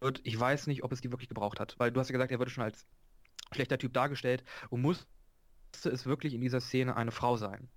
wird, 0.01 0.21
ich 0.25 0.39
weiß 0.39 0.67
nicht, 0.67 0.83
ob 0.85 0.93
es 0.93 1.01
die 1.01 1.11
wirklich 1.11 1.29
gebraucht 1.29 1.61
hat, 1.61 1.79
weil 1.79 1.93
du 1.93 2.01
hast 2.01 2.09
ja 2.09 2.13
gesagt, 2.13 2.31
er 2.33 2.39
wurde 2.39 2.51
schon 2.51 2.65
als 2.65 2.87
schlechter 3.53 3.79
Typ 3.79 3.93
dargestellt 3.95 4.45
und 4.71 4.83
musste 4.83 5.07
es 5.85 6.07
wirklich 6.07 6.35
in 6.35 6.41
dieser 6.43 6.61
Szene 6.61 6.97
eine 6.97 7.13
Frau 7.13 7.37
sein. 7.37 7.71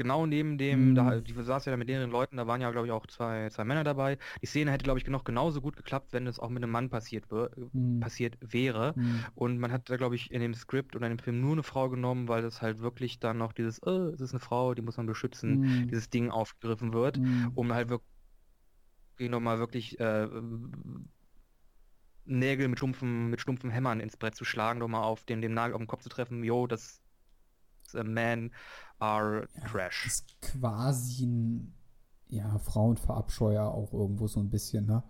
Genau 0.00 0.24
neben 0.24 0.56
dem, 0.56 0.94
Mhm. 0.94 0.94
da, 0.94 1.20
die 1.20 1.34
saß 1.34 1.66
ja 1.66 1.72
da 1.72 1.76
mit 1.76 1.86
mehreren 1.86 2.10
Leuten, 2.10 2.38
da 2.38 2.46
waren 2.46 2.62
ja, 2.62 2.70
glaube 2.70 2.86
ich, 2.86 2.92
auch 2.92 3.06
zwei, 3.06 3.50
zwei 3.50 3.64
Männer 3.64 3.84
dabei. 3.84 4.16
Die 4.40 4.46
Szene 4.46 4.70
hätte, 4.70 4.82
glaube 4.84 4.98
ich, 4.98 5.06
noch 5.06 5.24
genauso 5.24 5.60
gut 5.60 5.76
geklappt, 5.76 6.14
wenn 6.14 6.26
es 6.26 6.38
auch 6.38 6.48
mit 6.48 6.62
einem 6.62 6.72
Mann 6.72 6.88
passiert, 6.88 7.30
wär, 7.30 7.50
Mhm. 7.74 8.00
passiert 8.00 8.38
wäre. 8.40 8.96
Mhm. 8.96 9.26
Und 9.34 9.58
man 9.58 9.70
hat 9.72 9.90
da, 9.90 9.96
glaube 9.98 10.14
ich, 10.16 10.30
in 10.30 10.40
dem 10.40 10.54
Skript 10.54 10.96
oder 10.96 11.06
in 11.06 11.16
dem 11.18 11.22
Film 11.22 11.42
nur 11.42 11.52
eine 11.52 11.62
Frau 11.62 11.90
genommen, 11.90 12.28
weil 12.28 12.40
das 12.40 12.62
halt 12.62 12.78
wirklich 12.80 13.18
dann 13.20 13.36
noch 13.36 13.52
dieses, 13.52 13.78
äh, 13.80 13.90
es 14.14 14.22
ist 14.22 14.32
eine 14.32 14.40
Frau, 14.40 14.72
die 14.74 14.80
muss 14.80 14.96
man 14.96 15.04
beschützen, 15.06 15.60
Mhm. 15.60 15.88
dieses 15.90 16.08
Ding 16.08 16.30
aufgegriffen 16.30 16.94
wird, 16.94 17.18
Mhm. 17.18 17.50
um 17.54 17.70
halt 17.74 17.90
wirklich 17.90 18.08
nochmal 19.18 19.58
wirklich 19.58 19.98
äh, 20.00 20.26
Nägel 22.24 22.68
mit 22.68 22.78
stumpfen, 22.78 23.28
mit 23.30 23.40
stumpfen 23.40 23.70
Hämmern 23.70 24.00
ins 24.00 24.16
Brett 24.16 24.34
zu 24.34 24.44
schlagen, 24.44 24.78
nochmal 24.80 25.02
auf 25.04 25.24
den, 25.24 25.40
den 25.42 25.54
Nagel 25.54 25.74
auf 25.74 25.80
den 25.80 25.86
Kopf 25.86 26.02
zu 26.02 26.08
treffen, 26.08 26.44
yo, 26.44 26.66
das 26.66 27.02
äh, 27.94 28.04
Men 28.04 28.52
are 28.98 29.48
trash. 29.70 30.06
ist 30.06 30.40
quasi 30.40 31.24
ein 31.26 31.74
ja, 32.30 32.58
Frauenverabscheuer 32.58 33.64
auch 33.64 33.92
irgendwo 33.92 34.26
so 34.28 34.40
ein 34.40 34.50
bisschen, 34.50 34.86
ne? 34.86 35.02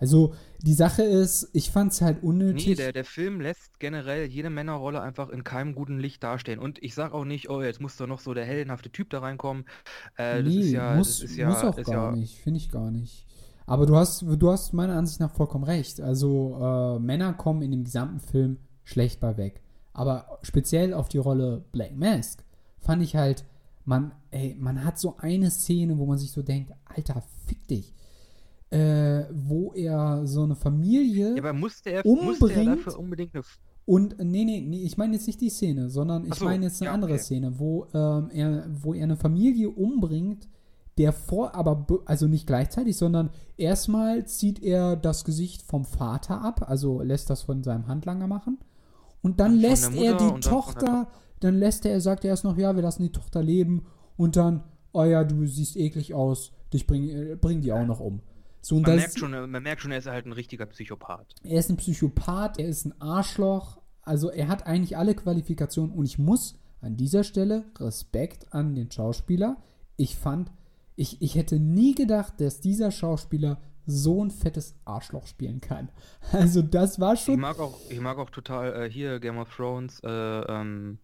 Also, 0.00 0.34
die 0.60 0.74
Sache 0.74 1.02
ist, 1.02 1.48
ich 1.52 1.70
fand's 1.70 2.00
halt 2.00 2.22
unnötig. 2.22 2.66
Nee, 2.66 2.74
der, 2.74 2.92
der 2.92 3.04
Film 3.04 3.40
lässt 3.40 3.78
generell 3.78 4.26
jede 4.26 4.50
Männerrolle 4.50 5.00
einfach 5.00 5.28
in 5.28 5.44
keinem 5.44 5.74
guten 5.74 5.98
Licht 5.98 6.22
dastehen. 6.22 6.58
Und 6.58 6.82
ich 6.82 6.94
sag 6.94 7.12
auch 7.12 7.24
nicht, 7.24 7.48
oh, 7.48 7.62
jetzt 7.62 7.80
muss 7.80 7.96
doch 7.96 8.08
noch 8.08 8.20
so 8.20 8.34
der 8.34 8.44
heldenhafte 8.44 8.90
Typ 8.90 9.10
da 9.10 9.20
reinkommen. 9.20 9.64
Äh, 10.16 10.42
das 10.42 10.52
nee, 10.52 10.60
ist 10.60 10.72
ja, 10.72 10.94
muss, 10.96 11.20
das 11.20 11.30
ist 11.30 11.36
ja, 11.36 11.48
muss 11.48 11.62
auch 11.62 11.78
ist 11.78 11.86
gar 11.86 12.10
ja, 12.10 12.16
nicht, 12.16 12.38
finde 12.38 12.58
ich 12.58 12.70
gar 12.70 12.90
nicht. 12.90 13.26
Aber 13.66 13.86
du 13.86 13.96
hast, 13.96 14.22
du 14.22 14.50
hast 14.50 14.74
meiner 14.74 14.96
Ansicht 14.96 15.20
nach 15.20 15.32
vollkommen 15.32 15.64
recht. 15.64 16.00
Also, 16.00 16.58
äh, 16.60 16.98
Männer 16.98 17.32
kommen 17.32 17.62
in 17.62 17.70
dem 17.70 17.84
gesamten 17.84 18.20
Film 18.20 18.58
schlecht 18.82 19.20
bei 19.20 19.36
weg. 19.36 19.62
Aber 19.94 20.38
speziell 20.42 20.92
auf 20.92 21.08
die 21.08 21.18
Rolle 21.18 21.64
Black 21.72 21.96
Mask 21.96 22.44
fand 22.80 23.02
ich 23.02 23.16
halt, 23.16 23.44
man, 23.86 24.12
ey, 24.30 24.54
man 24.58 24.84
hat 24.84 24.98
so 24.98 25.16
eine 25.18 25.50
Szene, 25.50 25.98
wo 25.98 26.06
man 26.06 26.18
sich 26.18 26.32
so 26.32 26.42
denkt, 26.42 26.72
Alter, 26.84 27.22
fick 27.46 27.66
dich. 27.68 27.94
Äh, 28.70 29.26
wo 29.32 29.72
er 29.72 30.26
so 30.26 30.42
eine 30.42 30.56
Familie 30.56 31.36
Ja, 31.36 31.42
aber 31.42 31.52
musste 31.52 31.90
er, 31.90 32.02
musste 32.18 32.52
er 32.54 32.66
umbringt 32.66 32.66
dafür 32.66 32.98
unbedingt 32.98 33.34
eine. 33.34 33.44
und 33.84 34.18
nee, 34.18 34.44
nee, 34.44 34.60
nee, 34.62 34.82
ich 34.82 34.96
meine 34.96 35.14
jetzt 35.14 35.26
nicht 35.26 35.40
die 35.40 35.50
Szene, 35.50 35.90
sondern 35.90 36.26
ich 36.26 36.40
so, 36.40 36.44
meine 36.44 36.64
jetzt 36.66 36.80
eine 36.82 36.88
ja, 36.88 36.92
andere 36.92 37.12
okay. 37.12 37.22
Szene, 37.22 37.58
wo, 37.58 37.86
ähm, 37.94 38.30
er, 38.30 38.66
wo 38.82 38.94
er 38.94 39.04
eine 39.04 39.16
Familie 39.16 39.70
umbringt, 39.70 40.48
der 40.98 41.12
vor, 41.12 41.54
aber 41.54 41.76
be- 41.76 42.02
also 42.06 42.26
nicht 42.26 42.46
gleichzeitig, 42.46 42.96
sondern 42.96 43.30
erstmal 43.56 44.26
zieht 44.26 44.62
er 44.62 44.96
das 44.96 45.24
Gesicht 45.24 45.62
vom 45.62 45.84
Vater 45.84 46.40
ab, 46.40 46.68
also 46.68 47.02
lässt 47.02 47.30
das 47.30 47.42
von 47.42 47.62
seinem 47.62 47.86
Handlanger 47.86 48.26
machen. 48.26 48.58
Und 49.24 49.40
dann 49.40 49.58
der 49.58 49.70
lässt 49.70 49.94
er 49.94 50.18
die 50.18 50.28
dann 50.28 50.40
Tochter, 50.42 51.08
dann 51.40 51.54
lässt 51.58 51.86
er, 51.86 51.92
er 51.92 52.00
sagt 52.02 52.26
erst 52.26 52.44
noch, 52.44 52.58
ja, 52.58 52.76
wir 52.76 52.82
lassen 52.82 53.02
die 53.04 53.10
Tochter 53.10 53.42
leben 53.42 53.86
und 54.18 54.36
dann, 54.36 54.62
oh 54.92 55.04
ja, 55.04 55.24
du 55.24 55.46
siehst 55.46 55.76
eklig 55.76 56.12
aus, 56.12 56.52
dich 56.74 56.86
bring, 56.86 57.08
äh, 57.08 57.34
bring 57.34 57.62
die 57.62 57.72
auch 57.72 57.86
noch 57.86 58.00
um. 58.00 58.20
So, 58.60 58.78
Man 58.78 58.96
merkt, 58.96 59.18
schon, 59.18 59.30
man 59.30 59.62
merkt 59.62 59.80
schon, 59.80 59.92
er 59.92 59.98
ist 59.98 60.06
halt 60.06 60.26
ein 60.26 60.32
richtiger 60.32 60.66
Psychopath. 60.66 61.34
er 61.42 61.58
ist 61.58 61.70
ein 61.70 61.78
Psychopath, 61.78 62.58
er 62.58 62.68
ist 62.68 62.84
ein 62.84 63.00
Arschloch. 63.00 63.80
Also 64.02 64.28
er 64.28 64.48
hat 64.48 64.66
eigentlich 64.66 64.98
alle 64.98 65.14
Qualifikationen 65.14 65.94
und 65.96 66.04
ich 66.04 66.18
muss 66.18 66.58
an 66.82 66.96
dieser 66.98 67.24
Stelle 67.24 67.64
Respekt 67.78 68.52
an 68.52 68.74
den 68.74 68.90
Schauspieler. 68.90 69.56
Ich 69.96 70.16
fand, 70.16 70.52
ich, 70.96 71.22
ich 71.22 71.34
hätte 71.34 71.58
nie 71.58 71.94
gedacht, 71.94 72.42
dass 72.42 72.60
dieser 72.60 72.90
Schauspieler 72.90 73.58
so 73.86 74.24
ein 74.24 74.30
fettes 74.30 74.74
Arschloch 74.84 75.26
spielen 75.26 75.60
kann. 75.60 75.88
Also 76.32 76.62
das 76.62 76.98
war 77.00 77.14
Ich 77.14 77.20
schon. 77.20 77.38
mag 77.40 77.58
auch, 77.58 77.78
ich 77.90 78.00
mag 78.00 78.18
auch 78.18 78.30
total 78.30 78.84
äh, 78.84 78.90
hier 78.90 79.20
Game 79.20 79.38
of 79.38 79.54
Thrones, 79.54 80.00
äh, 80.04 80.08
ähm, 80.08 80.98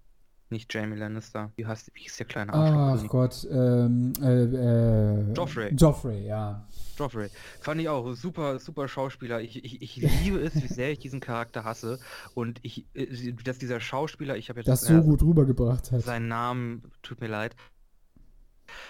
nicht 0.52 0.72
Jamie 0.74 0.96
Lannister. 0.96 1.52
Wie 1.54 1.64
heißt, 1.66 1.90
wie 1.94 2.00
hieß 2.00 2.16
der 2.16 2.26
kleine 2.26 2.52
Ach 2.52 2.58
Arschloch? 2.58 3.08
Gott, 3.10 3.46
ähm, 3.52 4.12
äh, 4.20 4.42
äh, 4.44 5.32
Joffrey. 5.32 5.72
Joffrey, 5.74 6.26
ja. 6.26 6.66
Joffrey. 6.98 7.28
Fand 7.60 7.80
ich 7.80 7.88
auch 7.88 8.12
super, 8.14 8.58
super 8.58 8.88
Schauspieler. 8.88 9.40
Ich, 9.42 9.64
ich, 9.64 9.80
ich 9.80 9.96
liebe 9.96 10.40
es, 10.40 10.56
wie 10.56 10.66
sehr 10.66 10.90
ich 10.90 10.98
diesen 10.98 11.20
Charakter 11.20 11.62
hasse. 11.62 12.00
Und 12.34 12.58
ich, 12.62 12.84
äh, 12.94 13.32
dass 13.44 13.58
dieser 13.58 13.78
Schauspieler, 13.78 14.36
ich 14.36 14.48
habe 14.48 14.58
jetzt 14.58 14.68
Das 14.68 14.80
so 14.82 15.00
gut 15.02 15.22
rübergebracht 15.22 15.92
hat. 15.92 16.02
seinen 16.02 16.26
Namen, 16.26 16.82
tut 17.02 17.20
mir 17.20 17.28
leid, 17.28 17.54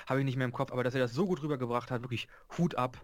habe 0.06 0.20
ich 0.20 0.24
nicht 0.24 0.36
mehr 0.36 0.46
im 0.46 0.52
Kopf, 0.52 0.72
aber 0.72 0.82
dass 0.82 0.94
er 0.94 1.00
das 1.00 1.12
so 1.12 1.26
gut 1.26 1.42
rübergebracht 1.42 1.90
hat, 1.90 2.02
wirklich 2.02 2.26
Hut 2.56 2.74
ab. 2.76 2.96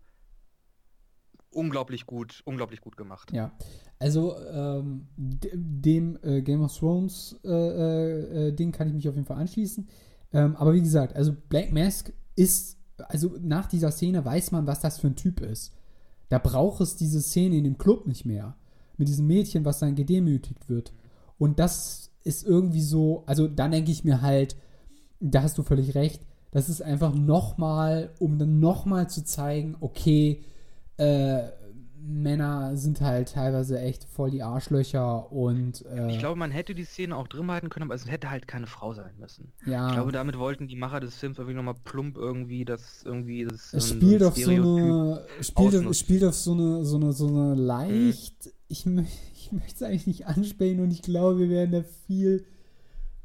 Unglaublich 1.57 2.07
gut, 2.07 2.43
unglaublich 2.45 2.81
gut 2.81 2.97
gemacht. 2.97 3.33
Ja, 3.33 3.51
also 3.99 4.37
ähm, 4.53 5.07
dem 5.17 6.19
äh, 6.23 6.43
Game 6.43 6.63
of 6.63 6.77
Thrones 6.77 7.39
äh, 7.45 7.49
äh, 7.49 8.49
äh, 8.49 8.53
Ding 8.53 8.73
kann 8.73 8.89
ich 8.89 8.95
mich 8.95 9.09
auf 9.09 9.15
jeden 9.15 9.27
Fall 9.27 9.39
anschließen. 9.39 9.89
Ähm, 10.33 10.57
aber 10.57 10.75
wie 10.75 10.83
gesagt, 10.83 11.17
also 11.17 11.35
Black 11.49 11.73
Mask 11.73 12.13
ist, 12.35 12.79
also 12.99 13.37
nach 13.41 13.67
dieser 13.67 13.91
Szene 13.91 14.25
weiß 14.25 14.53
man, 14.53 14.67
was 14.67 14.81
das 14.81 14.99
für 14.99 15.07
ein 15.07 15.17
Typ 15.17 15.41
ist. 15.41 15.73
Da 16.29 16.39
braucht 16.39 16.81
es 16.81 16.97
diese 16.97 17.23
Szene 17.23 17.57
in 17.57 17.65
dem 17.65 17.79
Club 17.79 18.07
nicht 18.07 18.27
mehr. 18.27 18.57
Mit 18.99 19.09
diesem 19.09 19.27
Mädchen, 19.27 19.65
was 19.65 19.79
dann 19.79 19.95
gedemütigt 19.95 20.69
wird. 20.69 20.93
Und 21.39 21.59
das 21.59 22.11
ist 22.25 22.47
irgendwie 22.47 22.83
so, 22.83 23.23
also 23.27 23.47
dann 23.47 23.71
denke 23.71 23.93
ich 23.93 24.05
mir 24.05 24.21
halt, 24.21 24.57
da 25.21 25.43
hast 25.43 25.57
du 25.59 25.63
völlig 25.63 25.95
recht, 25.95 26.23
das 26.51 26.69
ist 26.69 26.83
einfach 26.83 27.15
nochmal, 27.15 28.11
um 28.19 28.39
dann 28.39 28.59
nochmal 28.59 29.09
zu 29.09 29.25
zeigen, 29.25 29.77
okay, 29.81 30.43
äh, 30.99 31.51
Männer 32.07 32.77
sind 32.77 33.01
halt 33.01 33.33
teilweise 33.33 33.81
echt 33.81 34.05
voll 34.05 34.31
die 34.31 34.43
Arschlöcher 34.43 35.33
und. 35.33 35.85
Äh, 35.87 36.13
ich 36.13 36.19
glaube, 36.19 36.39
man 36.39 36.51
hätte 36.51 36.75
die 36.75 36.85
Szene 36.85 37.17
auch 37.17 37.27
drin 37.27 37.51
halten 37.51 37.69
können, 37.69 37.85
aber 37.85 37.95
es 37.95 38.09
hätte 38.09 38.31
halt 38.31 38.47
keine 38.47 38.67
Frau 38.67 38.95
sein 38.95 39.13
müssen. 39.19 39.53
Ja. 39.67 39.89
Ich 39.89 39.95
glaube, 39.95 40.13
damit 40.13 40.39
wollten 40.39 40.69
die 40.69 40.77
Macher 40.77 41.01
des 41.01 41.17
Films 41.17 41.39
irgendwie 41.39 41.57
nochmal 41.57 41.75
plump 41.85 42.17
irgendwie 42.17 42.65
das 42.65 43.03
irgendwie 43.05 43.45
das. 43.45 43.73
Es 43.73 43.89
spielt 43.89 44.21
so 44.21 44.29
auf 44.29 44.37
so 44.37 44.51
eine. 44.51 45.27
Spielt 45.41 45.87
auf, 45.87 45.95
spielt 45.95 46.25
auf 46.25 46.35
so 46.35 46.53
eine, 46.53 46.85
so 46.85 46.97
eine, 46.97 47.13
so 47.13 47.27
eine 47.27 47.55
leicht. 47.55 48.47
Mhm. 48.47 48.53
Ich, 48.69 48.87
ich 49.35 49.53
möchte 49.53 49.75
es 49.75 49.83
eigentlich 49.83 50.07
nicht 50.07 50.27
ansprechen 50.27 50.81
und 50.81 50.93
ich 50.93 51.03
glaube, 51.03 51.41
wir 51.41 51.49
werden 51.49 51.73
da 51.73 51.83
viel. 52.07 52.45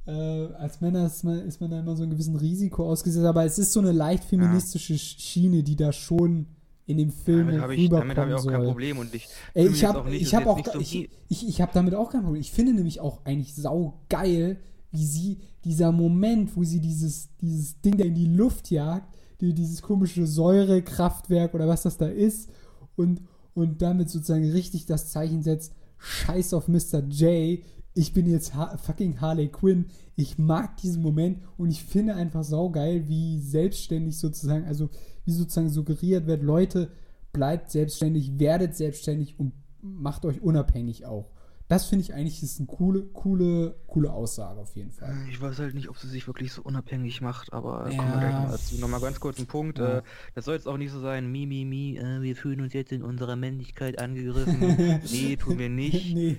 Äh, 0.07 0.11
als 0.11 0.81
Männer 0.81 1.05
ist 1.05 1.23
man, 1.23 1.39
ist 1.39 1.61
man 1.61 1.69
da 1.69 1.79
immer 1.79 1.95
so 1.95 2.01
einem 2.01 2.13
gewissen 2.13 2.35
Risiko 2.35 2.89
ausgesetzt, 2.89 3.25
aber 3.25 3.45
es 3.45 3.59
ist 3.59 3.71
so 3.71 3.79
eine 3.79 3.91
leicht 3.91 4.23
feministische 4.23 4.93
ja. 4.93 4.99
Schiene, 4.99 5.61
die 5.61 5.75
da 5.75 5.91
schon 5.91 6.47
in 6.85 6.97
dem 6.97 7.11
Film 7.11 7.47
damit 7.47 7.61
habe 7.61 7.75
ich, 7.75 7.89
damit 7.89 8.17
hab 8.17 8.27
ich 8.27 8.33
auch 8.33 8.39
soll. 8.39 8.53
kein 8.53 8.63
Problem 8.63 8.97
und 8.97 9.13
ich 9.13 9.27
Ey, 9.53 9.67
ich 9.67 9.83
habe 9.85 10.13
ich 10.13 10.35
habe 10.35 10.49
auch, 10.49 10.59
auch 10.59 10.73
so 10.73 10.79
ich, 10.79 11.09
ich, 11.29 11.47
ich 11.47 11.61
habe 11.61 11.71
damit 11.73 11.93
auch 11.95 12.11
kein 12.11 12.21
Problem. 12.23 12.41
Ich 12.41 12.51
finde 12.51 12.73
nämlich 12.73 12.99
auch 12.99 13.23
eigentlich 13.25 13.53
sau 13.55 14.01
geil, 14.09 14.59
wie 14.91 15.05
sie 15.05 15.39
dieser 15.63 15.91
Moment, 15.91 16.55
wo 16.55 16.63
sie 16.63 16.79
dieses 16.79 17.29
dieses 17.37 17.79
Ding 17.81 17.97
da 17.97 18.03
in 18.03 18.15
die 18.15 18.25
Luft 18.25 18.71
jagt, 18.71 19.13
die, 19.39 19.53
dieses 19.53 19.81
komische 19.81 20.25
Säurekraftwerk 20.25 21.53
oder 21.53 21.67
was 21.67 21.83
das 21.83 21.97
da 21.97 22.07
ist 22.07 22.49
und 22.95 23.21
und 23.53 23.81
damit 23.81 24.09
sozusagen 24.09 24.49
richtig 24.49 24.85
das 24.85 25.11
Zeichen 25.11 25.43
setzt, 25.43 25.73
Scheiß 25.97 26.53
auf 26.53 26.67
Mr. 26.67 27.03
J, 27.09 27.59
ich 27.93 28.13
bin 28.13 28.29
jetzt 28.29 28.55
ha 28.55 28.77
fucking 28.77 29.19
Harley 29.19 29.49
Quinn. 29.49 29.87
Ich 30.15 30.37
mag 30.37 30.77
diesen 30.77 31.01
Moment 31.01 31.39
und 31.57 31.69
ich 31.69 31.83
finde 31.83 32.15
einfach 32.15 32.43
saugeil, 32.43 33.07
wie 33.07 33.39
selbstständig 33.39 34.17
sozusagen, 34.17 34.65
also 34.65 34.89
wie 35.25 35.31
sozusagen 35.31 35.69
suggeriert 35.69 36.27
wird, 36.27 36.43
Leute, 36.43 36.91
bleibt 37.33 37.71
selbstständig, 37.71 38.39
werdet 38.39 38.75
selbstständig 38.75 39.39
und 39.39 39.53
macht 39.81 40.25
euch 40.25 40.41
unabhängig 40.41 41.05
auch. 41.05 41.31
Das 41.67 41.85
finde 41.85 42.03
ich 42.03 42.13
eigentlich 42.13 42.43
ist 42.43 42.59
eine 42.59 42.67
coole, 42.67 43.03
coole, 43.13 43.75
coole 43.87 44.11
Aussage 44.11 44.59
auf 44.59 44.75
jeden 44.75 44.91
Fall. 44.91 45.15
Ich 45.29 45.39
weiß 45.39 45.57
halt 45.59 45.73
nicht, 45.73 45.87
ob 45.87 45.97
sie 45.97 46.09
sich 46.09 46.27
wirklich 46.27 46.51
so 46.51 46.61
unabhängig 46.61 47.21
macht, 47.21 47.53
aber 47.53 47.89
ja. 47.89 47.95
kommen 47.95 48.11
wir 48.11 48.19
gleich 48.19 48.33
noch 48.33 48.51
dazu. 48.51 48.75
Nochmal 48.75 48.99
ganz 48.99 49.21
kurz 49.21 49.37
einen 49.37 49.47
Punkt. 49.47 49.79
Ja. 49.79 49.99
Äh, 49.99 50.01
das 50.35 50.43
soll 50.43 50.55
jetzt 50.55 50.67
auch 50.67 50.75
nicht 50.75 50.91
so 50.91 50.99
sein, 50.99 51.31
mi, 51.31 51.45
mi, 51.45 51.63
mi, 51.63 51.95
äh, 51.97 52.21
wir 52.21 52.35
fühlen 52.35 52.59
uns 52.59 52.73
jetzt 52.73 52.91
in 52.91 53.03
unserer 53.03 53.37
Männlichkeit 53.37 53.99
angegriffen. 53.99 54.59
nee, 55.13 55.37
tun 55.37 55.59
wir 55.59 55.69
nicht. 55.69 56.13
nee. 56.13 56.37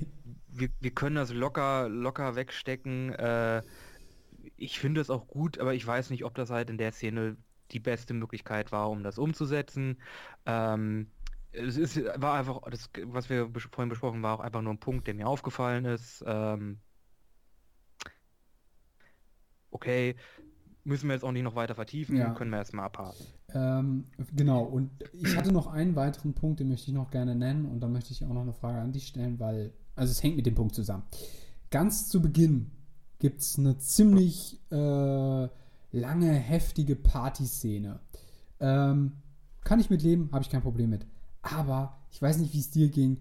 Wir, 0.52 0.68
wir 0.80 0.90
können 0.90 1.16
das 1.16 1.32
locker, 1.32 1.88
locker 1.88 2.36
wegstecken. 2.36 3.12
Äh, 3.14 3.62
ich 4.56 4.78
finde 4.78 5.00
es 5.00 5.10
auch 5.10 5.26
gut, 5.26 5.58
aber 5.58 5.74
ich 5.74 5.86
weiß 5.86 6.10
nicht, 6.10 6.24
ob 6.24 6.34
das 6.34 6.50
halt 6.50 6.70
in 6.70 6.78
der 6.78 6.92
Szene 6.92 7.36
die 7.70 7.80
beste 7.80 8.14
Möglichkeit 8.14 8.70
war, 8.70 8.90
um 8.90 9.02
das 9.02 9.18
umzusetzen. 9.18 9.98
Ähm, 10.46 11.08
es 11.52 11.76
ist, 11.76 12.02
war 12.16 12.34
einfach, 12.34 12.60
das, 12.70 12.90
was 13.04 13.28
wir 13.28 13.50
vorhin 13.70 13.88
besprochen, 13.88 14.22
war 14.22 14.34
auch 14.34 14.40
einfach 14.40 14.62
nur 14.62 14.72
ein 14.72 14.80
Punkt, 14.80 15.06
der 15.06 15.14
mir 15.14 15.26
aufgefallen 15.26 15.84
ist. 15.84 16.24
Ähm, 16.26 16.80
okay, 19.70 20.16
müssen 20.84 21.08
wir 21.08 21.14
jetzt 21.14 21.24
auch 21.24 21.32
nicht 21.32 21.42
noch 21.42 21.54
weiter 21.54 21.74
vertiefen, 21.74 22.16
ja. 22.16 22.30
können 22.34 22.50
wir 22.50 22.58
erstmal 22.58 22.86
abhaken. 22.86 23.26
Ähm, 23.54 24.04
genau, 24.34 24.62
und 24.62 24.90
ich 25.12 25.36
hatte 25.36 25.52
noch 25.52 25.66
einen 25.66 25.94
weiteren 25.94 26.34
Punkt, 26.34 26.60
den 26.60 26.68
möchte 26.68 26.90
ich 26.90 26.94
noch 26.94 27.10
gerne 27.10 27.34
nennen 27.34 27.66
und 27.66 27.80
dann 27.80 27.92
möchte 27.92 28.12
ich 28.12 28.24
auch 28.24 28.32
noch 28.32 28.42
eine 28.42 28.54
Frage 28.54 28.78
an 28.80 28.92
dich 28.92 29.06
stellen, 29.06 29.38
weil, 29.38 29.72
also 29.94 30.10
es 30.10 30.22
hängt 30.22 30.36
mit 30.36 30.46
dem 30.46 30.54
Punkt 30.54 30.74
zusammen. 30.74 31.04
Ganz 31.70 32.08
zu 32.08 32.20
Beginn 32.20 32.70
gibt 33.18 33.40
es 33.40 33.58
eine 33.58 33.78
ziemlich 33.78 34.60
äh, 34.70 35.48
lange, 35.92 36.32
heftige 36.32 36.96
Partyszene. 36.96 38.00
Ähm, 38.60 39.12
kann 39.64 39.80
ich 39.80 39.90
mitleben, 39.90 40.30
habe 40.32 40.42
ich 40.42 40.50
kein 40.50 40.62
Problem 40.62 40.90
mit. 40.90 41.06
Aber 41.42 41.98
ich 42.10 42.20
weiß 42.20 42.38
nicht, 42.38 42.52
wie 42.52 42.60
es 42.60 42.70
dir 42.70 42.88
ging. 42.88 43.18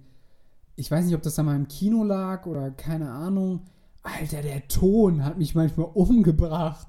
Ich 0.76 0.90
weiß 0.90 1.06
nicht, 1.06 1.16
ob 1.16 1.22
das 1.22 1.38
an 1.38 1.46
meinem 1.46 1.68
Kino 1.68 2.04
lag 2.04 2.46
oder 2.46 2.72
keine 2.72 3.12
Ahnung. 3.12 3.62
Alter, 4.04 4.42
der 4.42 4.68
Ton 4.68 5.24
hat 5.24 5.38
mich 5.38 5.54
manchmal 5.54 5.90
umgebracht. 5.94 6.88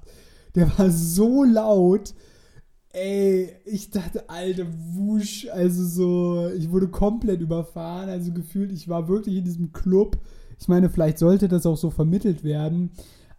Der 0.55 0.77
war 0.77 0.89
so 0.89 1.43
laut. 1.43 2.13
Ey, 2.95 3.49
ich 3.65 3.89
dachte, 3.89 4.29
alter 4.29 4.67
Wusch, 4.93 5.47
also 5.51 5.83
so, 5.83 6.51
ich 6.55 6.69
wurde 6.69 6.89
komplett 6.89 7.41
überfahren, 7.41 8.07
also 8.07 8.31
gefühlt, 8.31 8.71
ich 8.71 8.87
war 8.87 9.07
wirklich 9.07 9.35
in 9.37 9.43
diesem 9.43 9.73
Club. 9.73 10.19
Ich 10.59 10.67
meine, 10.67 10.91
vielleicht 10.91 11.17
sollte 11.17 11.47
das 11.47 11.65
auch 11.65 11.75
so 11.75 11.89
vermittelt 11.89 12.43
werden, 12.43 12.91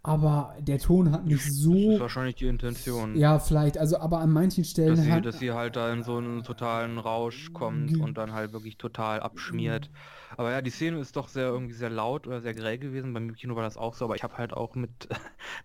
aber 0.05 0.55
der 0.59 0.77
Ton 0.77 1.11
hat 1.11 1.25
mich 1.25 1.51
so. 1.51 1.73
Das 1.73 1.93
ist 1.95 1.99
wahrscheinlich 1.99 2.35
die 2.35 2.45
Intention. 2.45 3.17
Ja, 3.17 3.39
vielleicht. 3.39 3.77
Also, 3.77 3.97
aber 3.97 4.19
an 4.19 4.31
manchen 4.31 4.63
Stellen. 4.63 4.95
Dass 4.95 5.03
sie, 5.03 5.11
hat, 5.11 5.25
dass 5.25 5.39
sie 5.39 5.51
halt 5.51 5.75
da 5.75 5.91
in 5.91 6.03
so 6.03 6.17
einen 6.17 6.43
totalen 6.43 6.99
Rausch 6.99 7.51
kommt 7.53 7.97
und 7.99 8.17
dann 8.17 8.33
halt 8.33 8.53
wirklich 8.53 8.77
total 8.77 9.19
abschmiert. 9.19 9.89
Aber 10.37 10.51
ja, 10.51 10.61
die 10.61 10.69
Szene 10.69 10.99
ist 10.99 11.15
doch 11.15 11.27
sehr 11.27 11.47
irgendwie 11.47 11.73
sehr 11.73 11.89
laut 11.89 12.27
oder 12.27 12.41
sehr 12.41 12.53
grell 12.53 12.77
gewesen. 12.77 13.13
Beim 13.13 13.33
Kino 13.33 13.55
war 13.55 13.63
das 13.63 13.77
auch 13.77 13.93
so, 13.93 14.05
aber 14.05 14.15
ich 14.15 14.23
habe 14.23 14.37
halt 14.37 14.53
auch 14.53 14.75
mit, 14.75 14.89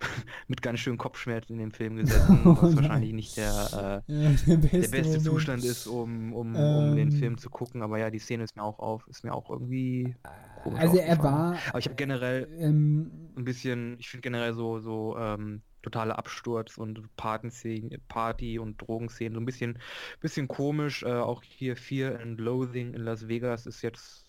mit 0.48 0.62
ganz 0.62 0.80
schön 0.80 0.96
Kopfschmerzen 0.96 1.54
in 1.54 1.58
dem 1.58 1.72
Film 1.72 1.96
gesessen, 1.96 2.40
oh, 2.44 2.56
was 2.60 2.76
wahrscheinlich 2.76 3.12
nicht 3.12 3.36
der, 3.36 4.02
äh, 4.08 4.12
ja, 4.12 4.30
der 4.46 4.56
beste, 4.56 4.80
der 4.80 4.88
beste 4.88 5.20
Zustand 5.20 5.64
ist, 5.64 5.86
um, 5.86 6.32
um, 6.32 6.54
ähm, 6.54 6.76
um 6.76 6.96
den 6.96 7.10
Film 7.10 7.38
zu 7.38 7.50
gucken. 7.50 7.82
Aber 7.82 7.98
ja, 7.98 8.10
die 8.10 8.18
Szene 8.18 8.44
ist 8.44 8.56
mir 8.56 8.62
auch 8.62 8.78
auf, 8.78 9.06
ist 9.08 9.24
mir 9.24 9.34
auch 9.34 9.50
irgendwie 9.50 10.14
komisch 10.62 10.80
Also 10.80 10.98
er 10.98 11.18
war. 11.22 11.56
Aber 11.68 11.78
ich 11.78 11.86
habe 11.86 11.96
generell 11.96 12.48
ähm, 12.58 13.10
ein 13.36 13.44
bisschen, 13.44 13.96
ich 13.98 14.08
finde 14.08 14.22
generell 14.30 14.54
so, 14.54 14.78
so 14.78 15.16
ähm, 15.18 15.62
totale 15.82 16.16
Absturz 16.16 16.78
und 16.78 17.02
Party 17.16 18.58
und 18.58 18.80
Drogenszenen 18.80 19.34
so 19.34 19.40
ein 19.40 19.46
bisschen, 19.46 19.78
bisschen 20.20 20.46
komisch. 20.46 21.02
Äh, 21.02 21.12
auch 21.12 21.42
hier 21.42 21.76
Fear 21.76 22.20
and 22.20 22.38
Loathing 22.38 22.94
in 22.94 23.02
Las 23.02 23.28
Vegas 23.28 23.66
ist 23.66 23.82
jetzt 23.82 24.26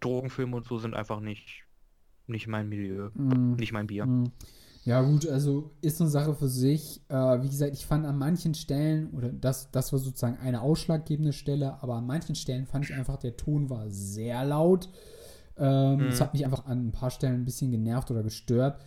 Drogenfilme 0.00 0.56
und 0.56 0.66
so 0.66 0.78
sind 0.78 0.94
einfach 0.94 1.20
nicht, 1.20 1.64
nicht 2.26 2.46
mein 2.46 2.68
Milieu, 2.68 3.10
mm. 3.14 3.54
nicht 3.54 3.72
mein 3.72 3.86
Bier. 3.86 4.06
Mm. 4.06 4.32
Ja, 4.84 5.02
gut, 5.02 5.28
also 5.28 5.72
ist 5.82 6.00
eine 6.00 6.08
Sache 6.08 6.34
für 6.34 6.48
sich. 6.48 7.02
Äh, 7.08 7.42
wie 7.42 7.48
gesagt, 7.48 7.74
ich 7.74 7.84
fand 7.84 8.06
an 8.06 8.16
manchen 8.16 8.54
Stellen, 8.54 9.10
oder 9.10 9.30
das, 9.30 9.70
das 9.70 9.92
war 9.92 9.98
sozusagen 9.98 10.38
eine 10.38 10.62
ausschlaggebende 10.62 11.32
Stelle, 11.32 11.82
aber 11.82 11.96
an 11.96 12.06
manchen 12.06 12.34
Stellen 12.34 12.66
fand 12.66 12.86
ich 12.86 12.94
einfach, 12.94 13.18
der 13.18 13.36
Ton 13.36 13.70
war 13.70 13.90
sehr 13.90 14.44
laut. 14.44 14.88
Ähm, 15.58 16.08
Es 16.08 16.18
mm. 16.18 16.22
hat 16.22 16.32
mich 16.32 16.44
einfach 16.44 16.66
an 16.66 16.88
ein 16.88 16.92
paar 16.92 17.10
Stellen 17.10 17.42
ein 17.42 17.44
bisschen 17.44 17.70
genervt 17.70 18.10
oder 18.10 18.22
gestört. 18.22 18.80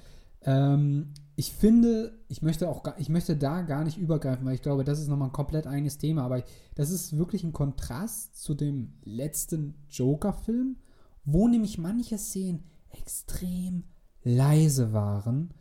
Ähm, 0.44 1.14
ich 1.36 1.54
finde, 1.54 2.20
ich 2.28 2.42
möchte 2.42 2.70
auch 2.70 2.84
gar, 2.84 3.00
ich 3.00 3.10
möchte 3.10 3.36
da 3.36 3.62
gar 3.62 3.84
nicht 3.84 3.98
übergreifen, 3.98 4.46
weil 4.46 4.56
ich 4.56 4.62
glaube, 4.62 4.84
das 4.84 5.00
ist 5.00 5.08
nochmal 5.08 5.30
ein 5.30 5.34
komplett 5.34 5.68
eigenes 5.68 5.98
Thema, 5.98 6.24
aber 6.24 6.44
das 6.76 6.90
ist 6.92 7.18
wirklich 7.18 7.44
ein 7.44 7.54
Kontrast 7.54 8.42
zu 8.42 8.54
dem 8.54 8.94
letzten 9.04 9.76
Joker-Film, 9.90 10.78
wo 11.24 11.48
nämlich 11.48 11.78
manche 11.78 12.18
Szenen 12.18 12.64
extrem 12.92 13.84
leise 14.24 14.94
waren. 14.94 15.54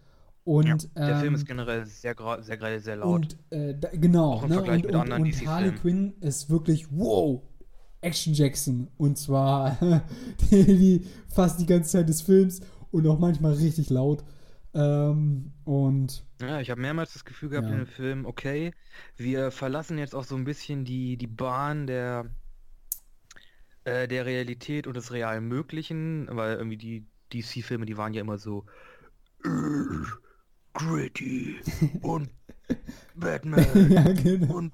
Und, 0.45 0.67
ja, 0.67 0.77
der 0.97 1.09
ähm, 1.15 1.21
Film 1.21 1.35
ist 1.35 1.47
generell 1.47 1.87
sehr, 1.87 2.15
sehr, 2.41 2.81
sehr 2.81 2.97
laut. 2.97 3.15
Und, 3.15 3.39
äh, 3.51 3.79
da, 3.79 3.89
genau. 3.93 4.33
Auch 4.33 4.43
im 4.43 4.49
ne? 4.49 4.55
Vergleich 4.57 4.85
und, 4.85 4.87
mit 4.87 4.95
anderen 4.95 5.23
und, 5.23 5.33
und 5.33 5.47
Harley 5.47 5.73
Quinn 5.73 6.15
ist 6.21 6.51
wirklich, 6.51 6.91
wow, 6.91 7.43
Action 8.01 8.35
Jackson. 8.35 8.89
Und 8.97 9.19
zwar 9.19 9.79
die, 10.51 10.65
die, 10.65 11.07
fast 11.29 11.61
die 11.61 11.67
ganze 11.67 11.91
Zeit 11.91 12.09
des 12.09 12.23
Films 12.23 12.61
und 12.91 13.07
auch 13.07 13.19
manchmal 13.19 13.55
richtig 13.55 13.91
laut. 13.91 14.25
Ähm, 14.73 15.53
und. 15.65 16.25
Ja, 16.41 16.61
ich 16.61 16.71
habe 16.71 16.81
mehrmals 16.81 17.13
das 17.13 17.25
Gefühl 17.25 17.51
gehabt 17.51 17.67
ja. 17.67 17.73
in 17.73 17.79
dem 17.79 17.87
Film, 17.87 18.25
okay, 18.25 18.73
wir 19.17 19.51
verlassen 19.51 19.99
jetzt 19.99 20.15
auch 20.15 20.25
so 20.25 20.37
ein 20.37 20.45
bisschen 20.45 20.85
die, 20.85 21.17
die 21.17 21.27
Bahn 21.27 21.87
der, 21.87 22.27
äh, 23.85 24.09
der 24.09 24.27
Realität 24.27 24.87
und 24.87 24.97
des 24.97 25.13
real 25.13 25.41
Möglichen, 25.41 26.29
weil 26.31 26.57
irgendwie 26.57 26.77
die 26.77 27.07
DC-Filme, 27.33 27.85
die 27.85 27.97
waren 27.97 28.15
ja 28.15 28.21
immer 28.21 28.39
so 28.39 28.65
gritty 30.75 31.57
und 32.03 32.31
Batman 33.15 33.91
ja, 33.91 34.13
genau. 34.13 34.55
und 34.55 34.73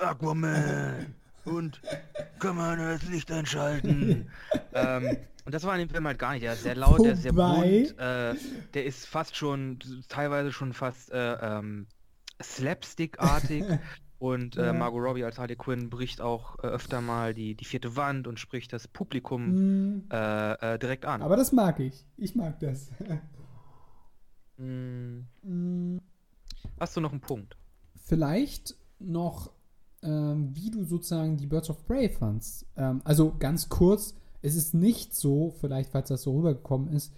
Aquaman 0.00 1.14
und 1.44 1.80
kann 2.38 2.56
man 2.56 2.78
das 2.78 3.02
Licht 3.08 3.30
einschalten. 3.30 4.28
ähm, 4.74 5.16
und 5.44 5.54
das 5.54 5.64
war 5.64 5.74
in 5.74 5.80
dem 5.80 5.88
Film 5.90 6.06
halt 6.06 6.18
gar 6.18 6.32
nicht. 6.32 6.42
Der 6.44 6.52
ist 6.52 6.62
sehr 6.62 6.76
laut, 6.76 6.98
Wobei... 6.98 7.04
der 7.04 7.12
ist 7.14 7.22
sehr 7.22 7.32
bunt, 7.32 7.98
äh, 7.98 8.34
der 8.74 8.84
ist 8.84 9.06
fast 9.06 9.36
schon, 9.36 9.78
teilweise 10.08 10.52
schon 10.52 10.72
fast 10.72 11.10
äh, 11.10 11.34
ähm, 11.34 11.86
Slapstick-artig. 12.42 13.64
Und 14.18 14.54
Ja. 14.54 14.70
äh, 14.70 14.72
Margot 14.72 15.02
Robbie 15.02 15.24
als 15.24 15.36
Harley 15.36 15.56
Quinn 15.56 15.90
bricht 15.90 16.20
auch 16.20 16.56
äh, 16.60 16.68
öfter 16.68 17.00
mal 17.00 17.34
die, 17.34 17.56
die 17.56 17.64
vierte 17.64 17.96
Wand 17.96 18.28
und 18.28 18.38
spricht 18.38 18.72
das 18.72 18.86
Publikum 18.86 20.04
äh, 20.10 20.78
direkt 20.78 21.04
an. 21.06 21.22
aber 21.22 21.36
das 21.36 21.50
mag 21.50 21.80
ich. 21.80 22.06
Ich 22.16 22.36
mag 22.36 22.60
das. 22.60 22.92
Hm, 24.58 25.26
hast 26.78 26.96
du 26.96 27.00
noch 27.00 27.10
einen 27.10 27.20
Punkt? 27.20 27.56
vielleicht 28.04 28.76
noch, 29.00 29.50
ähm, 30.02 30.50
wie 30.54 30.70
du 30.70 30.84
sozusagen 30.84 31.36
die 31.36 31.46
Birds 31.46 31.70
of 31.70 31.86
Prey 31.86 32.08
fandst. 32.08 32.66
Ähm, 32.76 33.00
also 33.04 33.34
ganz 33.38 33.68
kurz, 33.68 34.14
es 34.42 34.54
ist 34.56 34.74
nicht 34.74 35.14
so, 35.14 35.54
vielleicht 35.60 35.90
falls 35.90 36.08
das 36.08 36.22
so 36.22 36.36
rübergekommen 36.36 36.88
ist, 36.88 37.12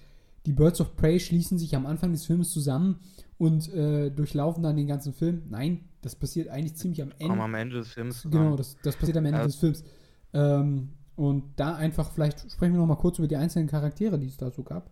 die 0.46 0.52
Birds 0.52 0.80
of 0.80 0.94
Prey 0.96 1.18
schließen 1.20 1.58
sich 1.58 1.74
am 1.74 1.86
Anfang 1.86 2.12
des 2.12 2.26
Films 2.26 2.50
zusammen 2.50 3.00
und 3.38 3.72
äh, 3.72 4.10
durchlaufen 4.10 4.62
dann 4.62 4.76
den 4.76 4.86
ganzen 4.86 5.14
Film. 5.14 5.42
Nein, 5.48 5.88
das 6.02 6.14
passiert 6.14 6.48
eigentlich 6.48 6.74
ziemlich 6.76 7.00
am 7.02 7.12
Ende. 7.18 7.40
am 7.42 7.54
Ende 7.54 7.76
des 7.76 7.88
Films 7.88 8.22
Genau, 8.22 8.32
zusammen. 8.36 8.56
das, 8.58 8.76
das 8.82 8.96
passiert 8.96 9.16
am 9.16 9.24
Ende 9.24 9.38
Ja. 9.38 9.46
des 9.46 9.56
Films. 9.56 9.82
Ähm, 10.34 10.90
und 11.16 11.44
da 11.56 11.74
einfach, 11.76 12.10
vielleicht 12.12 12.50
sprechen 12.50 12.74
wir 12.74 12.80
noch 12.80 12.86
mal 12.86 12.96
kurz 12.96 13.18
über 13.18 13.28
die 13.28 13.36
einzelnen 13.36 13.68
Charaktere, 13.68 14.18
die 14.18 14.26
es 14.26 14.36
da 14.36 14.50
so 14.50 14.62
gab. 14.62 14.90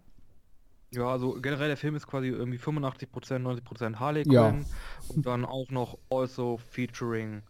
Ja, 0.95 1.07
also 1.09 1.39
generell 1.41 1.69
der 1.69 1.77
Film 1.77 1.97
ist 1.97 2.07
quasi 2.07 2.29
irgendwie 2.29 2.59
85%, 2.59 3.39
90% 3.43 3.97
Harley 3.97 4.23
Quinn 4.25 4.33
Ja. 4.35 4.55
und 5.09 5.27
dann 5.27 5.45
auch 5.45 5.71
noch 5.71 5.99
also 6.11 6.59
featuring 6.59 7.43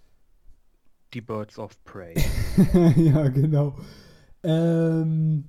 die 1.14 1.20
Birds 1.20 1.58
of 1.58 1.82
Prey. 1.84 2.14
ja, 2.96 3.28
genau. 3.28 3.76
Ähm, 4.42 5.44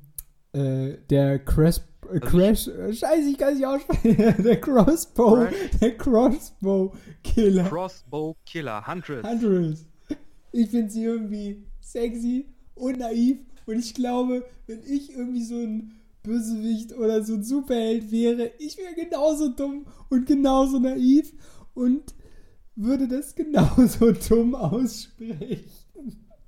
äh, 0.53 0.97
der 1.09 1.39
Crash, 1.39 1.77
äh, 1.77 2.19
Also 2.19 2.27
Crash, 2.37 2.67
äh, 2.67 2.93
scheiße, 2.93 3.29
ich 3.29 3.37
kann 3.37 3.55
nicht 3.55 3.65
aussprechen. 3.65 4.15
der 4.43 4.61
Crossbow, 4.61 5.35
Crash. 5.35 5.55
der 5.81 5.97
Crossbow 5.97 6.93
Killer. 7.23 7.63
Crossbow 7.63 8.35
Killer, 8.45 8.85
Huntress. 8.85 9.25
Huntress. 9.27 9.85
Ich 10.51 10.69
finde 10.69 10.91
sie 10.91 11.03
irgendwie 11.03 11.63
sexy 11.81 12.45
und 12.75 12.99
naiv. 12.99 13.37
Und 13.65 13.79
ich 13.79 13.93
glaube, 13.93 14.45
wenn 14.67 14.81
ich 14.85 15.15
irgendwie 15.15 15.43
so 15.43 15.55
ein 15.55 15.93
Bösewicht 16.21 16.93
oder 16.93 17.23
so 17.23 17.33
ein 17.35 17.43
Superheld 17.43 18.11
wäre, 18.11 18.51
ich 18.59 18.77
wäre 18.77 18.93
genauso 18.93 19.49
dumm 19.49 19.85
und 20.09 20.25
genauso 20.25 20.79
naiv 20.79 21.33
und 21.73 22.13
würde 22.75 23.07
das 23.07 23.35
genauso 23.35 24.11
dumm 24.29 24.55
aussprechen. 24.55 25.65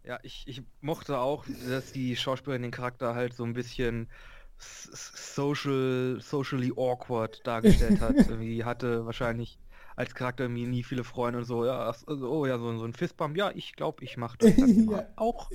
Ja, 0.04 0.20
ich, 0.24 0.44
ich 0.48 0.62
mochte 0.82 1.18
auch, 1.18 1.46
dass 1.68 1.92
die 1.92 2.16
Schauspielerin 2.16 2.62
den 2.62 2.72
Charakter 2.72 3.16
halt 3.16 3.34
so 3.34 3.44
ein 3.44 3.54
bisschen 3.54 4.10
social, 4.58 6.20
socially 6.22 6.72
awkward 6.76 7.46
dargestellt 7.46 8.00
hat. 8.02 8.16
Irgendwie 8.28 8.64
hatte 8.64 9.06
wahrscheinlich 9.06 9.60
als 9.96 10.14
Charakter 10.14 10.44
irgendwie 10.44 10.68
nie 10.68 10.84
viele 10.84 11.06
Freunde 11.06 11.40
und 11.40 11.46
so, 11.46 11.66
ja, 11.66 11.80
also, 11.80 12.30
oh 12.30 12.46
ja, 12.46 12.58
so, 12.60 12.78
so 12.78 12.84
ein 12.86 12.94
Fistbump, 12.94 13.38
ja, 13.38 13.52
ich 13.56 13.74
glaube, 13.76 14.04
ich 14.04 14.18
mache 14.18 14.38
das 14.38 14.58
mal. 14.58 14.68
Ja. 14.92 15.08
auch. 15.16 15.52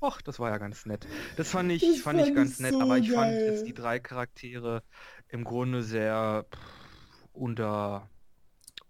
Ach, 0.00 0.22
das 0.22 0.40
war 0.40 0.50
ja 0.50 0.58
ganz 0.58 0.86
nett. 0.86 1.06
Das 1.36 1.50
fand 1.50 1.70
ich, 1.70 1.82
Das 1.82 2.00
fand 2.00 2.20
ich 2.20 2.32
fand 2.32 2.36
ganz 2.36 2.54
ich 2.54 2.60
nett, 2.60 2.72
so 2.72 2.80
aber 2.80 2.98
ich 2.98 3.12
fand 3.12 3.32
geil. 3.32 3.46
jetzt 3.46 3.66
die 3.66 3.74
drei 3.74 4.00
Charaktere 4.00 4.82
im 5.28 5.44
Grunde 5.44 5.82
sehr 5.82 6.46
pff, 6.50 7.28
unter 7.32 8.11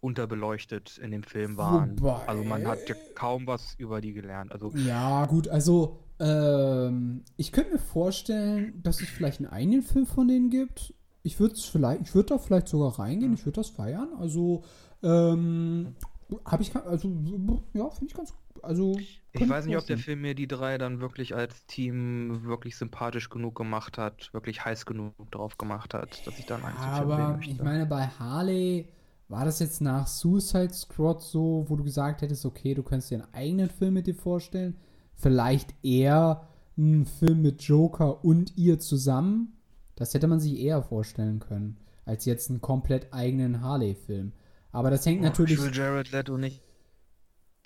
unterbeleuchtet 0.02 0.98
in 0.98 1.10
dem 1.12 1.22
Film 1.22 1.56
waren. 1.56 1.98
Wobei- 2.00 2.26
Also 2.26 2.44
man 2.44 2.66
hat 2.66 2.88
ja 2.88 2.96
kaum 3.14 3.46
was 3.46 3.74
über 3.78 4.00
die 4.00 4.12
gelernt. 4.12 4.52
Also 4.52 4.70
Ja, 4.76 5.24
gut, 5.26 5.48
also 5.48 6.00
ähm, 6.18 7.24
ich 7.36 7.52
könnte 7.52 7.72
mir 7.72 7.78
vorstellen, 7.78 8.82
dass 8.82 9.00
es 9.00 9.08
vielleicht 9.08 9.40
einen 9.40 9.50
eigenen 9.50 9.82
Film 9.82 10.06
von 10.06 10.28
denen 10.28 10.50
gibt. 10.50 10.92
Ich 11.22 11.38
würde 11.38 11.54
es 11.54 11.64
vielleicht, 11.64 12.02
ich 12.02 12.14
würde 12.14 12.30
da 12.30 12.38
vielleicht 12.38 12.68
sogar 12.68 12.98
reingehen, 12.98 13.32
ich 13.32 13.44
würde 13.46 13.60
das 13.60 13.70
feiern. 13.70 14.08
Also 14.18 14.64
ähm, 15.04 15.94
habe 16.44 16.62
ich, 16.62 16.74
also 16.74 17.08
ja, 17.74 17.88
finde 17.90 18.06
ich 18.06 18.14
ganz, 18.14 18.34
also 18.62 18.98
Ich 19.32 19.48
weiß 19.48 19.66
nicht, 19.66 19.76
ob 19.76 19.86
der. 19.86 19.98
Film 19.98 20.22
mir 20.22 20.34
die 20.34 20.48
drei 20.48 20.78
dann 20.78 21.00
wirklich 21.00 21.34
als 21.34 21.64
Team 21.66 22.44
wirklich 22.44 22.76
sympathisch 22.76 23.28
genug 23.30 23.54
gemacht 23.54 23.98
hat, 23.98 24.32
wirklich 24.34 24.64
heiß 24.64 24.84
genug 24.84 25.14
drauf 25.30 25.58
gemacht 25.58 25.94
hat, 25.94 26.26
dass 26.26 26.38
ich 26.38 26.46
dann 26.46 26.64
einen 26.64 26.76
Aber 26.76 27.38
ich 27.40 27.58
meine, 27.62 27.86
bei 27.86 28.06
Harley 28.06 28.88
war 29.32 29.46
das 29.46 29.58
jetzt 29.60 29.80
nach 29.80 30.06
Suicide 30.06 30.74
Squad 30.74 31.22
so, 31.22 31.64
wo 31.68 31.76
du 31.76 31.82
gesagt 31.84 32.20
hättest, 32.20 32.44
okay, 32.44 32.74
du 32.74 32.82
könntest 32.82 33.10
dir 33.10 33.24
einen 33.24 33.34
eigenen 33.34 33.70
Film 33.70 33.94
mit 33.94 34.06
dir 34.06 34.14
vorstellen. 34.14 34.76
Vielleicht 35.14 35.74
eher 35.82 36.48
einen 36.76 37.06
Film 37.06 37.40
mit 37.42 37.62
Joker 37.62 38.24
und 38.24 38.56
ihr 38.58 38.78
zusammen. 38.78 39.54
Das 39.96 40.12
hätte 40.12 40.26
man 40.28 40.38
sich 40.38 40.58
eher 40.60 40.82
vorstellen 40.82 41.40
können, 41.40 41.78
als 42.04 42.26
jetzt 42.26 42.50
einen 42.50 42.60
komplett 42.60 43.12
eigenen 43.12 43.62
Harley-Film. 43.62 44.32
Aber 44.70 44.90
das 44.90 45.06
hängt 45.06 45.20
Oh, 45.20 45.24
natürlich 45.24 45.54
Ich 45.58 45.62
will 45.64 45.74
Jared 45.74 46.12
Leto 46.12 46.36
nicht 46.36 46.62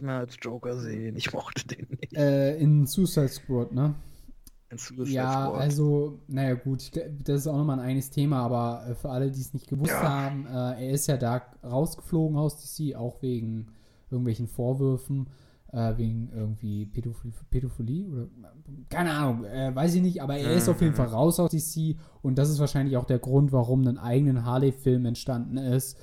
mehr 0.01 0.19
als 0.19 0.37
Joker 0.41 0.79
sehen. 0.79 1.17
Ich 1.17 1.33
mochte 1.33 1.67
den 1.67 1.89
nicht. 2.01 2.15
äh, 2.17 2.57
in 2.59 2.87
Suicide 2.87 3.29
Squad, 3.29 3.73
ne? 3.73 3.95
In 4.71 4.79
Suicide 4.79 5.13
Ja, 5.15 5.51
also, 5.53 6.19
naja 6.27 6.55
gut, 6.55 6.91
das 7.23 7.41
ist 7.43 7.47
auch 7.47 7.57
nochmal 7.57 7.79
ein 7.79 7.87
eigenes 7.87 8.11
Thema, 8.11 8.41
aber 8.43 8.85
äh, 8.89 8.95
für 8.95 9.11
alle, 9.11 9.31
die 9.31 9.41
es 9.41 9.55
nicht 9.55 9.69
gewusst 9.69 9.93
Ja. 9.93 10.03
haben, 10.03 10.47
äh, 10.47 10.87
er 10.87 10.91
ist 10.91 11.07
ja 11.07 11.17
da 11.17 11.43
rausgeflogen 11.63 12.37
aus 12.37 12.57
DC, 12.57 12.97
auch 12.97 13.23
wegen 13.23 13.69
irgendwelchen 14.11 14.49
Vorwürfen, 14.49 15.29
äh, 15.73 15.97
wegen 15.97 16.31
irgendwie 16.35 16.87
Pädophilie, 16.87 17.37
Pädophilie 17.51 18.07
oder 18.09 18.27
keine 18.89 19.13
Ahnung, 19.13 19.45
äh, 19.45 19.75
weiß 19.75 19.95
ich 19.95 20.03
nicht, 20.03 20.21
aber 20.23 20.37
er 20.37 20.53
ist 20.53 20.69
auf 20.69 20.81
jeden 20.81 20.93
Mhm. 20.93 20.97
Fall 20.97 21.09
raus 21.09 21.39
aus 21.39 21.51
DC 21.51 21.97
und 22.23 22.37
das 22.39 22.51
ist 22.51 22.59
wahrscheinlich 22.59 22.97
auch 22.97 23.05
der 23.05 23.19
Grund, 23.21 23.53
warum 23.53 23.87
ein 23.87 23.99
eigenen 23.99 24.45
Harley-Film 24.45 25.07
entstanden 25.07 25.59
ist. 25.59 25.97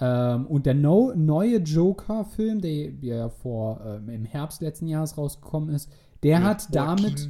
Ähm, 0.00 0.46
und 0.46 0.66
der 0.66 0.74
no 0.74 1.12
neue 1.14 1.58
Joker-Film, 1.58 2.60
der 2.60 2.90
ja 3.02 3.28
vor 3.28 3.80
ähm, 3.84 4.08
im 4.08 4.24
Herbst 4.24 4.62
letzten 4.62 4.86
Jahres 4.86 5.18
rausgekommen 5.18 5.70
ist, 5.74 5.90
der 6.22 6.40
Mit 6.40 6.44
hat 6.44 6.74
damit. 6.74 7.28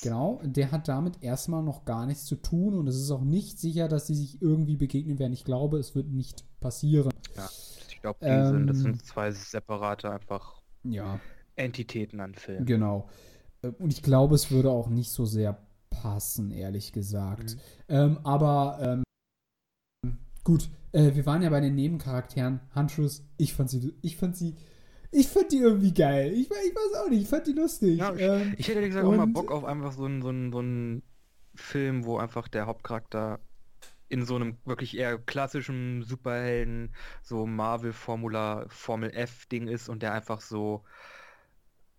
Genau, 0.00 0.40
der 0.44 0.70
hat 0.72 0.88
damit 0.88 1.22
erstmal 1.22 1.62
noch 1.62 1.84
gar 1.84 2.06
nichts 2.06 2.24
zu 2.24 2.36
tun 2.36 2.74
und 2.74 2.86
es 2.88 2.96
ist 2.96 3.10
auch 3.10 3.22
nicht 3.24 3.58
sicher, 3.58 3.88
dass 3.88 4.06
sie 4.06 4.14
sich 4.14 4.40
irgendwie 4.42 4.76
begegnen 4.76 5.18
werden. 5.18 5.32
Ich 5.32 5.44
glaube, 5.44 5.78
es 5.78 5.94
wird 5.94 6.08
nicht 6.08 6.44
passieren. 6.60 7.10
Ja, 7.34 7.50
ich 7.88 8.00
glaube, 8.00 8.20
sind, 8.44 8.66
das 8.66 8.80
Ähm, 8.80 8.82
sind 8.82 9.04
zwei 9.04 9.30
separate 9.32 10.10
einfach 10.10 10.62
Ja, 10.82 11.20
Entitäten 11.56 12.20
an 12.20 12.34
Filmen. 12.34 12.66
genau. 12.66 13.08
Äh, 13.62 13.68
Und 13.78 13.92
ich 13.92 14.02
glaube, 14.02 14.34
es 14.34 14.50
würde 14.50 14.70
auch 14.70 14.88
nicht 14.88 15.10
so 15.12 15.24
sehr 15.26 15.66
passen, 15.90 16.50
ehrlich 16.50 16.92
gesagt. 16.92 17.56
Mhm. 17.56 17.60
Ähm, 17.88 18.18
aber 18.24 18.78
ähm, 18.82 19.02
gut, 20.44 20.68
äh, 20.92 21.14
wir 21.14 21.26
waren 21.26 21.42
ja 21.42 21.50
bei 21.50 21.60
den 21.60 21.74
Nebencharakteren. 21.74 22.60
Huntress, 22.74 23.24
ich 23.36 23.54
fand 23.54 23.70
sie, 23.70 23.94
ich 24.02 24.16
fand 24.16 24.36
sie, 24.36 24.54
ich 25.10 25.28
fand 25.28 25.52
die 25.52 25.58
irgendwie 25.58 25.92
geil. 25.94 26.32
Ich, 26.32 26.50
ich 26.50 26.74
weiß 26.74 27.00
auch 27.04 27.08
nicht, 27.08 27.22
ich 27.22 27.28
fand 27.28 27.46
die 27.46 27.52
lustig. 27.52 27.98
Ja, 27.98 28.14
ich, 28.14 28.22
ähm, 28.22 28.54
ich 28.56 28.68
hätte 28.68 28.86
gesagt 28.86 29.06
auch 29.06 29.14
mal 29.14 29.26
Bock 29.26 29.50
auf 29.50 29.64
einfach 29.64 29.92
so 29.92 30.04
einen 30.04 30.22
so 30.22 30.28
einen- 30.28 30.52
so 30.52 30.58
einen 30.58 31.02
Film, 31.54 32.04
wo 32.04 32.18
einfach 32.18 32.48
der 32.48 32.66
Hauptcharakter 32.66 33.40
in 34.08 34.24
so 34.24 34.36
einem 34.36 34.56
wirklich 34.64 34.96
eher 34.96 35.18
klassischen 35.18 36.02
Superhelden, 36.02 36.94
so 37.22 37.46
Marvel-Formula, 37.46 38.66
Formel 38.68 39.10
F-Ding 39.14 39.68
ist 39.68 39.88
und 39.88 40.02
der 40.02 40.12
einfach 40.12 40.40
so 40.40 40.84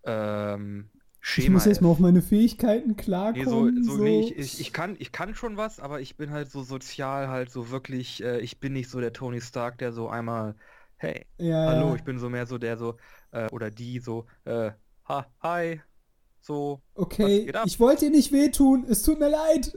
ähm, 0.03 0.89
Schema 1.19 1.45
ich 1.45 1.49
muss 1.49 1.65
jetzt 1.65 1.77
F. 1.77 1.81
mal 1.81 1.89
auf 1.89 1.99
meine 1.99 2.21
Fähigkeiten 2.21 2.89
Nee, 2.89 2.95
klarkommen. 2.95 3.83
so, 3.83 3.95
so, 3.95 3.97
nee, 3.97 4.19
ich, 4.21 4.37
ich, 4.37 4.59
ich, 4.59 4.73
kann, 4.73 4.95
ich 4.99 5.11
kann 5.11 5.35
schon 5.35 5.55
was, 5.57 5.79
aber 5.79 6.01
ich 6.01 6.17
bin 6.17 6.31
halt 6.31 6.49
so 6.49 6.63
sozial 6.63 7.27
halt 7.27 7.51
so 7.51 7.69
wirklich, 7.69 8.23
äh, 8.23 8.39
ich 8.39 8.59
bin 8.59 8.73
nicht 8.73 8.89
so 8.89 8.99
der 8.99 9.13
Tony 9.13 9.39
Stark, 9.41 9.77
der 9.77 9.91
so 9.91 10.09
einmal, 10.09 10.55
hey, 10.99 11.25
ja, 11.37 11.65
hallo, 11.65 11.89
ja. 11.89 11.95
ich 11.95 12.03
bin 12.03 12.19
so 12.19 12.29
mehr 12.29 12.45
so 12.45 12.57
der 12.57 12.77
so, 12.77 12.95
äh, 13.31 13.47
oder 13.51 13.71
die 13.71 13.99
so, 13.99 14.25
äh, 14.45 14.71
ha, 15.07 15.25
hi, 15.41 15.81
so, 16.41 16.81
Okay, 16.95 17.51
ich 17.65 17.79
wollte 17.79 18.05
dir 18.05 18.11
nicht 18.11 18.31
wehtun, 18.31 18.85
es 18.89 19.03
tut 19.03 19.19
mir 19.19 19.29
leid. 19.29 19.73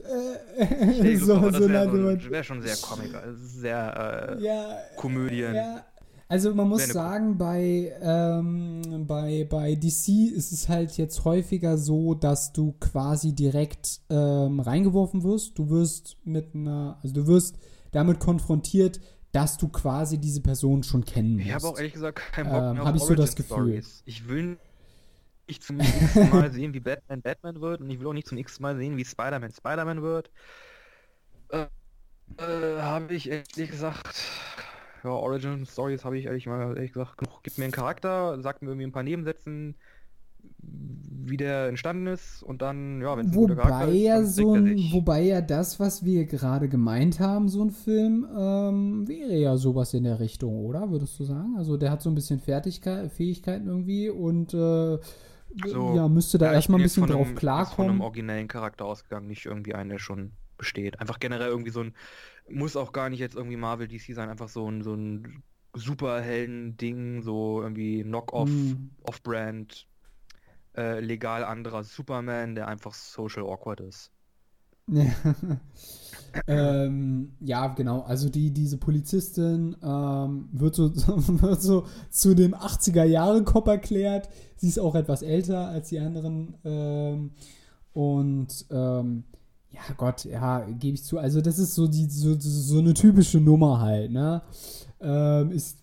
Äh, 0.59 1.17
so, 1.19 1.35
aber 1.35 1.51
das 1.51 1.61
so 1.61 1.69
wäre 1.69 1.89
Motto. 1.89 2.31
wär 2.31 2.45
schon 2.45 2.63
sehr 2.63 2.77
Comic, 2.77 3.13
sehr 3.35 4.39
äh, 4.39 4.43
ja, 4.43 4.79
Komödien. 4.97 5.55
ja. 5.55 5.85
Also 6.29 6.55
man 6.55 6.67
muss 6.67 6.89
sagen, 6.89 7.37
bei, 7.37 7.93
ähm, 8.01 9.05
bei, 9.07 9.47
bei 9.51 9.75
DC 9.75 10.33
ist 10.35 10.51
es 10.51 10.67
halt 10.67 10.97
jetzt 10.97 11.27
häufiger 11.27 11.77
so, 11.77 12.15
dass 12.15 12.55
du 12.55 12.73
quasi 12.81 13.35
direkt 13.35 14.01
ähm, 14.09 14.59
reingeworfen 14.59 15.25
wirst. 15.25 15.59
Du 15.59 15.69
wirst 15.69 16.17
mit 16.25 16.55
einer, 16.55 16.99
also 17.03 17.15
du 17.15 17.27
wirst 17.27 17.59
damit 17.91 18.19
konfrontiert, 18.19 18.99
dass 19.33 19.57
du 19.57 19.69
quasi 19.69 20.19
diese 20.19 20.43
Person 20.43 20.83
schon 20.83 21.05
kennen 21.05 21.35
musst. 21.35 21.47
Ich 21.47 21.55
habe 21.55 21.67
auch 21.67 21.77
ehrlich 21.79 21.95
gesagt 21.95 22.19
keinen 22.33 22.51
Bock 22.51 22.63
Ähm, 22.63 22.73
mehr 22.75 22.85
hab 22.85 22.95
auf 22.95 23.01
ich 23.01 23.03
so 23.03 23.15
das 23.15 23.35
Gefühl. 23.35 23.83
Stories. 23.83 24.03
Ich 24.05 24.29
will 24.29 24.59
nicht 25.49 25.65
zum 25.65 25.81
x 25.81 26.15
Mal 26.15 26.53
sehen, 26.53 26.75
wie 26.75 26.81
Batman 26.81 27.23
Batman 27.23 27.61
wird 27.61 27.81
und 27.81 27.91
ich 27.91 27.99
will 27.99 28.07
auch 28.07 28.13
nicht 28.13 28.29
zum 28.29 28.39
x 28.39 28.61
Mal 28.61 28.77
sehen, 28.77 28.97
wie 28.97 29.05
Spider-Man 29.05 29.51
Spider-Man 29.51 30.03
wird. 30.03 30.31
Äh, 31.49 31.67
äh, 32.39 32.81
habe 32.81 33.15
ich 33.15 33.29
ehrlich 33.29 33.71
gesagt, 33.71 34.23
ja, 35.03 35.11
Origin 35.11 35.67
Stories 35.67 36.05
habe 36.05 36.19
ich 36.19 36.27
ehrlich 36.27 36.47
mal 36.47 36.77
ehrlich 36.77 36.93
gesagt 36.93 37.19
genug. 37.19 37.43
Gib 37.43 37.59
mir 37.59 37.65
einen 37.65 37.73
Charakter, 37.73 38.41
sag 38.41 38.63
mir 38.63 38.69
irgendwie 38.69 38.87
ein 38.87 38.93
paar 38.93 39.03
Nebensätzen, 39.03 39.77
wie 40.65 41.37
der 41.37 41.69
entstanden 41.69 42.07
ist 42.09 42.43
und 42.43 42.63
dann, 42.63 43.01
ja, 43.01 43.17
wenn 43.17 43.27
es 43.27 43.33
ein 43.33 43.37
guter 43.37 43.57
Wobei 43.57 43.63
Charakter 43.71 43.89
ist, 43.93 44.03
ja 44.03 44.25
so 44.25 44.55
er 44.57 44.93
wobei 44.93 45.23
ja 45.23 45.41
das, 45.41 45.79
was 45.81 46.05
wir 46.05 46.25
gerade 46.27 46.69
gemeint 46.69 47.21
haben, 47.21 47.49
so 47.49 47.63
ein 47.65 47.71
Film, 47.71 48.27
ähm, 48.37 49.09
wäre 49.09 49.37
ja 49.37 49.57
sowas 49.57 49.95
in 49.95 50.05
der 50.05 50.19
Richtung, 50.21 50.57
oder? 50.65 50.91
Würdest 50.91 51.19
du 51.21 51.25
sagen? 51.25 51.55
Also 51.57 51.77
der 51.77 51.91
hat 51.91 52.03
so 52.03 52.11
ein 52.11 52.15
bisschen 52.15 52.41
Fertigkeit, 52.41 53.11
Fähigkeiten 53.13 53.67
irgendwie 53.69 54.09
und 54.11 54.53
äh, 54.53 54.99
So, 55.67 55.95
ja, 55.95 56.09
müsste 56.09 56.39
da 56.39 56.47
Ja, 56.47 56.53
erstmal 56.55 56.81
ein 56.81 56.85
bisschen 56.85 57.07
drauf 57.07 57.27
einem- 57.27 57.37
jetzt 57.37 57.75
von 57.75 57.85
einem 57.89 57.99
klarkommen. 57.99 58.01
originellen 58.01 58.49
Charakter 58.49 58.85
ausgegangen, 58.87 59.27
nicht 59.29 59.47
irgendwie 59.47 59.75
einen, 59.75 59.91
der 59.91 59.99
schon 59.99 60.33
besteht. 60.59 60.99
Einfach 61.01 61.19
generell 61.21 61.49
irgendwie 61.49 61.71
so 61.73 61.81
ein, 61.81 61.95
muss 62.49 62.75
auch 62.77 62.93
gar 62.93 63.11
nicht 63.11 63.21
jetzt 63.21 63.37
irgendwie 63.37 63.57
Marvel 63.57 63.87
DC 63.89 64.15
sein, 64.15 64.29
einfach 64.31 64.49
so 64.49 64.69
ein, 64.71 64.83
so 64.83 64.95
ein 64.95 65.43
Superhelden-Ding, 65.75 67.23
so 67.23 67.63
irgendwie 67.63 68.03
Knock-off, 68.03 68.49
Hm. 68.49 68.91
Off-Brand, 69.03 69.87
äh, 70.77 71.01
legal 71.01 71.45
anderer 71.45 71.85
Superman, 71.85 72.55
der 72.55 72.69
einfach 72.69 72.95
social 72.95 73.45
awkward 73.45 73.81
ist. 73.81 74.11
Ja. 74.89 75.05
ähm, 76.47 77.33
ja, 77.41 77.69
genau. 77.69 78.01
Also 78.01 78.29
die, 78.29 78.51
diese 78.51 78.79
Polizistin 78.79 79.77
ähm, 79.83 80.49
wird, 80.53 80.75
so, 80.75 80.93
wird 81.43 81.63
so 81.63 81.87
zu 82.11 82.35
dem 82.35 82.55
80er-Jahre-Cop 82.55 83.69
erklärt. 83.69 84.29
Sie 84.57 84.69
ist 84.69 84.79
auch 84.79 84.95
etwas 84.95 85.23
älter 85.23 85.69
als 85.69 85.91
die 85.91 85.99
anderen. 85.99 86.57
Ähm, 86.65 87.31
und 87.93 88.67
ähm, 88.71 89.25
ja, 89.71 89.81
Gott, 89.97 90.25
ja, 90.25 90.61
gebe 90.71 90.95
ich 90.95 91.05
zu. 91.05 91.19
Also 91.19 91.41
das 91.41 91.59
ist 91.59 91.75
so 91.75 91.87
die 91.87 92.07
so, 92.07 92.35
so 92.39 92.79
eine 92.79 92.95
typische 92.95 93.41
Nummer 93.41 93.81
halt, 93.81 94.11
ne? 94.11 94.43
Ähm, 95.01 95.51
ist 95.51 95.79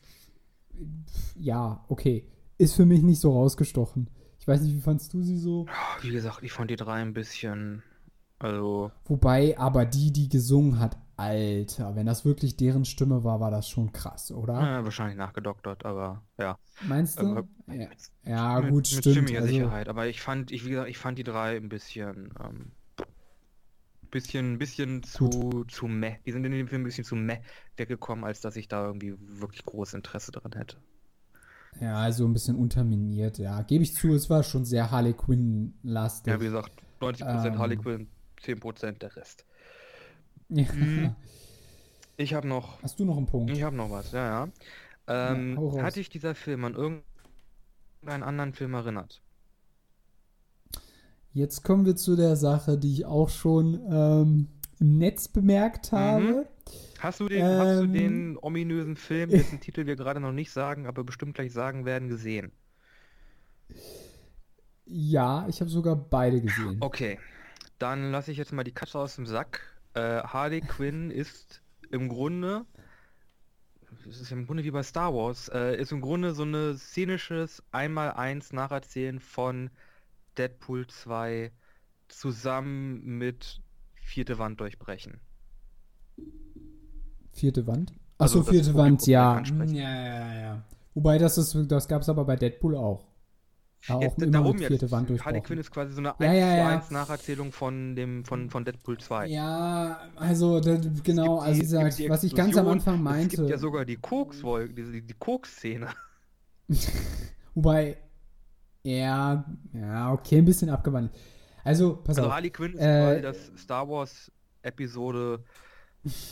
ja, 1.39 1.83
okay. 1.87 2.27
Ist 2.57 2.75
für 2.75 2.85
mich 2.85 3.01
nicht 3.03 3.19
so 3.19 3.31
rausgestochen. 3.31 4.09
Ich 4.49 4.55
weiß 4.55 4.61
nicht, 4.61 4.77
wie 4.77 4.81
fandst 4.81 5.13
du 5.13 5.21
sie 5.21 5.37
so? 5.37 5.67
Wie 6.01 6.09
gesagt, 6.09 6.41
ich 6.41 6.51
fand 6.51 6.71
die 6.71 6.75
drei 6.75 7.03
ein 7.03 7.13
bisschen, 7.13 7.83
also, 8.39 8.89
Wobei 9.05 9.55
aber 9.59 9.85
die, 9.85 10.11
die 10.11 10.27
gesungen 10.27 10.79
hat, 10.79 10.97
Alter, 11.17 11.95
wenn 11.95 12.07
das 12.07 12.25
wirklich 12.25 12.57
deren 12.57 12.83
Stimme 12.83 13.23
war, 13.23 13.39
war 13.39 13.51
das 13.51 13.69
schon 13.69 13.91
krass, 13.91 14.31
oder? 14.31 14.79
äh, 14.79 14.83
wahrscheinlich 14.83 15.17
nachgedoktert, 15.17 15.85
aber 15.85 16.23
ja. 16.39 16.57
Meinst 16.87 17.19
du? 17.19 17.27
Aber- 17.27 17.47
ja. 17.67 17.89
ja, 18.25 18.59
mit, 18.61 18.71
gut, 18.71 18.91
mit 18.91 19.01
stimmt. 19.03 19.03
ziemlicher 19.17 19.41
Also, 19.41 19.53
Sicherheit. 19.53 19.87
Aber 19.87 20.07
ich 20.07 20.19
fand, 20.19 20.49
ich, 20.49 20.65
wie 20.65 20.71
gesagt, 20.71 20.89
ich 20.89 20.97
fand 20.97 21.19
die 21.19 21.23
drei 21.23 21.55
ein 21.55 21.69
bisschen, 21.69 22.33
ähm, 22.43 22.71
bisschen, 24.09 24.57
bisschen 24.57 25.03
zu, 25.03 25.63
zu 25.67 25.85
meh. 25.87 26.15
Die 26.25 26.31
sind 26.31 26.43
in 26.43 26.53
dem 26.53 26.67
Film 26.67 26.81
ein 26.81 26.85
bisschen 26.85 27.03
zu 27.05 27.15
meh 27.15 27.37
weggekommen, 27.77 28.25
als 28.25 28.41
dass 28.41 28.55
ich 28.55 28.67
da 28.67 28.83
irgendwie 28.87 29.13
wirklich 29.19 29.63
großes 29.63 29.93
Interesse 29.93 30.31
dran 30.31 30.53
hätte. 30.53 30.77
Ja, 31.79 31.95
also 31.97 32.25
ein 32.25 32.33
bisschen 32.33 32.55
unterminiert, 32.55 33.37
ja. 33.37 33.61
Gebe 33.61 33.83
ich 33.83 33.95
zu, 33.95 34.13
es 34.13 34.29
war 34.29 34.43
schon 34.43 34.65
sehr 34.65 34.91
Harley 34.91 35.13
Quinn-lastig. 35.13 36.33
Ja, 36.33 36.39
wie 36.41 36.45
gesagt, 36.45 36.71
90% 36.99 37.45
Ähm. 37.47 37.57
Harley 37.57 37.77
Quinn, 37.77 38.07
10% 38.43 38.91
der 38.99 39.15
Rest. 39.15 39.45
Ja. 40.51 40.65
Mhm. 40.73 41.15
Ich 42.17 42.33
habe 42.33 42.47
noch, 42.47 42.81
Hast 42.81 42.99
du 42.99 43.05
noch 43.05 43.17
einen 43.17 43.27
Punkt? 43.27 43.51
ich 43.51 43.61
habe 43.61 43.75
noch 43.75 43.91
was, 43.91 44.11
ja, 44.11 44.45
ja. 44.45 44.49
Ähm, 45.31 45.55
raus. 45.57 45.79
hat 45.79 45.95
dich 45.95 46.09
dieser 46.09 46.33
Film 46.33 46.65
an 46.65 46.73
irgendeinen 46.73 48.23
anderen 48.23 48.53
Film 48.53 48.73
erinnert? 48.73 49.21
Jetzt 51.33 51.63
kommen 51.63 51.85
wir 51.85 51.95
zu 51.95 52.15
der 52.15 52.35
Sache, 52.35 52.77
die 52.79 52.91
ich 52.91 53.05
auch 53.05 53.29
schon 53.29 53.79
ähm, 53.91 54.47
im 54.79 54.97
Netz 54.97 55.27
bemerkt 55.27 55.91
habe. 55.91 56.47
Hast 56.99 57.19
du 57.21 57.29
den, 57.29 57.57
hast 57.57 57.79
du 57.79 57.85
Ähm. 57.85 57.93
den 57.93 58.37
ominösen 58.41 58.95
Film, 58.95 59.33
dessen 59.33 59.59
Titel 59.61 59.85
wir 59.85 59.95
gerade 59.95 60.19
noch 60.19 60.33
nicht 60.33 60.51
sagen, 60.51 60.85
aber 60.87 61.03
bestimmt 61.03 61.35
gleich 61.35 61.53
sagen 61.53 61.85
werden, 61.85 62.09
gesehen? 62.09 62.51
Ja, 64.85 65.45
ich 65.47 65.61
habe 65.61 65.69
sogar 65.69 65.95
beide 65.95 66.41
gesehen. 66.41 66.77
Okay, 66.79 67.19
dann 67.77 68.11
lasse 68.11 68.31
ich 68.31 68.37
jetzt 68.37 68.51
mal 68.51 68.63
die 68.63 68.73
Katze 68.73 68.99
aus 68.99 69.15
dem 69.15 69.25
Sack. 69.25 69.61
Äh, 69.93 70.23
Harley 70.23 70.61
Quinn 70.61 71.11
ist 71.11 71.61
im 71.91 72.09
Grunde, 72.09 72.65
es 74.09 74.19
ist 74.19 74.31
im 74.31 74.45
Grunde 74.45 74.63
wie 74.63 74.71
bei 74.71 74.83
Star 74.83 75.13
Wars, 75.13 75.47
äh, 75.49 75.79
ist 75.79 75.91
im 75.91 76.01
Grunde 76.01 76.33
so 76.33 76.43
eine 76.43 76.75
szenisches 76.77 77.63
Einmal-Eins 77.71 78.51
Nacherzählen 78.51 79.19
von 79.19 79.69
Deadpool 80.37 80.87
2 80.87 81.51
zusammen 82.07 83.17
mit 83.17 83.61
Vierte 84.01 84.39
Wand 84.39 84.59
durchbrechen. 84.59 85.19
Vierte 87.31 87.65
Wand? 87.67 87.93
Also 88.17 88.39
Achso, 88.39 88.39
das 88.39 88.49
vierte 88.49 88.75
Wand, 88.77 89.07
ja. 89.07 89.41
Ja, 89.41 89.65
ja, 89.95 90.33
ja. 90.41 90.63
Wobei 90.93 91.17
das 91.17 91.37
ist, 91.37 91.57
das 91.71 91.87
gab 91.87 92.01
es 92.01 92.09
aber 92.09 92.25
bei 92.25 92.35
Deadpool 92.35 92.75
auch. 92.75 93.05
Ja, 93.87 93.95
auch 93.95 94.01
Jetzt, 94.01 94.15
darum 94.19 94.57
mit 94.57 94.69
jetzt, 94.69 94.91
Wand 94.91 95.09
Harley. 95.23 95.39
Quinn 95.41 95.57
ist 95.59 95.71
quasi 95.71 95.93
so 95.93 95.99
eine 95.99 96.19
1 96.19 96.25
Ja, 96.25 96.33
ja, 96.33 96.57
ja. 96.57 96.67
1 96.79 96.91
Nacherzählung 96.91 97.53
von 97.53 97.95
dem 97.95 98.25
von, 98.25 98.49
von 98.49 98.65
Deadpool 98.65 98.97
2. 98.97 99.27
Ja, 99.27 100.01
also 100.17 100.59
das, 100.59 100.81
genau, 101.03 101.39
also 101.39 101.53
die- 101.53 101.59
gesagt, 101.61 102.09
was 102.09 102.23
ich 102.25 102.35
ganz 102.35 102.57
am 102.57 102.67
Anfang 102.67 102.95
Es 103.07 103.29
gibt 103.29 103.33
ja 103.37 103.39
meinte, 103.47 103.57
sogar 103.57 103.85
die 103.85 103.95
diese 103.95 104.91
die, 104.91 105.01
die 105.01 105.13
Koks-Szene. 105.13 105.87
wobei, 107.55 107.97
ja, 108.83 109.45
ja, 109.73 110.11
okay, 110.11 110.39
ein 110.39 110.45
bisschen 110.45 110.69
abgewandelt. 110.69 111.15
Also, 111.63 111.95
pass 111.97 112.17
Also 112.17 112.27
auf. 112.27 112.33
Harley 112.35 112.49
Quinn 112.49 112.73
ist 112.73 112.81
Äh, 112.81 113.21
quasi 113.21 113.21
das 113.21 113.51
Star 113.61 113.87
Wars 113.87 114.29
Episode 114.61 115.43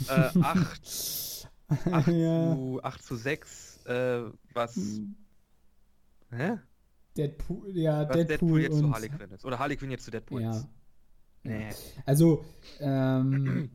äh, 0.07 0.39
8, 0.41 1.49
8, 1.69 2.07
ja, 2.07 2.55
zu, 2.55 2.79
8 2.83 3.03
zu 3.03 3.15
6, 3.15 3.85
äh, 3.85 4.21
was, 4.53 4.75
hä? 6.31 6.57
Deadpool, 7.15 7.75
ja, 7.75 8.07
was 8.07 8.15
Deadpool, 8.15 8.25
Deadpool, 8.27 8.61
jetzt 8.61 8.73
und, 8.73 8.79
zu 8.81 8.91
Harley 8.91 9.09
Quinn 9.09 9.31
ist. 9.31 9.45
Oder 9.45 9.59
Harley 9.59 9.75
Quinn 9.75 9.91
jetzt 9.91 10.05
zu 10.05 10.11
Deadpool 10.11 10.41
ja. 10.41 10.51
ist. 10.51 10.67
Nee. 11.43 11.69
Also, 12.05 12.45
ähm, 12.79 13.69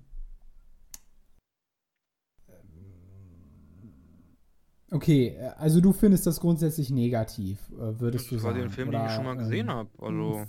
okay, 4.90 5.38
also 5.56 5.80
du 5.80 5.92
findest 5.92 6.26
das 6.26 6.38
grundsätzlich 6.38 6.90
negativ, 6.90 7.58
äh, 7.70 7.76
Das 7.78 8.00
würdest 8.00 8.30
du 8.30 8.36
ist 8.36 8.42
quasi 8.42 8.58
sagen. 8.58 8.68
ein 8.68 8.70
Film, 8.70 8.90
den 8.90 9.00
ich 9.00 9.06
oder, 9.06 9.14
schon 9.14 9.24
mal 9.24 9.36
gesehen 9.36 9.68
ähm, 9.68 9.74
habe. 9.74 9.90
Also, 9.98 10.46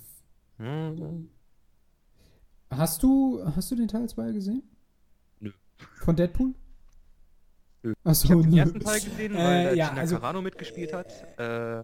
hm, 0.57 1.29
Hast 2.69 3.03
du, 3.03 3.41
hast 3.55 3.69
du 3.71 3.75
den 3.75 3.87
Teil 3.87 4.09
2 4.09 4.31
gesehen? 4.31 4.63
Von 6.01 6.15
Deadpool? 6.15 6.53
Nö. 7.83 7.93
Achso, 8.03 8.25
ich 8.25 8.31
habe 8.31 8.43
den 8.43 8.57
ersten 8.57 8.79
Teil 8.79 8.99
gesehen, 9.01 9.35
Äh, 9.35 9.37
weil 9.37 9.63
da 9.65 9.73
ja, 9.73 9.89
Gina 9.89 10.01
also- 10.01 10.15
Carano 10.15 10.41
mitgespielt 10.41 10.93
hat. 10.93 11.07
Äh, 11.37 11.83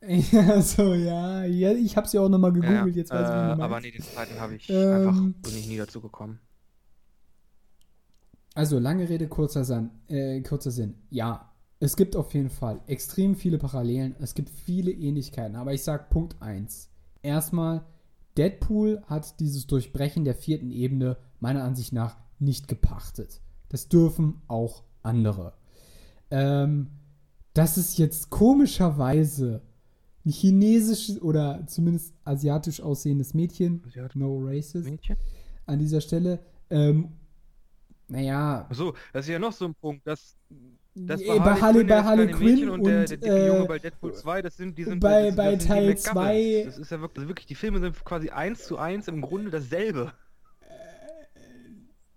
Ja, 0.32 0.62
so, 0.62 0.94
ja. 0.94 1.44
ja 1.44 1.72
ich 1.72 1.96
hab's 1.96 2.12
ja 2.12 2.20
auch 2.20 2.28
nochmal 2.28 2.54
ja, 2.56 2.60
gegoogelt, 2.60 2.94
jetzt 2.96 3.10
weiß 3.10 3.20
ich, 3.28 3.34
äh, 3.34 3.52
wie 3.52 3.56
du 3.56 3.62
aber 3.64 3.68
meinst. 3.68 3.84
nee, 3.86 3.90
den 3.90 4.02
zweiten 4.02 4.40
habe 4.40 4.54
ich 4.54 4.70
Ähm, 4.70 4.92
einfach, 5.08 5.20
bin 5.42 5.58
ich 5.58 5.66
nie 5.66 5.76
dazu 5.76 6.00
gekommen. 6.00 6.38
Also, 8.54 8.78
lange 8.78 9.08
Rede, 9.08 9.28
kurzer, 9.28 9.64
Sinn, 9.64 9.90
äh, 10.08 10.40
kurzer 10.42 10.70
Sinn. 10.70 10.94
Ja, 11.10 11.52
es 11.80 11.96
gibt 11.96 12.16
auf 12.16 12.34
jeden 12.34 12.50
Fall 12.50 12.80
extrem 12.86 13.36
viele 13.36 13.58
Parallelen, 13.58 14.16
es 14.20 14.34
gibt 14.34 14.50
viele 14.50 14.90
Ähnlichkeiten, 14.90 15.56
aber 15.56 15.72
ich 15.74 15.84
sag 15.84 16.10
Punkt 16.10 16.40
1. 16.42 16.90
Erstmal, 17.22 17.84
Deadpool 18.36 19.02
hat 19.06 19.38
dieses 19.40 19.66
Durchbrechen 19.66 20.24
der 20.24 20.34
vierten 20.34 20.70
Ebene 20.70 21.16
meiner 21.40 21.64
Ansicht 21.64 21.92
nach 21.92 22.16
nicht 22.40 22.68
gepachtet. 22.68 23.40
Das 23.68 23.88
dürfen 23.88 24.40
auch 24.48 24.84
andere. 25.02 25.54
Ähm, 26.30 26.88
dass 27.54 27.76
es 27.76 27.96
jetzt 27.96 28.30
komischerweise 28.30 29.62
ein 30.24 30.30
chinesisches 30.30 31.20
oder 31.22 31.64
zumindest 31.66 32.14
asiatisch 32.24 32.80
aussehendes 32.80 33.34
Mädchen, 33.34 33.82
hat 33.96 34.14
no 34.14 34.38
racist, 34.44 34.88
Mädchen? 34.88 35.16
an 35.66 35.78
dieser 35.78 36.00
Stelle, 36.00 36.40
ähm, 36.70 37.08
naja, 38.08 38.66
Achso, 38.70 38.94
das 39.12 39.26
ist 39.26 39.32
ja 39.32 39.38
noch 39.38 39.52
so 39.52 39.66
ein 39.66 39.74
Punkt, 39.74 40.06
dass 40.06 40.36
das 40.94 41.20
äh, 41.20 41.38
bei 41.38 41.54
Harley, 41.60 41.84
bei 41.84 42.02
Harley 42.02 42.30
Quinn 42.32 42.68
und, 42.70 42.80
und 42.80 42.84
der, 42.86 43.04
der 43.06 43.16
dicke 43.18 43.46
Junge 43.46 43.64
äh, 43.64 43.68
bei 43.68 43.78
Deadpool 43.78 44.14
2, 44.14 44.42
das 44.42 44.56
sind 44.56 44.76
die 44.78 44.84
sind 44.84 45.00
bei- 45.00 45.26
das, 45.26 45.36
bei 45.36 45.54
das 45.54 45.64
Teil 45.66 45.86
McGuffins. 45.88 46.02
zwei- 46.12 46.62
Das 46.64 46.78
ist 46.78 46.90
ja 46.90 47.00
wirklich, 47.00 47.28
wirklich, 47.28 47.46
die 47.46 47.54
Filme 47.54 47.80
sind 47.80 48.04
quasi 48.04 48.30
eins 48.30 48.64
zu 48.66 48.78
eins 48.78 49.08
im 49.08 49.20
Grunde 49.20 49.50
dasselbe. 49.50 50.12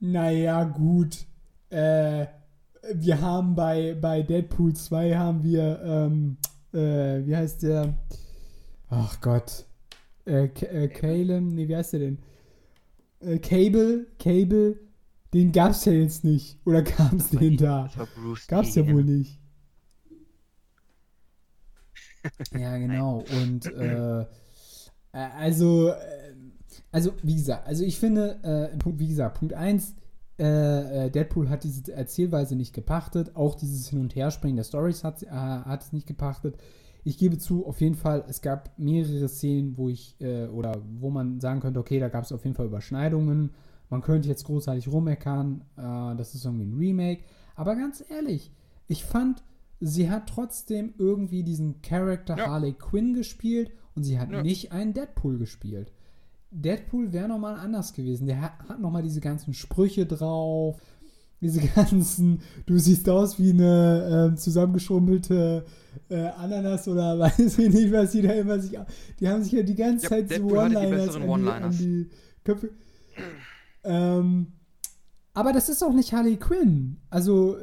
Naja, 0.02 0.64
gut. 0.66 1.26
Äh, 1.70 2.26
wir 2.94 3.22
haben 3.22 3.56
bei, 3.56 3.96
bei 4.00 4.24
Deadpool 4.24 4.74
2 4.74 5.16
haben 5.16 5.44
wir, 5.44 5.82
ähm, 5.84 6.38
äh, 6.74 7.26
wie 7.26 7.36
heißt 7.36 7.64
der? 7.64 7.94
Ach 8.90 9.22
Gott. 9.22 9.66
Äh, 10.26 10.46
äh 10.46 10.88
Caleb, 10.88 11.44
nee, 11.44 11.68
wie 11.68 11.76
heißt 11.76 11.94
der 11.94 12.00
denn? 12.00 12.18
Äh, 13.20 13.38
Cable, 13.38 14.08
Cable, 14.20 14.80
den 15.34 15.52
gab's 15.52 15.86
ja 15.86 15.94
jetzt 15.94 16.24
nicht. 16.24 16.58
Oder 16.66 16.82
gab's 16.82 17.30
den 17.30 17.56
da? 17.58 17.84
Das 17.84 17.98
war 17.98 18.08
Bruce 18.08 18.48
Gab's 18.48 18.76
ja 18.76 18.84
Lee. 18.84 18.94
wohl 18.94 19.04
nicht. 19.04 19.40
ja, 22.58 22.78
genau. 22.78 23.24
Und 23.42 23.66
äh, 23.68 24.22
äh, 24.22 24.26
also, 25.12 25.90
äh, 25.90 26.34
also 26.92 27.12
wie 27.24 27.36
gesagt, 27.36 27.68
also 27.68 27.84
ich 27.84 28.00
finde, 28.00 28.40
äh, 28.44 28.78
wie 28.98 29.08
gesagt, 29.08 29.40
Punkt 29.40 29.54
1, 29.54 29.96
äh, 30.40 31.06
äh, 31.06 31.10
Deadpool 31.12 31.50
hat 31.50 31.64
diese 31.64 31.92
Erzählweise 31.94 32.56
nicht 32.56 32.74
gepachtet, 32.74 33.36
auch 33.36 33.56
dieses 33.56 33.88
Hin- 33.90 34.00
und 34.02 34.16
Herspringen 34.16 34.58
der 34.58 34.64
Stories 34.64 35.04
hat, 35.04 35.22
äh, 35.24 35.28
hat 35.30 35.84
es 35.84 35.94
nicht 35.94 36.08
gepachtet. 36.08 36.58
ich 37.04 37.18
gebe 37.18 37.40
zu, 37.40 37.66
auf 37.66 37.82
jeden 37.82 37.96
Fall, 37.96 38.24
es 38.28 38.42
gab 38.42 38.78
mehrere 38.78 39.28
Szenen, 39.28 39.76
wo 39.76 39.90
ich, 39.90 40.16
äh, 40.22 40.46
oder 40.48 40.84
wo 41.00 41.10
man 41.10 41.40
sagen 41.40 41.60
könnte, 41.60 41.80
okay, 41.80 42.00
da 42.00 42.10
gab 42.10 42.26
es 42.26 42.32
auf 42.32 42.44
jeden 42.44 42.56
Fall 42.56 42.68
Überschneidungen. 42.68 43.50
Man 43.90 44.02
könnte 44.02 44.28
jetzt 44.30 44.44
großartig 44.46 44.88
rumeckern, 44.88 45.64
äh, 45.78 46.16
das 46.16 46.36
ist 46.36 46.46
irgendwie 46.46 46.66
ein 46.66 46.78
Remake. 46.78 47.24
Aber 47.56 47.76
ganz 47.76 48.04
ehrlich, 48.08 48.52
ich 48.88 49.04
fand, 49.04 49.42
sie 49.80 50.12
hat 50.12 50.28
trotzdem 50.30 50.94
irgendwie 51.00 51.42
diesen 51.44 51.82
Charakter 51.82 52.38
Ja. 52.38 52.48
Harley 52.52 52.74
Quinn 52.74 53.16
gespielt 53.16 53.72
und 53.96 54.04
sie 54.04 54.20
hat 54.20 54.32
Ja. 54.32 54.44
nicht 54.44 54.72
einen 54.72 54.94
Deadpool 54.94 55.40
gespielt. 55.40 55.92
Deadpool 56.52 57.14
wäre 57.14 57.28
nochmal 57.30 57.56
anders 57.56 57.94
gewesen. 57.94 58.28
Der 58.28 58.42
hat, 58.42 58.52
hat 58.68 58.80
nochmal 58.80 59.04
diese 59.04 59.22
ganzen 59.22 59.54
Sprüche 59.54 60.06
drauf. 60.06 60.78
Diese 61.40 61.62
ganzen, 61.76 62.42
du 62.66 62.78
siehst 62.78 63.10
aus 63.10 63.40
wie 63.40 63.52
eine 63.52 64.28
ähm, 64.32 64.38
zusammengeschrumpelte 64.38 65.66
äh, 66.10 66.28
Ananas 66.38 66.88
oder 66.88 67.18
weiß 67.20 67.58
ich 67.58 67.74
nicht, 67.74 67.92
was 67.92 68.12
die 68.12 68.22
da 68.22 68.34
immer 68.34 68.60
sich. 68.60 68.78
Die 69.20 69.28
haben 69.28 69.44
sich 69.44 69.54
ja 69.54 69.64
die 69.64 69.76
ganze 69.76 70.04
Ja, 70.06 70.10
Zeit 70.10 70.30
so 70.30 70.36
Deadpool 70.36 70.70
die 70.70 70.76
One-Liners 70.76 71.16
an, 71.16 71.22
die- 71.42 71.50
an 71.50 71.72
die 71.72 72.10
Köpfe. 72.44 72.70
Ähm, 73.84 74.48
aber 75.34 75.54
das 75.54 75.70
ist 75.70 75.84
auch 75.84 75.94
nicht 75.94 76.14
Harley 76.14 76.38
Quinn. 76.38 76.98
Also, 77.10 77.58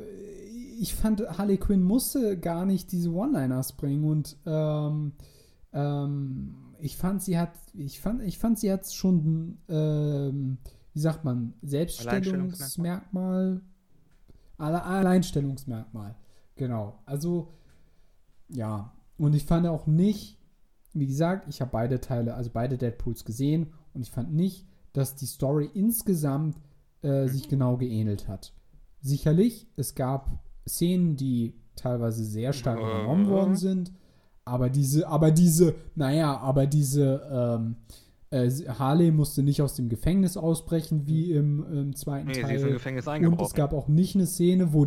ich 0.80 0.94
fand, 0.94 1.20
Harley 1.38 1.58
Quinn 1.58 1.82
musste 1.82 2.38
gar 2.38 2.64
nicht 2.64 2.90
diese 2.92 3.10
One-Liners 3.12 3.72
bringen 3.74 4.04
und 4.04 4.36
ähm, 4.46 5.12
ähm, 5.72 6.54
ich 6.80 6.96
fand, 6.96 7.22
sie 7.22 7.38
hat, 7.38 7.52
ich 7.74 8.00
fand, 8.00 8.22
ich 8.22 8.38
fand, 8.38 8.58
sie 8.58 8.70
hat 8.72 8.90
schon, 8.92 9.58
ähm, 9.68 10.58
wie 10.94 11.00
sagt 11.00 11.24
man, 11.24 11.54
Selbststellungsmerkmal, 11.62 13.60
Alle- 14.56 14.82
Alleinstellungsmerkmal. 14.82 16.16
Genau. 16.56 16.98
Also, 17.06 17.52
ja. 18.48 18.92
Und 19.16 19.34
ich 19.34 19.44
fand 19.44 19.66
auch 19.66 19.86
nicht, 19.86 20.38
wie 20.94 21.06
gesagt, 21.06 21.46
ich 21.48 21.60
habe 21.60 21.70
beide 21.72 22.00
Teile, 22.00 22.34
also 22.34 22.50
beide 22.52 22.76
Deadpools 22.78 23.24
gesehen 23.24 23.72
und 23.94 24.02
ich 24.02 24.10
fand 24.10 24.32
nicht, 24.32 24.66
dass 24.92 25.14
die 25.14 25.26
Story 25.26 25.70
insgesamt 25.74 26.56
äh, 27.02 27.28
sich 27.28 27.48
genau 27.48 27.76
geähnelt 27.76 28.26
hat. 28.26 28.52
Sicherlich, 29.00 29.68
es 29.76 29.94
gab 29.94 30.42
Szenen, 30.66 31.14
die 31.16 31.54
teilweise 31.76 32.24
sehr 32.24 32.52
stark 32.52 32.78
Äh. 32.78 32.82
übernommen 32.82 33.28
worden 33.28 33.56
sind, 33.56 33.92
aber 34.48 34.68
diese, 34.70 35.06
aber 35.08 35.30
diese, 35.30 35.74
naja, 35.94 36.36
aber 36.38 36.66
diese, 36.66 37.22
ähm, 37.30 37.76
äh, 38.30 38.50
Harley 38.78 39.10
musste 39.10 39.42
nicht 39.42 39.62
aus 39.62 39.74
dem 39.74 39.88
Gefängnis 39.88 40.36
ausbrechen, 40.36 41.06
wie 41.06 41.32
im, 41.32 41.64
im 41.72 41.94
zweiten 41.96 42.26
Nee, 42.28 42.34
sie 42.34 42.40
Teil. 42.42 42.56
ist 42.56 42.62
im 42.64 42.72
Gefängnis 42.72 43.06
Und 43.06 43.12
es 43.12 43.14
eingebrochen. 43.16 43.56
gab 43.56 43.72
auch 43.72 43.88
nicht 43.88 44.14
eine 44.16 44.26
Szene, 44.26 44.72
wo. 44.72 44.86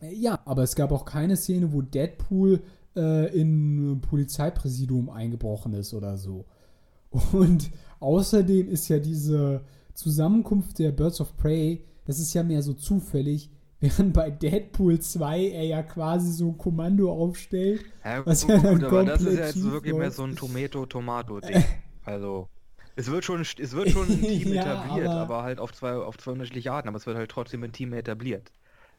Äh, 0.00 0.14
Ja, 0.14 0.38
aber 0.44 0.62
es 0.62 0.74
gab 0.76 0.92
auch 0.92 1.04
keine 1.04 1.36
Szene, 1.36 1.72
wo 1.72 1.82
Deadpool 1.82 2.60
äh, 2.96 3.36
in 3.36 3.92
ein 3.94 4.00
Polizeipräsidium 4.00 5.10
eingebrochen 5.10 5.72
ist 5.74 5.94
oder 5.94 6.16
so. 6.16 6.44
Und 7.32 7.70
außerdem 8.00 8.68
ist 8.68 8.88
ja 8.88 8.98
diese 8.98 9.62
Zusammenkunft 9.94 10.78
der 10.80 10.90
Birds 10.92 11.20
of 11.20 11.36
Prey, 11.36 11.84
das 12.06 12.18
ist 12.18 12.34
ja 12.34 12.42
mehr 12.42 12.62
so 12.62 12.72
zufällig, 12.74 13.50
während 13.80 14.12
bei 14.14 14.30
Deadpool 14.30 14.98
2 15.00 15.48
er 15.50 15.64
ja 15.64 15.82
quasi 15.82 16.32
so 16.32 16.48
ein 16.48 16.58
Kommando 16.58 17.12
aufstellt. 17.12 17.84
Ja, 18.04 18.24
was 18.26 18.42
gut, 18.46 18.50
ja 18.50 18.58
dann 18.62 18.84
aber 18.84 19.04
das 19.04 19.22
ist 19.22 19.38
ja 19.38 19.46
jetzt 19.46 19.62
wirklich 19.62 19.94
mehr 19.94 20.10
so 20.10 20.24
ein 20.24 20.36
Tomato-Tomato-Ding. 20.36 21.64
also, 22.04 22.48
es 22.96 23.10
wird 23.10 23.24
schon, 23.24 23.40
es 23.42 23.72
wird 23.72 23.90
schon 23.90 24.08
ein 24.08 24.20
Team 24.20 24.52
Ja, 24.54 24.62
etabliert, 24.62 25.08
aber- 25.08 25.20
aber, 25.20 25.42
halt 25.42 25.58
auf 25.58 25.72
zwei, 25.72 25.94
auf 25.94 26.16
zwei 26.18 26.32
unterschiedliche 26.32 26.72
Arten, 26.72 26.88
aber 26.88 26.96
es 26.96 27.06
wird 27.06 27.16
halt 27.16 27.30
trotzdem 27.30 27.62
ein 27.64 27.72
Team 27.72 27.92
etabliert. 27.92 28.52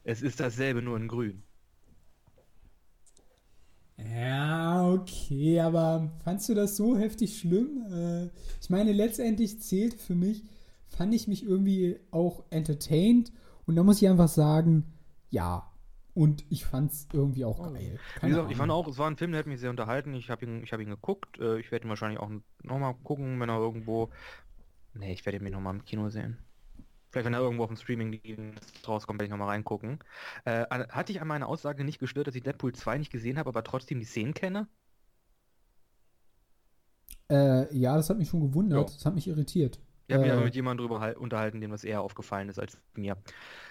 Es 0.04 0.22
ist 0.22 0.38
dasselbe, 0.40 0.82
nur 0.82 0.96
in 0.96 1.08
grün. 1.08 1.42
Ja, 3.98 4.92
okay, 4.92 5.58
aber 5.60 6.10
fandst 6.22 6.48
du 6.50 6.54
das 6.54 6.76
so 6.76 6.96
heftig 6.98 7.38
schlimm? 7.38 7.82
Äh, 7.90 8.26
ich 8.60 8.68
meine, 8.68 8.92
letztendlich 8.92 9.60
zählt 9.62 9.94
für 9.94 10.14
mich, 10.14 10.44
fand 10.86 11.14
ich 11.14 11.28
mich 11.28 11.42
irgendwie 11.44 11.98
auch 12.10 12.44
entertained 12.50 13.32
und 13.66 13.76
da 13.76 13.82
muss 13.82 14.00
ich 14.00 14.08
einfach 14.08 14.28
sagen, 14.28 14.92
ja. 15.30 15.70
Und 16.14 16.44
ich 16.50 16.64
fand's 16.64 17.08
irgendwie 17.12 17.44
auch 17.44 17.58
geil. 17.74 17.98
Wie 18.14 18.20
Keine 18.20 18.30
gesagt, 18.32 18.50
ich 18.50 18.56
fand 18.56 18.72
auch, 18.72 18.88
es 18.88 18.96
war 18.96 19.10
ein 19.10 19.18
Film, 19.18 19.32
der 19.32 19.40
hat 19.40 19.46
mich 19.46 19.60
sehr 19.60 19.68
unterhalten. 19.68 20.14
Ich 20.14 20.30
habe 20.30 20.46
ihn, 20.46 20.62
ich 20.62 20.72
habe 20.72 20.82
ihn 20.82 20.88
geguckt. 20.88 21.38
Äh, 21.38 21.58
Ich 21.60 21.70
werde 21.70 21.86
ihn 21.86 21.90
wahrscheinlich 21.90 22.18
auch 22.20 22.30
nochmal 22.62 22.94
gucken, 22.94 23.38
wenn 23.38 23.50
er 23.50 23.58
irgendwo. 23.58 24.08
Nee, 24.94 25.12
ich 25.12 25.26
werde 25.26 25.36
ihn 25.38 25.44
mir 25.44 25.50
nochmal 25.50 25.74
im 25.74 25.84
Kino 25.84 26.08
sehen. 26.08 26.38
Vielleicht, 27.10 27.26
wenn 27.26 27.34
er 27.34 27.40
irgendwo 27.40 27.64
auf 27.64 27.68
dem 27.70 27.76
Streaming-Dienst 27.76 28.88
rauskommt, 28.88 29.18
werde 29.20 29.26
ich 29.26 29.30
nochmal 29.30 29.48
reingucken. 29.48 29.98
Äh, 30.46 30.64
an- 30.70 30.88
hatte 30.88 31.12
ich 31.12 31.20
an 31.20 31.28
meiner 31.28 31.48
Aussage 31.48 31.84
nicht 31.84 31.98
gestört, 31.98 32.28
dass 32.28 32.34
ich 32.34 32.42
Deadpool 32.42 32.74
2 32.74 32.96
nicht 32.98 33.12
gesehen 33.12 33.38
habe, 33.38 33.50
aber 33.50 33.62
trotzdem 33.62 33.98
die 33.98 34.06
Szenen 34.06 34.32
kenne? 34.32 34.68
Äh, 37.30 37.74
ja, 37.76 37.96
das 37.96 38.08
hat 38.10 38.18
mich 38.18 38.28
schon 38.28 38.40
gewundert. 38.40 38.88
Ja. 38.90 38.94
Das 38.96 39.04
hat 39.04 39.14
mich 39.14 39.28
irritiert. 39.28 39.80
Ich 40.08 40.14
habe 40.14 40.22
mich 40.22 40.30
Äh, 40.32 40.34
aber 40.36 40.44
mit 40.44 40.54
jemandem 40.54 40.86
drüber 40.86 41.00
halt- 41.00 41.16
unterhalten, 41.16 41.60
dem 41.60 41.70
das 41.70 41.84
eher 41.84 42.00
aufgefallen 42.02 42.48
ist 42.48 42.58
als 42.58 42.78
mir. 42.94 43.16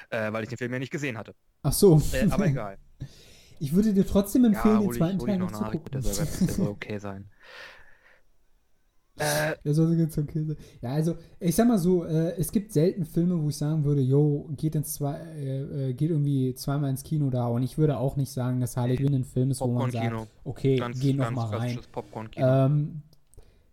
Äh, 0.09 0.31
weil 0.33 0.43
ich 0.43 0.49
den 0.49 0.57
Film 0.57 0.73
ja 0.73 0.79
nicht 0.79 0.91
gesehen 0.91 1.17
hatte. 1.17 1.33
Ach 1.63 1.73
so. 1.73 2.01
Äh, 2.13 2.27
aber 2.29 2.47
egal. 2.47 2.77
Ich 3.57 3.73
würde 3.73 3.93
dir 3.93 4.05
trotzdem 4.05 4.41
Ja, 4.43 4.49
empfehlen, 4.49 4.79
den 4.79 4.85
hol 4.87 4.93
ich, 4.93 4.99
zweiten 4.99 5.17
ich 5.17 5.23
Teil 5.23 5.37
noch 5.37 5.49
noch 5.49 5.57
zu 5.59 5.71
gucken. 5.71 5.91
Der 5.93 6.01
soll, 6.01 6.25
ganz- 6.25 6.39
der 6.39 6.47
soll 6.55 6.67
okay 6.67 6.97
sein. 6.97 7.29
Äh, 9.17 9.55
Der 9.63 9.73
soll 9.73 9.95
ganz 9.95 10.17
okay 10.17 10.43
sein. 10.43 10.57
Ja, 10.81 10.89
also, 10.91 11.15
ich 11.39 11.55
sag 11.55 11.69
mal 11.69 11.77
so, 11.79 12.03
äh, 12.03 12.35
es 12.37 12.51
gibt 12.51 12.73
selten 12.73 13.05
Filme, 13.05 13.41
wo 13.41 13.47
ich 13.47 13.55
sagen 13.55 13.85
würde, 13.85 14.01
yo, 14.01 14.49
geht 14.57 14.75
ins 14.75 14.93
zwei, 14.95 15.15
äh, 15.15 15.89
äh, 15.89 15.93
geht 15.93 16.09
irgendwie 16.09 16.53
zweimal 16.53 16.89
ins 16.89 17.03
Kino 17.03 17.29
da. 17.29 17.47
Und 17.47 17.63
ich 17.63 17.77
würde 17.77 17.97
auch 17.97 18.17
nicht 18.17 18.29
sagen, 18.29 18.59
dass 18.59 18.75
Harley 18.75 18.97
Quinn 18.97 19.13
ein 19.13 19.23
Film 19.23 19.51
ist, 19.51 19.61
wo 19.61 19.67
man 19.67 19.89
sagt, 19.89 20.27
okay, 20.43 20.75
Ganz, 20.75 20.99
geh 20.99 21.13
noch 21.13 21.31
mal 21.31 21.45
rein. 21.45 21.79
Ähm, 22.35 23.03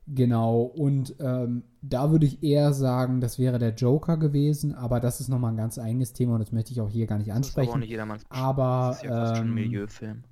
genau, 0.07 0.63
und 0.63 1.15
ähm, 1.21 1.65
da 1.81 2.11
würde 2.11 2.27
ich 2.27 2.43
eher 2.43 2.73
sagen, 2.73 3.21
das 3.21 3.39
wäre 3.39 3.59
der 3.59 3.75
Joker 3.75 4.17
gewesen, 4.17 4.75
aber 4.75 5.01
das 5.01 5.21
ist 5.21 5.29
nochmal 5.29 5.53
ein 5.53 5.57
ganz 5.57 5.79
eigenes 5.79 6.13
Thema 6.13 6.35
und 6.35 6.41
das 6.41 6.53
möchte 6.53 6.73
ich 6.73 6.81
auch 6.81 6.91
hier 6.91 7.07
gar 7.07 7.19
nicht 7.19 7.29
Das 7.31 7.37
ist 7.37 7.57
auch 7.57 7.59
ansprechen. 7.61 7.81
nicht 7.81 7.91
jedermanns 7.91 8.25
aber, 8.29 8.89
Das 8.89 8.97
ist 8.99 9.03
ja 9.05 9.11
fast 9.11 9.37
schon 9.37 9.47
ein 9.47 9.49
ähm, 9.49 9.55
Milieufilm. 9.55 10.25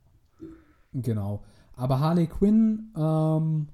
Genau. 0.92 1.42
Aber 1.74 2.00
Harley 2.00 2.26
Quinn, 2.26 2.92
ähm, 2.96 3.68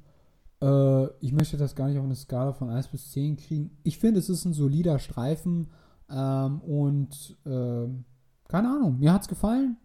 äh, 0.62 1.06
ich 1.20 1.32
möchte 1.32 1.56
das 1.56 1.74
gar 1.74 1.88
nicht 1.88 1.98
auf 1.98 2.04
eine 2.04 2.14
Skala 2.14 2.52
von 2.52 2.70
1 2.70 2.88
bis 2.88 3.10
10 3.12 3.36
kriegen. 3.36 3.70
Ich 3.82 3.98
finde, 3.98 4.20
es 4.20 4.28
ist 4.28 4.44
ein 4.44 4.52
solider 4.52 4.98
Streifen 4.98 5.70
ähm, 6.10 6.60
und 6.60 7.36
ähm, 7.46 8.04
keine 8.48 8.68
Ahnung, 8.68 8.98
mir 8.98 9.12
hat 9.12 9.22
es 9.22 9.28
gefallen. 9.28 9.76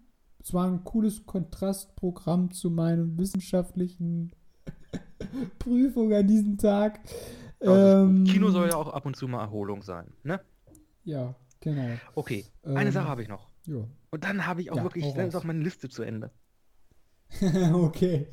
Es 0.44 0.54
war 0.54 0.68
ein 0.68 0.84
cooles 0.84 1.26
Kontrastprogramm 1.26 2.52
zu 2.52 2.70
meinen 2.70 3.18
wissenschaftlichen 3.18 4.32
Prüfungen 5.60 6.14
an 6.14 6.28
diesem 6.28 6.58
Tag. 6.58 7.00
Ist 7.60 7.68
Ähm. 7.68 8.24
Kino 8.26 8.50
soll 8.52 8.70
ja 8.70 8.76
auch 8.76 8.94
ab 8.94 9.06
und 9.06 9.16
zu 9.16 9.28
mal 9.28 9.42
Erholung 9.42 9.82
sein, 9.84 10.14
ne? 10.24 10.40
Ja, 11.04 11.36
genau. 11.60 11.98
Okay, 12.16 12.46
eine 12.74 12.86
Ähm, 12.88 12.92
Sache 12.92 13.08
habe 13.08 13.22
ich 13.24 13.28
noch. 13.28 13.50
Ja. 13.66 13.84
Und 14.12 14.24
dann 14.24 14.46
habe 14.46 14.62
ich 14.62 14.72
auch 14.72 14.78
ja, 14.78 14.84
wirklich, 14.84 15.12
dann 15.14 15.28
ist 15.28 15.36
auch 15.36 15.44
meine 15.44 15.64
Liste 15.64 15.90
zu 15.90 16.04
Ende. 16.04 16.32
okay. 17.74 18.28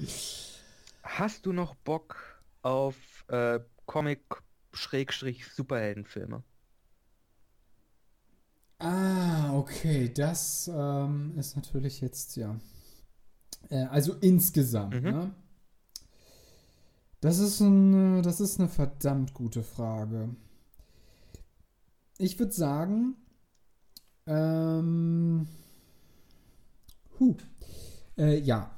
Hast 1.03 1.47
du 1.47 1.53
noch 1.53 1.75
Bock 1.75 2.17
auf 2.63 3.25
äh, 3.29 3.59
Comic-Superheldenfilme? 3.87 6.43
Ah, 8.81 9.57
okay, 9.57 10.13
das 10.13 10.71
ähm, 10.73 11.33
ist 11.37 11.57
natürlich 11.57 12.01
jetzt, 12.01 12.37
ja. 12.37 12.57
Äh, 13.71 13.85
also 13.85 14.15
insgesamt, 14.21 15.03
Mhm. 15.03 15.11
ne? 15.11 15.35
Das 17.21 17.39
ist, 17.39 17.61
ein, 17.61 18.23
das 18.23 18.41
ist 18.41 18.61
eine 18.61 18.69
verdammt 18.69 19.35
gute 19.35 19.63
Frage. 19.63 20.29
Ich 22.19 22.39
würde 22.39 22.53
sagen, 22.53 23.17
ähm, 24.27 25.49
huh, 27.19 27.37
äh, 28.17 28.39
ja. 28.39 28.71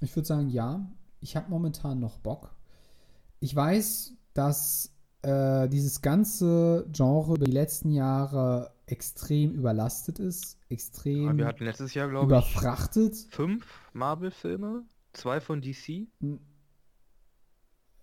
Ich 0.00 0.14
würde 0.14 0.26
sagen, 0.26 0.48
ja. 0.50 0.86
Ich 1.20 1.36
habe 1.36 1.50
momentan 1.50 1.98
noch 1.98 2.18
Bock. 2.18 2.54
Ich 3.40 3.54
weiß, 3.54 4.12
dass 4.34 4.94
äh, 5.22 5.68
dieses 5.68 6.00
ganze 6.00 6.86
Genre 6.92 7.34
über 7.36 7.44
die 7.44 7.52
letzten 7.52 7.90
Jahre 7.90 8.72
extrem 8.86 9.52
überlastet 9.52 10.18
ist, 10.18 10.54
Ja, 10.54 10.66
extrem 10.68 11.38
wir 11.38 11.46
hatten 11.46 11.64
letztes 11.64 11.94
Jahr, 11.94 12.08
glaube 12.08 12.26
ich, 12.26 12.30
überfrachtet. 12.30 13.16
fünf 13.30 13.66
Marvel-Filme, 13.92 14.84
zwei 15.12 15.40
von 15.40 15.60
DC. 15.60 16.08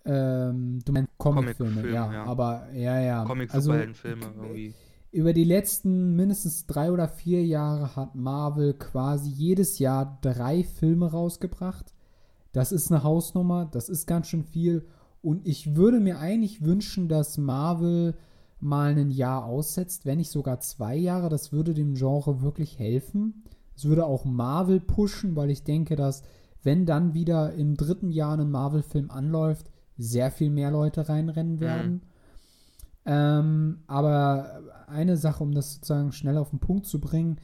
Ähm, 0.05 0.79
du 0.85 0.91
meinst 0.91 1.09
Comicfilme, 1.17 1.71
Comicfilme, 1.71 1.93
ja, 1.93 2.13
ja. 2.13 2.23
aber 2.25 2.71
ja, 2.73 2.99
ja. 2.99 3.17
Also, 3.19 3.29
Comic-Superheldenfilme 3.29 4.25
irgendwie. 4.37 4.73
über 5.11 5.33
die 5.33 5.43
letzten 5.43 6.15
mindestens 6.15 6.67
drei 6.67 6.91
oder 6.91 7.07
vier 7.07 7.43
Jahre 7.43 7.95
hat 7.95 8.13
Marvel 8.13 8.73
quasi 8.75 9.29
jedes 9.29 9.79
Jahr 9.79 10.19
drei 10.21 10.63
Filme 10.63 11.09
rausgebracht. 11.09 11.93
Das 12.51 12.71
ist 12.71 12.91
eine 12.91 13.03
Hausnummer, 13.03 13.65
das 13.65 13.89
ist 13.89 14.05
ganz 14.05 14.27
schön 14.27 14.43
viel. 14.43 14.85
Und 15.21 15.47
ich 15.47 15.75
würde 15.75 15.99
mir 15.99 16.19
eigentlich 16.19 16.63
wünschen, 16.63 17.09
dass 17.09 17.39
Marvel 17.39 18.13
mal 18.59 18.95
ein 18.95 19.09
Jahr 19.09 19.45
aussetzt, 19.45 20.05
wenn 20.05 20.19
nicht 20.19 20.29
sogar 20.29 20.59
zwei 20.59 20.95
Jahre. 20.95 21.29
Das 21.29 21.51
würde 21.51 21.73
dem 21.73 21.95
Genre 21.95 22.43
wirklich 22.43 22.77
helfen. 22.77 23.43
Es 23.75 23.85
würde 23.85 24.05
auch 24.05 24.23
Marvel 24.23 24.79
pushen, 24.79 25.35
weil 25.35 25.49
ich 25.49 25.63
denke, 25.63 25.95
dass 25.95 26.21
wenn 26.63 26.85
dann 26.85 27.13
wieder 27.13 27.53
im 27.53 27.75
dritten 27.75 28.09
Jahr 28.09 28.37
ein 28.37 28.51
Marvel-Film 28.51 29.11
anläuft, 29.11 29.69
sehr 29.97 30.31
viel 30.31 30.49
mehr 30.49 30.71
Leute 30.71 31.07
reinrennen 31.07 31.59
werden. 31.59 31.91
Mhm. 31.91 32.01
Ähm, 33.05 33.79
aber 33.87 34.61
eine 34.87 35.15
Sache, 35.17 35.43
um 35.43 35.53
das 35.53 35.75
sozusagen 35.75 36.11
schnell 36.11 36.37
auf 36.37 36.49
den 36.49 36.59
Punkt 36.59 36.87
zu 36.87 36.99
bringen, 36.99 37.37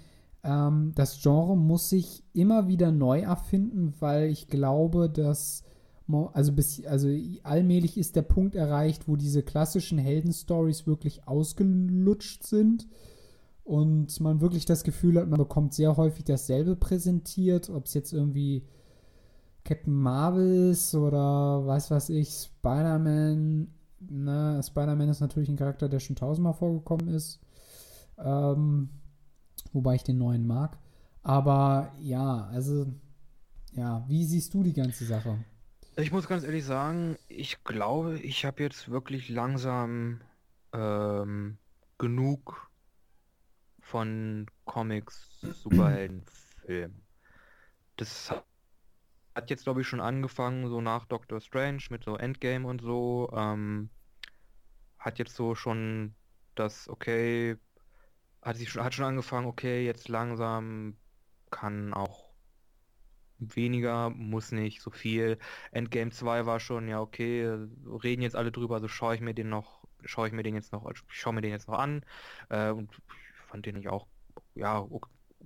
ähm, 0.43 0.91
das 0.95 1.21
Genre 1.21 1.55
muss 1.55 1.89
sich 1.89 2.23
immer 2.33 2.67
wieder 2.67 2.91
neu 2.91 3.21
erfinden, 3.21 3.93
weil 3.99 4.29
ich 4.29 4.47
glaube, 4.47 5.09
dass 5.09 5.63
also 6.33 6.51
bis 6.51 6.85
also 6.85 7.07
allmählich 7.43 7.97
ist 7.97 8.17
der 8.17 8.23
Punkt 8.23 8.55
erreicht, 8.55 9.07
wo 9.07 9.15
diese 9.15 9.43
klassischen 9.43 9.97
Heldenstories 9.97 10.85
wirklich 10.85 11.27
ausgelutscht 11.27 12.43
sind 12.43 12.87
und 13.63 14.19
man 14.19 14.41
wirklich 14.41 14.65
das 14.65 14.83
Gefühl 14.83 15.19
hat, 15.19 15.29
man 15.29 15.39
bekommt 15.39 15.73
sehr 15.73 15.95
häufig 15.95 16.25
dasselbe 16.25 16.75
präsentiert, 16.75 17.69
ob 17.69 17.85
es 17.85 17.93
jetzt 17.93 18.11
irgendwie 18.11 18.65
Captain 19.63 19.93
Marvel 19.93 20.71
ist 20.71 20.95
oder 20.95 21.65
weiß 21.65 21.91
was 21.91 22.09
ich, 22.09 22.29
Spider-Man. 22.29 23.67
Ne, 23.99 24.61
Spider-Man 24.63 25.09
ist 25.09 25.19
natürlich 25.19 25.49
ein 25.49 25.57
Charakter, 25.57 25.87
der 25.87 25.99
schon 25.99 26.15
tausendmal 26.15 26.53
vorgekommen 26.53 27.07
ist. 27.09 27.39
Ähm, 28.17 28.89
wobei 29.73 29.95
ich 29.95 30.03
den 30.03 30.17
neuen 30.17 30.47
mag. 30.47 30.77
Aber 31.23 31.91
ja, 31.99 32.47
also, 32.51 32.87
ja, 33.73 34.03
wie 34.07 34.25
siehst 34.25 34.53
du 34.53 34.63
die 34.63 34.73
ganze 34.73 35.05
Sache? 35.05 35.37
Ich 35.97 36.11
muss 36.11 36.27
ganz 36.27 36.43
ehrlich 36.43 36.65
sagen, 36.65 37.17
ich 37.27 37.63
glaube, 37.63 38.17
ich 38.19 38.45
habe 38.45 38.63
jetzt 38.63 38.89
wirklich 38.89 39.29
langsam 39.29 40.21
ähm, 40.73 41.57
genug 41.97 42.71
von 43.79 44.47
Comics, 44.65 45.41
Superheldenfilmen. 45.41 47.03
Das 47.97 48.33
hat 49.35 49.49
jetzt, 49.49 49.63
glaube 49.63 49.81
ich, 49.81 49.87
schon 49.87 50.01
angefangen, 50.01 50.67
so 50.67 50.81
nach 50.81 51.05
Doctor 51.05 51.39
Strange 51.39 51.83
mit 51.89 52.03
so 52.03 52.17
Endgame 52.17 52.67
und 52.67 52.81
so. 52.81 53.31
Ähm, 53.35 53.89
hat 54.99 55.19
jetzt 55.19 55.35
so 55.35 55.55
schon 55.55 56.15
das, 56.55 56.87
okay, 56.89 57.57
hat, 58.41 58.57
sich 58.57 58.69
schon, 58.69 58.83
hat 58.83 58.93
schon 58.93 59.05
angefangen, 59.05 59.47
okay, 59.47 59.85
jetzt 59.85 60.09
langsam 60.09 60.97
kann 61.49 61.93
auch 61.93 62.31
weniger, 63.39 64.09
muss 64.09 64.51
nicht 64.51 64.81
so 64.81 64.91
viel. 64.91 65.37
Endgame 65.71 66.11
2 66.11 66.45
war 66.45 66.59
schon, 66.59 66.87
ja, 66.87 67.01
okay, 67.01 67.45
reden 68.03 68.21
jetzt 68.21 68.35
alle 68.35 68.51
drüber, 68.51 68.75
also 68.75 68.87
schaue 68.87 69.15
ich 69.15 69.21
mir 69.21 69.33
den 69.33 69.49
noch, 69.49 69.83
schaue 70.03 70.27
ich 70.27 70.33
mir 70.33 70.43
den 70.43 70.55
jetzt 70.55 70.71
noch, 70.71 70.89
schaue 71.07 71.33
mir 71.33 71.41
den 71.41 71.51
jetzt 71.51 71.67
noch 71.67 71.79
an. 71.79 72.05
Äh, 72.49 72.69
und 72.69 72.91
ich 72.93 73.49
fand 73.49 73.65
den 73.65 73.75
ich 73.77 73.89
auch, 73.89 74.07
ja, 74.53 74.87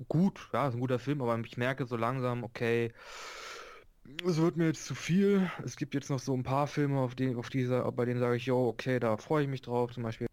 gut, 0.07 0.49
ja, 0.53 0.67
ist 0.67 0.73
ein 0.75 0.79
guter 0.81 0.99
Film, 0.99 1.21
aber 1.21 1.39
ich 1.45 1.57
merke 1.57 1.85
so 1.85 1.95
langsam, 1.95 2.43
okay, 2.43 2.93
es 4.25 4.37
wird 4.37 4.57
mir 4.57 4.67
jetzt 4.67 4.85
zu 4.85 4.95
viel. 4.95 5.49
Es 5.63 5.75
gibt 5.75 5.93
jetzt 5.93 6.09
noch 6.09 6.19
so 6.19 6.33
ein 6.33 6.43
paar 6.43 6.67
Filme, 6.67 6.99
auf, 6.99 7.15
die, 7.15 7.35
auf 7.35 7.49
diese, 7.49 7.81
bei 7.91 8.05
denen 8.05 8.19
sage 8.19 8.37
ich, 8.37 8.45
yo, 8.45 8.67
okay, 8.67 8.99
da 8.99 9.17
freue 9.17 9.43
ich 9.43 9.49
mich 9.49 9.61
drauf. 9.61 9.93
Zum 9.93 10.03
Beispiel 10.03 10.27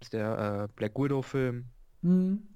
ist 0.00 0.12
der 0.12 0.68
äh, 0.68 0.72
Black 0.76 0.98
Widow-Film. 0.98 1.66
Mhm. 2.02 2.49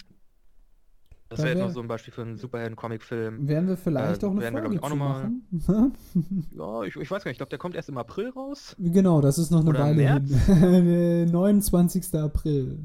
Das 1.37 1.45
wäre 1.45 1.57
jetzt 1.57 1.67
noch 1.67 1.75
so 1.75 1.81
ein 1.81 1.89
Beispiel 1.89 2.15
für 2.15 2.23
einen 2.23 2.37
Superhelden-Comic-Film. 2.37 3.49
Werden 3.49 3.69
wir 3.69 3.77
vielleicht 3.77 4.23
äh, 4.23 4.27
auch 4.27 4.31
eine 4.31 4.43
Folge 4.43 4.71
wir, 4.71 4.77
ich, 4.77 4.83
auch 4.83 4.91
noch 4.91 4.97
mal, 4.97 5.31
machen? 5.53 6.47
ja, 6.53 6.83
ich, 6.83 6.97
ich, 6.97 7.11
weiß 7.11 7.25
gar 7.25 7.31
nicht. 7.31 7.35
Ich 7.35 7.39
glaube, 7.39 7.51
der 7.51 7.59
kommt 7.59 7.75
erst 7.75 7.89
im 7.89 7.99
April 7.99 8.31
raus. 8.31 8.77
Genau, 8.79 9.21
das 9.21 9.39
ist 9.39 9.51
noch 9.51 9.61
eine 9.61 9.71
Oder 9.71 9.81
Weile 9.81 10.21
hin. 10.21 11.27
29. 11.33 12.15
April 12.15 12.79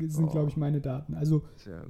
äh, 0.00 0.08
sind, 0.08 0.24
oh. 0.24 0.30
glaube 0.30 0.50
ich, 0.50 0.56
meine 0.56 0.80
Daten. 0.80 1.14
Also 1.14 1.46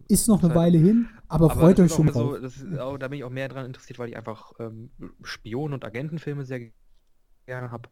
ist 0.08 0.28
noch 0.28 0.40
eine 0.40 0.50
halt, 0.50 0.60
Weile 0.60 0.78
hin, 0.78 1.08
aber, 1.28 1.46
aber 1.46 1.60
freut 1.60 1.80
euch 1.80 1.92
schon 1.92 2.06
drauf. 2.06 2.36
So, 2.40 2.46
ist, 2.46 2.78
auch, 2.78 2.96
da 2.96 3.08
bin 3.08 3.18
ich 3.18 3.24
auch 3.24 3.30
mehr 3.30 3.48
daran 3.48 3.66
interessiert, 3.66 3.98
weil 3.98 4.08
ich 4.08 4.16
einfach 4.16 4.52
ähm, 4.60 4.90
Spion- 5.22 5.72
und 5.72 5.84
Agentenfilme 5.84 6.44
sehr 6.44 6.60
gerne 7.46 7.70
habe. 7.70 7.88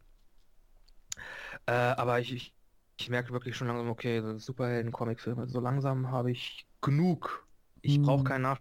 Äh, 1.66 1.72
aber 1.72 2.20
ich, 2.20 2.32
ich, 2.32 2.54
ich 2.98 3.10
merke 3.10 3.32
wirklich 3.32 3.56
schon 3.56 3.68
langsam, 3.68 3.88
okay, 3.88 4.22
Superhelden-Comic-Filme, 4.36 5.48
so 5.48 5.60
langsam 5.60 6.10
habe 6.10 6.30
ich 6.30 6.66
genug 6.80 7.46
ich 7.83 8.01
brauche 8.01 8.20
hm. 8.20 8.24
keinen 8.24 8.57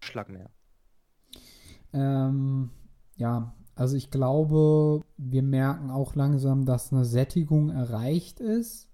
Nachschlag 0.00 0.28
mehr. 0.28 0.50
Ähm, 1.92 2.70
ja, 3.16 3.54
also 3.74 3.96
ich 3.96 4.10
glaube, 4.10 5.04
wir 5.16 5.42
merken 5.42 5.90
auch 5.90 6.14
langsam, 6.14 6.64
dass 6.64 6.92
eine 6.92 7.04
Sättigung 7.04 7.70
erreicht 7.70 8.40
ist. 8.40 8.88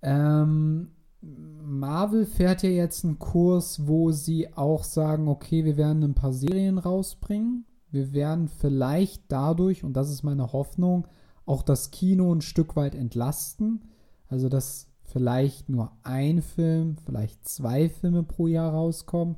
Ähm, 0.00 0.92
Marvel 1.20 2.24
fährt 2.26 2.62
ja 2.62 2.70
jetzt 2.70 3.04
einen 3.04 3.18
Kurs, 3.18 3.86
wo 3.86 4.10
sie 4.12 4.54
auch 4.54 4.84
sagen, 4.84 5.28
okay, 5.28 5.64
wir 5.64 5.76
werden 5.76 6.02
ein 6.02 6.14
paar 6.14 6.32
Serien 6.32 6.78
rausbringen. 6.78 7.66
Wir 7.90 8.12
werden 8.12 8.48
vielleicht 8.48 9.24
dadurch, 9.28 9.82
und 9.82 9.94
das 9.94 10.10
ist 10.10 10.22
meine 10.22 10.52
Hoffnung, 10.52 11.06
auch 11.44 11.62
das 11.62 11.90
Kino 11.90 12.32
ein 12.32 12.42
Stück 12.42 12.76
weit 12.76 12.94
entlasten. 12.94 13.84
Also, 14.28 14.48
dass 14.48 14.87
vielleicht 15.12 15.68
nur 15.68 15.92
ein 16.02 16.42
Film, 16.42 16.96
vielleicht 17.04 17.48
zwei 17.48 17.88
Filme 17.88 18.22
pro 18.22 18.46
Jahr 18.46 18.72
rauskommen 18.72 19.36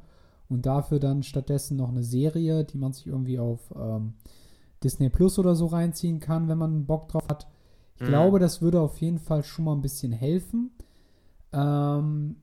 und 0.49 0.67
dafür 0.67 0.99
dann 0.99 1.23
stattdessen 1.23 1.77
noch 1.77 1.91
eine 1.91 2.03
Serie, 2.03 2.65
die 2.65 2.77
man 2.77 2.93
sich 2.93 3.07
irgendwie 3.07 3.39
auf 3.39 3.61
ähm, 3.77 4.15
Disney 4.83 5.09
Plus 5.11 5.39
oder 5.39 5.55
so 5.55 5.67
reinziehen 5.67 6.21
kann, 6.21 6.49
wenn 6.49 6.59
man 6.59 6.87
Bock 6.87 7.09
drauf 7.09 7.25
hat. 7.29 7.47
Ich 7.95 8.03
mhm. 8.03 8.07
glaube, 8.07 8.39
das 8.39 8.61
würde 8.61 8.81
auf 8.81 9.01
jeden 9.01 9.19
Fall 9.19 9.45
schon 9.45 9.65
mal 9.65 9.75
ein 9.75 9.83
bisschen 9.83 10.13
helfen. 10.13 10.73
Ähm, 11.53 12.37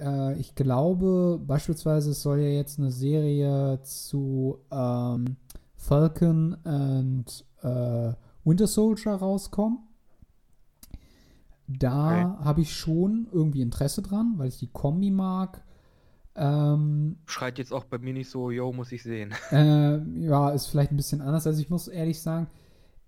äh, 0.00 0.38
ich 0.38 0.54
glaube 0.54 1.40
beispielsweise, 1.46 2.10
es 2.10 2.22
soll 2.22 2.40
ja 2.40 2.48
jetzt 2.48 2.78
eine 2.78 2.90
Serie 2.90 3.80
zu 3.82 4.58
ähm, 4.72 5.36
Falcon 5.76 6.54
und 6.64 7.44
äh, 7.62 8.12
Winter 8.44 8.66
Soldier 8.66 9.12
rauskommen. 9.12 9.78
Da 11.78 12.34
okay. 12.34 12.44
habe 12.44 12.60
ich 12.62 12.74
schon 12.74 13.28
irgendwie 13.32 13.62
Interesse 13.62 14.02
dran, 14.02 14.34
weil 14.36 14.48
ich 14.48 14.58
die 14.58 14.72
Kombi 14.72 15.10
mag. 15.10 15.62
Ähm, 16.34 17.18
Schreit 17.26 17.58
jetzt 17.58 17.72
auch 17.72 17.84
bei 17.84 17.98
mir 17.98 18.12
nicht 18.12 18.30
so, 18.30 18.50
yo, 18.50 18.72
muss 18.72 18.92
ich 18.92 19.02
sehen. 19.02 19.34
Äh, 19.52 19.98
ja, 20.20 20.50
ist 20.50 20.66
vielleicht 20.66 20.90
ein 20.90 20.96
bisschen 20.96 21.20
anders. 21.20 21.46
Also 21.46 21.60
ich 21.60 21.70
muss 21.70 21.86
ehrlich 21.88 22.20
sagen, 22.20 22.48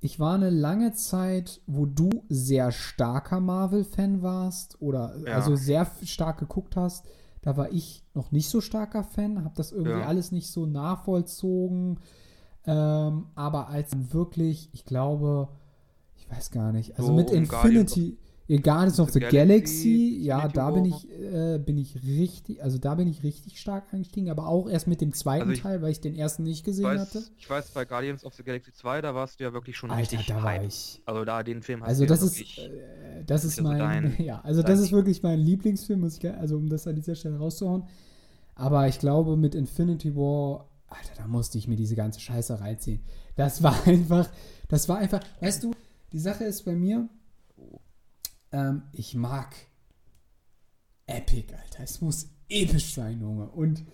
ich 0.01 0.19
war 0.19 0.35
eine 0.35 0.51
lange 0.51 0.93
Zeit, 0.93 1.61
wo 1.67 1.87
du 1.87 2.11
sehr 2.29 2.73
starker 2.73 3.41
Marvel-Fan 3.41 4.23
warst 4.23 4.81
oder 4.81 5.17
ja. 5.27 5.35
also 5.35 5.57
sehr 5.57 5.91
stark 6.05 6.39
geguckt 6.39 6.77
hast. 6.77 7.07
Da 7.41 7.57
war 7.57 7.73
ich 7.73 8.05
noch 8.15 8.31
nicht 8.33 8.49
so 8.49 8.61
starker 8.61 9.03
Fan, 9.03 9.45
habe 9.45 9.55
das 9.57 9.73
irgendwie 9.73 10.01
ja. 10.01 10.07
alles 10.07 10.31
nicht 10.31 10.49
so 10.49 10.67
nachvollzogen. 10.67 12.01
Ähm, 12.67 13.27
aber 13.35 13.69
als 13.69 14.13
wirklich, 14.13 14.71
ich 14.73 14.85
glaube, 14.85 15.49
ich 16.17 16.31
weiß 16.31 16.51
gar 16.51 16.73
nicht, 16.73 16.99
also 16.99 17.09
so 17.09 17.15
mit 17.15 17.31
Infinity, 17.31 18.19
Guardians 18.61 18.99
of 19.01 19.11
the, 19.11 19.21
the 19.21 19.21
Galaxy, 19.21 19.39
Galaxy 19.39 20.25
ja, 20.25 20.49
da 20.49 20.71
bin 20.71 20.85
ich, 20.85 21.09
äh, 21.11 21.59
bin 21.59 21.79
ich 21.79 21.97
richtig, 22.03 22.63
also 22.63 22.79
da 22.79 22.95
bin 22.97 23.09
ich 23.09 23.23
richtig 23.23 23.59
stark 23.61 23.93
eingestiegen, 23.93 24.31
aber 24.31 24.49
auch 24.49 24.69
erst 24.69 24.89
mit 24.89 25.01
dem 25.01 25.13
zweiten 25.13 25.43
also 25.43 25.53
ich, 25.53 25.63
Teil, 25.63 25.81
weil 25.81 25.93
ich 25.93 26.01
den 26.01 26.15
ersten 26.15 26.43
nicht 26.43 26.65
gesehen 26.65 26.85
weiß, 26.85 27.01
hatte. 27.01 27.25
Ich 27.39 27.49
weiß, 27.49 27.71
bei 27.71 27.85
Guardians 27.85 28.25
of 28.25 28.35
the 28.35 28.43
Galaxy 28.43 28.73
2, 28.73 29.01
da 29.01 29.15
warst 29.15 29.39
du 29.39 29.45
ja 29.45 29.53
wirklich 29.53 29.77
schon 29.77 29.91
Alter, 29.91 30.01
richtig 30.19 30.27
da 30.27 30.43
war 30.43 30.63
ich. 30.63 31.01
Also 31.07 31.25
da 31.25 31.43
den 31.43 31.63
Film 31.63 31.83
hast 31.83 31.89
Also 31.89 32.07
das 32.07 32.23
ist, 32.23 32.59
äh, 32.59 33.25
das 33.25 33.45
ist 33.45 33.61
mein, 33.61 33.79
dein, 33.79 34.17
ja, 34.23 34.41
also 34.41 34.63
das 34.63 34.81
ist 34.81 34.93
wirklich 34.93 35.23
mein 35.23 35.39
Lieblingsfilm, 35.39 36.01
muss 36.01 36.19
ich, 36.19 36.29
also 36.31 36.57
um 36.57 36.69
das 36.69 36.87
an 36.87 36.97
dieser 36.97 37.15
Stelle 37.15 37.39
rauszuhauen. 37.39 37.85
Aber 38.55 38.87
ich 38.89 38.99
glaube, 38.99 39.37
mit 39.37 39.55
Infinity 39.55 40.15
War, 40.15 40.69
Alter, 40.89 41.15
da 41.17 41.27
musste 41.27 41.59
ich 41.59 41.69
mir 41.69 41.77
diese 41.77 41.95
ganze 41.95 42.21
Scheiße 42.21 42.61
reinziehen. 42.61 43.03
Das 43.37 43.63
war 43.63 43.77
einfach, 43.87 44.29
das 44.69 44.89
war 44.89 44.99
einfach, 44.99 45.21
weißt 45.41 45.63
du, 45.65 45.73
die 46.13 46.19
Sache 46.19 46.45
ist 46.45 46.65
bei 46.65 46.75
mir, 46.75 47.09
ähm, 48.53 48.83
ich 48.93 49.15
mag 49.15 49.55
Epic, 51.07 51.55
Alter. 51.55 51.83
Es 51.83 52.01
muss 52.01 52.29
episch 52.49 52.95
sein, 52.95 53.21
Junge. 53.21 53.49
Und 53.49 53.85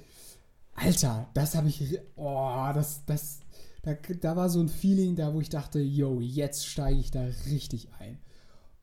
Alter, 0.74 1.28
das 1.34 1.54
habe 1.54 1.68
ich. 1.68 1.98
Oh, 2.16 2.70
das, 2.74 3.04
das. 3.06 3.40
Da, 3.82 3.94
da 3.94 4.36
war 4.36 4.50
so 4.50 4.60
ein 4.60 4.68
Feeling 4.68 5.16
da, 5.16 5.32
wo 5.32 5.40
ich 5.40 5.48
dachte, 5.48 5.80
yo, 5.80 6.20
jetzt 6.20 6.66
steige 6.66 6.98
ich 6.98 7.10
da 7.10 7.22
richtig 7.50 7.88
ein. 7.98 8.18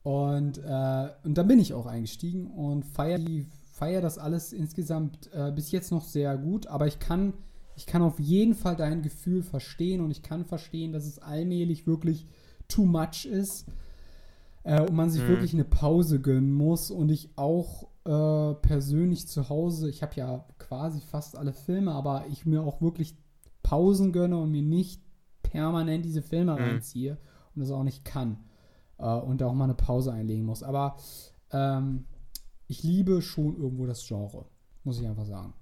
Und, 0.02 0.58
äh, 0.58 1.08
und 1.24 1.36
da 1.36 1.42
bin 1.42 1.58
ich 1.58 1.74
auch 1.74 1.86
eingestiegen 1.86 2.46
und 2.50 2.84
feiere 2.84 3.44
feier 3.72 4.00
das 4.00 4.16
alles 4.16 4.54
insgesamt 4.54 5.30
äh, 5.34 5.52
bis 5.52 5.70
jetzt 5.70 5.90
noch 5.90 6.04
sehr 6.04 6.38
gut. 6.38 6.66
Aber 6.66 6.86
ich 6.86 6.98
kann, 6.98 7.34
ich 7.76 7.84
kann 7.84 8.00
auf 8.00 8.18
jeden 8.18 8.54
Fall 8.54 8.74
dein 8.74 9.02
Gefühl 9.02 9.42
verstehen 9.42 10.00
und 10.00 10.10
ich 10.10 10.22
kann 10.22 10.46
verstehen, 10.46 10.92
dass 10.92 11.04
es 11.04 11.18
allmählich 11.18 11.86
wirklich 11.86 12.26
too 12.68 12.86
much 12.86 13.26
ist 13.26 13.66
äh, 14.66 14.80
und 14.80 14.94
man 14.94 15.10
sich 15.10 15.22
mhm. 15.22 15.28
wirklich 15.28 15.54
eine 15.54 15.64
Pause 15.64 16.20
gönnen 16.20 16.52
muss 16.52 16.90
und 16.90 17.08
ich 17.08 17.30
auch 17.36 17.88
äh, 18.04 18.54
persönlich 18.54 19.28
zu 19.28 19.48
Hause, 19.48 19.88
ich 19.88 20.02
habe 20.02 20.14
ja 20.16 20.44
quasi 20.58 21.00
fast 21.00 21.36
alle 21.36 21.52
Filme, 21.52 21.92
aber 21.92 22.24
ich 22.30 22.44
mir 22.46 22.62
auch 22.62 22.82
wirklich 22.82 23.16
Pausen 23.62 24.12
gönne 24.12 24.36
und 24.38 24.50
mir 24.50 24.62
nicht 24.62 25.00
permanent 25.42 26.04
diese 26.04 26.20
Filme 26.20 26.52
mhm. 26.52 26.58
reinziehe 26.58 27.16
und 27.54 27.62
das 27.62 27.70
auch 27.70 27.84
nicht 27.84 28.04
kann 28.04 28.38
äh, 28.98 29.06
und 29.06 29.40
da 29.40 29.46
auch 29.46 29.54
mal 29.54 29.64
eine 29.64 29.74
Pause 29.74 30.12
einlegen 30.12 30.44
muss. 30.44 30.64
Aber 30.64 30.96
ähm, 31.52 32.04
ich 32.66 32.82
liebe 32.82 33.22
schon 33.22 33.56
irgendwo 33.56 33.86
das 33.86 34.04
Genre. 34.06 34.46
Muss 34.82 35.00
ich 35.00 35.06
einfach 35.06 35.26
sagen. 35.26 35.54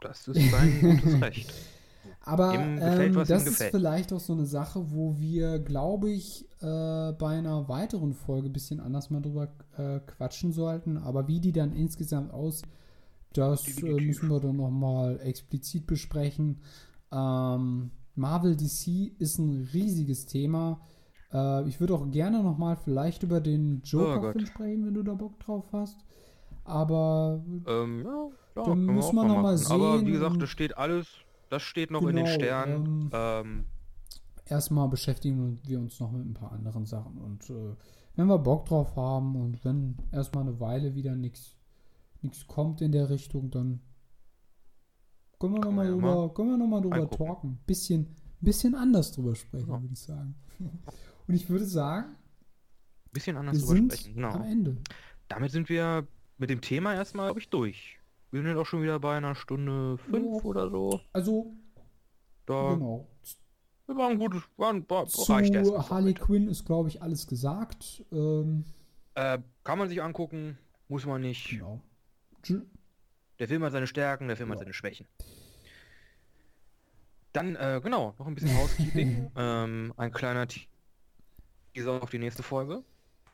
Das 0.00 0.26
ist 0.26 0.50
sein 0.50 0.80
gutes 0.80 1.20
Recht. 1.20 1.52
Aber 2.28 2.54
Ihm 2.54 2.74
gefällt, 2.74 3.16
ähm, 3.16 3.24
das 3.28 3.46
ist 3.46 3.62
vielleicht 3.62 4.12
auch 4.12 4.18
so 4.18 4.32
eine 4.32 4.46
Sache, 4.46 4.90
wo 4.90 5.16
wir, 5.16 5.60
glaube 5.60 6.10
ich, 6.10 6.44
äh, 6.60 7.12
bei 7.12 7.38
einer 7.38 7.68
weiteren 7.68 8.14
Folge 8.14 8.48
ein 8.48 8.52
bisschen 8.52 8.80
anders 8.80 9.10
mal 9.10 9.22
drüber 9.22 9.48
äh, 9.78 10.00
quatschen 10.00 10.52
sollten. 10.52 10.96
Aber 10.98 11.28
wie 11.28 11.40
die 11.40 11.52
dann 11.52 11.72
insgesamt 11.72 12.32
aussieht, 12.32 12.66
das 13.32 13.80
äh, 13.80 14.00
müssen 14.00 14.28
wir 14.28 14.40
dann 14.40 14.56
nochmal 14.56 15.20
explizit 15.20 15.86
besprechen. 15.86 16.62
Ähm, 17.12 17.92
Marvel 18.16 18.56
DC 18.56 19.12
ist 19.20 19.38
ein 19.38 19.68
riesiges 19.72 20.26
Thema. 20.26 20.80
Äh, 21.32 21.68
ich 21.68 21.78
würde 21.78 21.94
auch 21.94 22.10
gerne 22.10 22.42
nochmal 22.42 22.76
vielleicht 22.76 23.22
über 23.22 23.40
den 23.40 23.82
Oh 23.84 23.86
Joker-Film 23.86 24.32
Gott. 24.32 24.48
sprechen, 24.48 24.86
wenn 24.86 24.94
du 24.94 25.04
da 25.04 25.14
Bock 25.14 25.38
drauf 25.38 25.66
hast. 25.72 25.98
Aber 26.64 27.40
Ähm, 27.68 28.04
ja, 28.04 28.64
Dann 28.64 28.84
müssen 28.86 29.14
wir 29.14 29.24
noch 29.24 29.42
mal 29.42 29.54
machen. 29.54 29.66
Aber 29.70 29.98
sehen 29.98 30.06
wie 30.08 30.12
gesagt, 30.12 30.42
das 30.42 30.50
steht 30.50 30.76
alles, 30.76 31.06
das 31.48 31.62
steht 31.62 31.90
noch 31.90 32.02
in 32.02 32.16
den 32.16 32.24
Genau, 32.24 32.34
Sternen. 32.34 33.10
Ähm, 33.12 33.64
erstmal 34.46 34.88
beschäftigen 34.88 35.60
wir 35.64 35.78
uns 35.80 35.98
noch 36.00 36.10
mit 36.12 36.26
ein 36.26 36.34
paar 36.34 36.52
anderen 36.52 36.86
Sachen. 36.86 37.18
Und 37.18 37.48
äh, 37.50 37.74
wenn 38.16 38.26
wir 38.26 38.38
Bock 38.38 38.66
drauf 38.66 38.96
haben 38.96 39.36
und 39.36 39.64
wenn 39.64 39.96
erstmal 40.12 40.44
eine 40.44 40.58
Weile 40.60 40.94
wieder 40.94 41.14
nichts 41.14 41.54
kommt 42.48 42.80
in 42.80 42.92
der 42.92 43.08
Richtung, 43.10 43.50
dann 43.50 43.80
können 45.38 45.54
wir 45.54 45.60
nochmal 45.60 45.86
ja 45.86 45.92
drüber, 45.92 46.32
können 46.34 46.50
wir 46.50 46.56
noch 46.56 46.66
mal 46.66 46.80
drüber 46.80 46.96
reingucken. 46.96 47.26
talken. 47.26 47.58
Bisschen, 47.66 48.08
bisschen 48.40 48.74
anders 48.74 49.12
drüber 49.12 49.34
sprechen, 49.34 49.68
Ja. 49.68 49.80
würde 49.82 49.92
ich 49.92 50.00
sagen. 50.00 50.34
Und 51.28 51.34
ich 51.34 51.48
würde 51.48 51.64
sagen, 51.66 52.16
bisschen 53.12 53.36
anders 53.36 53.64
drüber 53.66 53.94
sprechen. 53.94 54.14
Genau. 54.14 54.30
am 54.32 54.42
Ende. 54.42 54.76
Damit 55.28 55.50
sind 55.50 55.68
wir 55.68 56.06
mit 56.38 56.50
dem 56.50 56.60
Thema 56.60 56.94
erstmal, 56.94 57.26
glaube 57.26 57.40
ich, 57.40 57.48
durch. 57.50 57.95
Wir 58.30 58.40
sind 58.42 58.48
jetzt 58.50 58.58
auch 58.58 58.66
schon 58.66 58.82
wieder 58.82 58.98
bei 59.00 59.16
einer 59.16 59.34
Stunde 59.34 59.98
fünf 59.98 60.26
Ja. 60.42 60.44
oder 60.44 60.70
so. 60.70 61.00
Also, 61.12 61.54
Da 62.46 62.74
genau. 62.74 63.08
wir 63.86 63.96
waren 63.96 64.18
gutes, 64.18 64.42
waren, 64.56 64.88
war, 64.88 65.06
Zu 65.06 65.26
Harley. 65.28 66.14
Quinn 66.14 66.48
ist, 66.48 66.64
glaube 66.64 66.88
ich, 66.88 67.02
alles 67.02 67.26
gesagt. 67.26 68.04
Ähm, 68.12 68.64
Äh, 69.14 69.38
kann 69.64 69.78
man 69.78 69.88
sich 69.88 70.02
angucken, 70.02 70.58
muss 70.88 71.06
man 71.06 71.22
nicht. 71.22 71.48
genau. 71.48 71.80
Der 73.38 73.48
Film 73.48 73.62
hat 73.64 73.72
seine 73.72 73.86
Stärken, 73.86 74.28
der 74.28 74.36
Film 74.36 74.50
hat 74.50 74.56
Ja. 74.58 74.64
seine 74.64 74.74
Schwächen. 74.74 75.06
Dann, 77.32 77.54
äh, 77.56 77.80
genau, 77.82 78.14
noch 78.18 78.26
ein 78.26 78.34
bisschen 78.34 78.56
Housekeeping. 78.56 79.30
ähm, 79.36 79.92
ein 79.96 80.12
kleiner 80.12 80.46
Teaser 81.74 82.02
auf 82.02 82.10
die 82.10 82.18
nächste 82.18 82.42
Folge. 82.42 82.82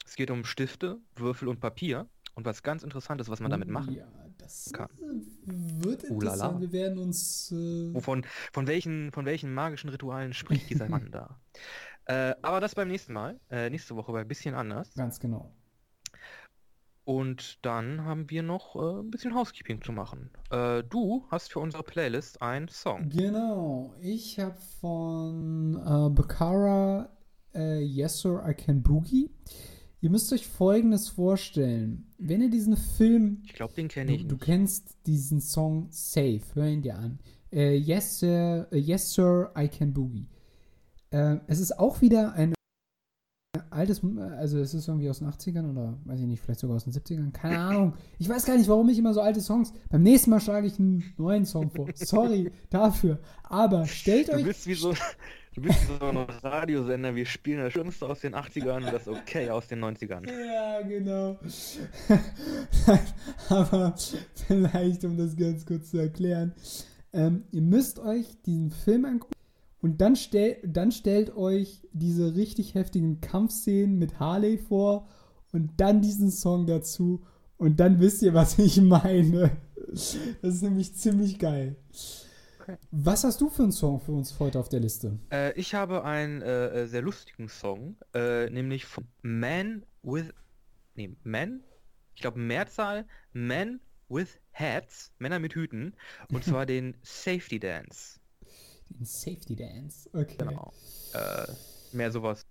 Es 0.05 0.17
geht 0.17 0.31
um 0.31 0.45
Stifte, 0.45 0.99
Würfel 1.17 1.49
und 1.49 1.61
Papier. 1.61 2.09
Und 2.35 2.45
was 2.47 2.63
ganz 2.63 2.83
Interessantes, 2.83 3.29
was 3.29 3.41
man 3.41 3.51
damit 3.51 3.69
Oh, 3.69 3.73
machen 3.73 3.95
Ja, 3.95 4.07
das 4.43 4.71
kann. 4.73 4.89
äh, 5.01 5.85
wird 5.85 6.05
interessant. 6.05 6.61
Wir 6.61 6.73
werden 6.73 6.99
uns. 6.99 7.53
Äh, 7.53 7.95
Wovon, 7.95 8.25
von 8.53 8.67
welchen, 8.67 9.13
von 9.13 9.25
welchen 9.25 9.55
magischen 9.55 9.91
Ritualen 9.91 10.33
spricht 10.33 10.71
dieser 10.71 10.89
Mann 10.89 11.11
da? 11.11 11.39
Äh, 12.07 12.35
aber 12.43 12.61
das 12.61 12.75
beim 12.75 12.89
nächsten 12.89 13.13
Mal. 13.13 13.39
Äh, 13.49 13.71
nächste 13.71 13.95
Woche 13.95 14.11
bei 14.11 14.23
ein 14.23 14.27
bisschen 14.27 14.57
anders. 14.57 14.93
ganz 14.95 15.21
genau. 15.21 15.55
Und 17.05 17.65
dann 17.65 18.05
haben 18.05 18.31
wir 18.31 18.43
noch 18.43 18.77
äh, 18.77 19.01
ein 19.01 19.11
bisschen 19.11 19.35
Housekeeping 19.35 19.83
zu 19.83 19.93
machen. 19.93 20.31
Äh, 20.51 20.85
du 20.85 21.25
hast 21.31 21.53
für 21.53 21.59
unsere 21.59 21.83
Playlist 21.83 22.41
einen 22.43 22.69
Song. 22.69 23.09
Genau. 23.09 23.95
Ich 24.01 24.39
habe 24.39 24.57
von 24.81 25.75
äh, 25.77 26.11
Bakara 26.11 27.09
äh, 27.55 27.81
Yes 27.81 28.21
Sir 28.21 28.45
I 28.47 28.55
Can 28.55 28.83
Boogie. 28.83 29.31
Ihr 30.03 30.11
müsst 30.11 30.33
euch 30.33 30.47
Folgendes 30.49 31.09
vorstellen. 31.09 32.07
Wenn 32.19 32.43
ihr 32.43 32.51
diesen 32.51 32.77
Film 32.77 33.41
Ich 33.45 33.53
glaube, 33.55 33.73
den 33.75 33.87
kenne 33.89 34.11
Du, 34.11 34.17
ich 34.17 34.27
du 34.27 34.35
nicht. 34.35 34.45
kennst 34.45 34.97
diesen 35.07 35.41
Song 35.41 35.87
Safe, 35.91 36.41
hör 36.55 36.67
ihn 36.67 36.83
dir 36.83 36.97
an. 36.99 37.21
Äh, 37.53 37.77
yes, 37.77 38.19
sir, 38.19 38.67
äh, 38.73 38.79
yes, 38.79 39.13
Sir, 39.15 39.53
I 39.57 39.69
Can 39.69 39.93
Boogie. 39.93 40.27
Äh, 41.11 41.37
es 41.47 41.61
ist 41.61 41.79
auch 41.79 42.01
wieder 42.01 42.33
ein 42.33 42.53
altes, 43.71 44.01
also 44.39 44.59
es 44.59 44.75
ist 44.75 44.89
irgendwie 44.89 45.09
aus 45.09 45.21
den 45.21 45.29
80ern 45.29 45.71
oder 45.71 45.99
weiß 46.05 46.19
ich 46.21 46.27
nicht, 46.27 46.43
vielleicht 46.43 46.61
sogar 46.61 46.77
aus 46.77 46.85
den 46.85 46.93
70ern, 46.93 47.31
keine 47.31 47.59
Ahnung. 47.59 47.95
Ich 48.19 48.29
weiß 48.29 48.45
gar 48.45 48.57
nicht, 48.57 48.69
warum 48.69 48.89
ich 48.89 48.99
immer 48.99 49.15
so 49.15 49.21
alte 49.21 49.41
Songs. 49.41 49.73
Beim 49.89 50.03
nächsten 50.03 50.31
Mal 50.31 50.41
schlage 50.41 50.67
ich 50.67 50.79
einen 50.81 51.05
neuen 51.17 51.45
Song 51.45 51.71
vor. 51.71 51.87
Sorry 51.95 52.51
dafür. 52.71 53.21
Aber 53.45 53.87
stellt 53.87 54.29
Du 54.29 54.33
euch. 54.33 54.45
bist 54.45 54.67
wie 54.67 54.75
so, 54.75 54.95
du 55.55 55.61
bist 55.61 55.79
so 55.87 56.07
ein 56.07 56.17
Radiosender, 56.17 57.15
wir 57.15 57.27
spielen 57.27 57.61
das 57.61 57.73
Schlimmste 57.73 58.07
aus 58.07 58.21
den 58.21 58.35
80ern 58.35 58.85
und 58.85 58.93
das 58.93 59.09
Okay 59.09 59.51
aus 59.51 59.67
den 59.67 59.85
90ern. 59.85 60.29
Ja, 60.29 60.83
genau. 60.83 61.39
Aber 63.49 63.95
vielleicht, 64.47 65.05
um 65.05 65.17
das 65.17 65.37
ganz 65.37 65.67
kurz 65.67 65.91
zu 65.91 65.99
erklären, 65.99 66.55
ähm, 67.13 67.45
ihr 67.51 67.63
müsst 67.63 67.99
euch 67.99 68.27
diesen 68.47 68.71
Film 68.71 69.05
angucken 69.05 69.35
und 69.81 70.01
dann, 70.01 70.17
stell, 70.17 70.57
dann 70.65 70.93
stellt 70.93 71.37
euch 71.37 71.81
diese 71.93 72.35
richtig 72.35 72.75
heftigen 72.75 73.21
Kampfszenen 73.21 73.99
mit 73.99 74.21
Harley 74.21 74.57
vor 74.57 75.09
und 75.53 75.71
dann 75.77 76.01
diesen 76.01 76.31
Song 76.31 76.67
dazu 76.67 77.23
und 77.59 77.79
dann 77.81 78.01
wisst 78.01 78.23
ihr, 78.23 78.35
was 78.35 78.59
ich 78.59 78.81
meine. 78.81 79.51
Das 79.87 80.17
ist 80.55 80.63
nämlich 80.63 80.95
ziemlich 80.95 81.39
geil. 81.39 81.77
Okay. 82.63 82.77
Was 82.93 83.25
hast 83.25 83.41
du 83.41 83.51
für 83.51 83.65
einen 83.65 83.73
Song 83.73 83.99
für 83.99 84.13
uns 84.13 84.39
heute 84.39 84.61
auf 84.61 84.69
der 84.69 84.79
Liste? 84.79 85.19
Äh, 85.33 85.53
ich 85.59 85.75
habe 85.75 86.05
einen 86.05 86.43
äh, 86.43 86.83
äh, 86.83 86.87
sehr 86.87 87.03
lustigen 87.03 87.49
Song, 87.49 87.97
äh, 88.15 88.49
nämlich 88.51 88.85
von 88.85 89.05
Man 89.23 89.85
with, 90.05 90.33
nee, 90.95 91.17
Man, 91.25 91.65
ich 92.15 92.21
glaube 92.21 92.39
Mehrzahl, 92.39 93.05
Men 93.33 93.81
with 94.09 94.39
Hats, 94.53 95.11
Männer 95.19 95.41
mit 95.41 95.57
Hüten, 95.57 95.97
und 96.31 96.45
zwar 96.45 96.65
den 96.67 96.97
Safety 97.03 97.59
Dance. 97.59 98.21
Den 98.91 99.07
Safety 99.07 99.57
Dance. 99.57 100.09
Okay. 100.13 100.37
Genau. 100.39 100.73
Äh, 101.15 101.53
mehr 101.93 102.13
sowas 102.13 102.47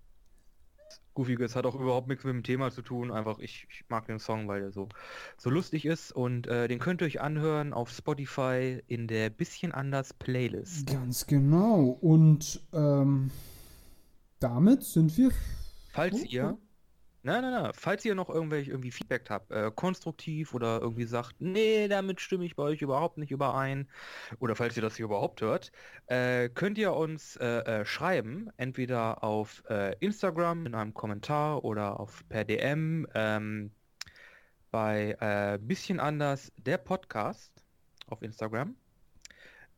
Goofiges, 1.14 1.56
hat 1.56 1.66
auch 1.66 1.76
überhaupt 1.76 2.08
nichts 2.08 2.24
mit 2.24 2.34
dem 2.34 2.44
Thema 2.44 2.72
zu 2.72 2.82
tun. 2.82 3.12
Einfach, 3.12 3.40
ich, 3.40 3.68
ich 3.70 3.84
mag 3.90 4.06
den 4.06 4.20
Song, 4.20 4.48
weil 4.48 4.62
der 4.62 4.72
so, 4.72 4.90
so 5.38 5.50
lustig 5.50 5.86
ist 5.86 6.12
und 6.12 6.48
äh, 6.48 6.68
den 6.68 6.80
könnt 6.80 7.02
ihr 7.02 7.06
euch 7.08 7.22
anhören 7.22 7.74
auf 7.74 7.90
Spotify 7.92 8.82
in 8.88 9.08
der 9.08 9.30
Bisschen 9.30 9.72
anders 9.72 10.14
Playlist. 10.14 10.88
Ganz 10.88 11.28
genau. 11.28 11.98
Und 12.02 12.62
ähm, 12.74 13.32
damit 14.40 14.84
sind 14.84 15.18
wir. 15.18 15.32
Falls 15.94 16.22
Oh, 16.22 16.26
ihr. 16.28 16.58
Nein, 17.24 17.42
nein, 17.42 17.64
nein, 17.64 17.72
falls 17.74 18.04
ihr 18.06 18.16
noch 18.16 18.30
irgendwelche 18.30 18.72
irgendwie 18.72 18.92
Feedback 18.92 19.30
habt, 19.30 19.52
äh, 19.52 19.72
konstruktiv 19.74 20.54
oder 20.54 20.82
irgendwie 20.82 21.06
sagt, 21.06 21.36
nee, 21.40 21.88
damit 21.88 22.22
stimme 22.22 22.46
ich 22.46 22.56
bei 22.56 22.64
euch 22.64 22.82
überhaupt 22.82 23.18
nicht 23.18 23.32
überein, 23.32 23.88
oder 24.40 24.56
falls 24.56 24.76
ihr 24.76 24.82
das 24.82 24.96
hier 24.96 25.06
überhaupt 25.06 25.42
hört, 25.42 25.72
äh, 26.08 26.50
könnt 26.50 26.78
ihr 26.78 26.94
uns 26.94 27.36
äh, 27.38 27.82
äh, 27.82 27.86
schreiben, 27.86 28.50
entweder 28.58 29.24
auf 29.24 29.64
äh, 29.70 29.96
Instagram 30.00 30.66
in 30.66 30.76
einem 30.76 30.94
Kommentar 30.94 31.64
oder 31.64 32.00
auf 32.00 32.24
per 32.30 32.46
DM 32.46 33.08
ähm, 33.14 33.72
bei 34.72 35.18
äh, 35.20 35.60
bisschen 35.60 36.00
anders 36.00 36.52
der 36.58 36.78
Podcast 36.78 37.52
auf 38.08 38.22
Instagram 38.22 38.76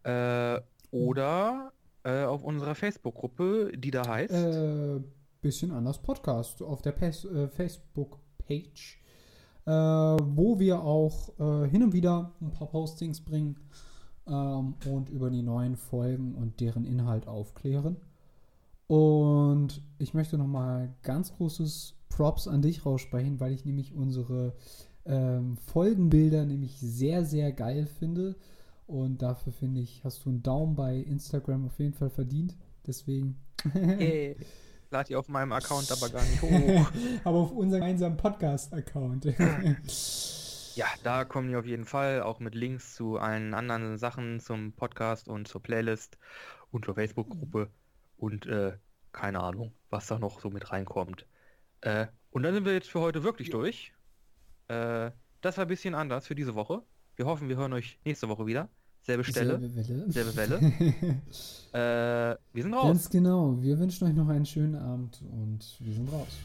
äh, 0.03 0.59
oder 0.91 1.73
auf 2.05 2.43
unserer 2.43 2.75
Facebook-Gruppe, 2.75 3.71
die 3.77 3.89
da 3.89 4.05
heißt. 4.05 4.33
Bisschen 5.43 5.71
anders 5.71 6.01
Podcast 6.01 6.61
auf 6.61 6.81
der 6.81 6.95
äh, 7.03 7.49
Facebook-Page, 7.49 8.97
äh, 9.65 9.71
wo 9.71 10.57
wir 10.57 10.81
auch 10.81 11.37
äh, 11.37 11.67
hin 11.67 11.83
und 11.83 11.91
wieder 11.91 12.31
ein 12.41 12.51
paar 12.51 12.69
Postings 12.69 13.19
bringen 13.19 13.57
ähm, 14.25 14.75
und 14.89 15.09
über 15.09 15.29
die 15.29 15.41
neuen 15.41 15.75
Folgen 15.75 16.33
und 16.33 16.61
deren 16.61 16.85
Inhalt 16.85 17.27
aufklären. 17.27 17.97
Und 18.87 19.81
ich 19.97 20.13
möchte 20.13 20.37
nochmal 20.37 20.93
ganz 21.03 21.33
großes 21.35 21.95
Props 22.07 22.47
an 22.47 22.61
dich 22.61 22.85
raussprechen, 22.85 23.41
weil 23.41 23.51
ich 23.51 23.65
nämlich 23.65 23.93
unsere 23.93 24.53
ähm, 25.05 25.57
Folgenbilder 25.57 26.45
nämlich 26.45 26.79
sehr, 26.79 27.25
sehr 27.25 27.51
geil 27.51 27.85
finde. 27.85 28.37
Und 28.87 29.21
dafür 29.21 29.51
finde 29.51 29.81
ich, 29.81 30.05
hast 30.05 30.23
du 30.23 30.29
einen 30.29 30.41
Daumen 30.41 30.75
bei 30.75 30.99
Instagram 30.99 31.65
auf 31.65 31.79
jeden 31.79 31.95
Fall 31.95 32.09
verdient. 32.09 32.55
Deswegen. 32.87 33.35
Hey, 33.73 34.37
lad 34.93 35.09
ihr 35.09 35.19
auf 35.19 35.27
meinem 35.27 35.51
Account 35.51 35.91
aber 35.91 36.09
gar 36.09 36.23
nicht 36.23 36.41
hoch. 36.41 36.91
Aber 37.23 37.37
auf 37.39 37.51
unserem 37.51 37.81
gemeinsamen 37.81 38.15
Podcast-Account. 38.15 39.25
ja, 40.75 40.85
da 41.03 41.25
kommen 41.25 41.49
die 41.49 41.55
auf 41.55 41.65
jeden 41.65 41.85
Fall, 41.85 42.21
auch 42.21 42.39
mit 42.39 42.55
Links 42.55 42.93
zu 42.93 43.17
allen 43.17 43.53
anderen 43.53 43.97
Sachen 43.97 44.39
zum 44.39 44.71
Podcast 44.73 45.27
und 45.27 45.47
zur 45.47 45.61
Playlist 45.61 46.17
und 46.71 46.85
zur 46.85 46.93
Facebook-Gruppe 46.95 47.69
und 48.17 48.45
äh, 48.45 48.77
keine 49.11 49.41
Ahnung, 49.41 49.73
was 49.89 50.07
da 50.07 50.19
noch 50.19 50.39
so 50.39 50.49
mit 50.49 50.71
reinkommt. 50.71 51.25
Äh, 51.81 52.07
und 52.29 52.43
dann 52.43 52.53
sind 52.53 52.65
wir 52.65 52.73
jetzt 52.73 52.89
für 52.89 52.99
heute 52.99 53.23
wirklich 53.23 53.49
durch. 53.49 53.93
Äh, 54.67 55.11
das 55.41 55.57
war 55.57 55.65
ein 55.65 55.69
bisschen 55.69 55.95
anders 55.95 56.27
für 56.27 56.35
diese 56.35 56.55
Woche. 56.55 56.83
Wir 57.15 57.25
hoffen, 57.25 57.49
wir 57.49 57.57
hören 57.57 57.73
euch 57.73 57.99
nächste 58.05 58.29
Woche 58.29 58.45
wieder. 58.45 58.69
Selbe 59.05 59.23
Stelle, 59.25 59.59
Selbe 59.59 59.75
Welle. 59.75 60.11
selbe 60.11 60.35
Welle. 60.37 60.59
äh, 61.73 62.37
wir 62.53 62.63
sind 62.63 62.73
raus. 62.73 62.85
Ganz 62.85 63.09
genau. 63.09 63.61
Wir 63.61 63.77
wünschen 63.77 64.07
euch 64.07 64.13
noch 64.13 64.29
einen 64.29 64.45
schönen 64.45 64.75
Abend 64.75 65.21
und 65.29 65.59
wir 65.79 65.93
sind 65.93 66.09
raus. 66.09 66.37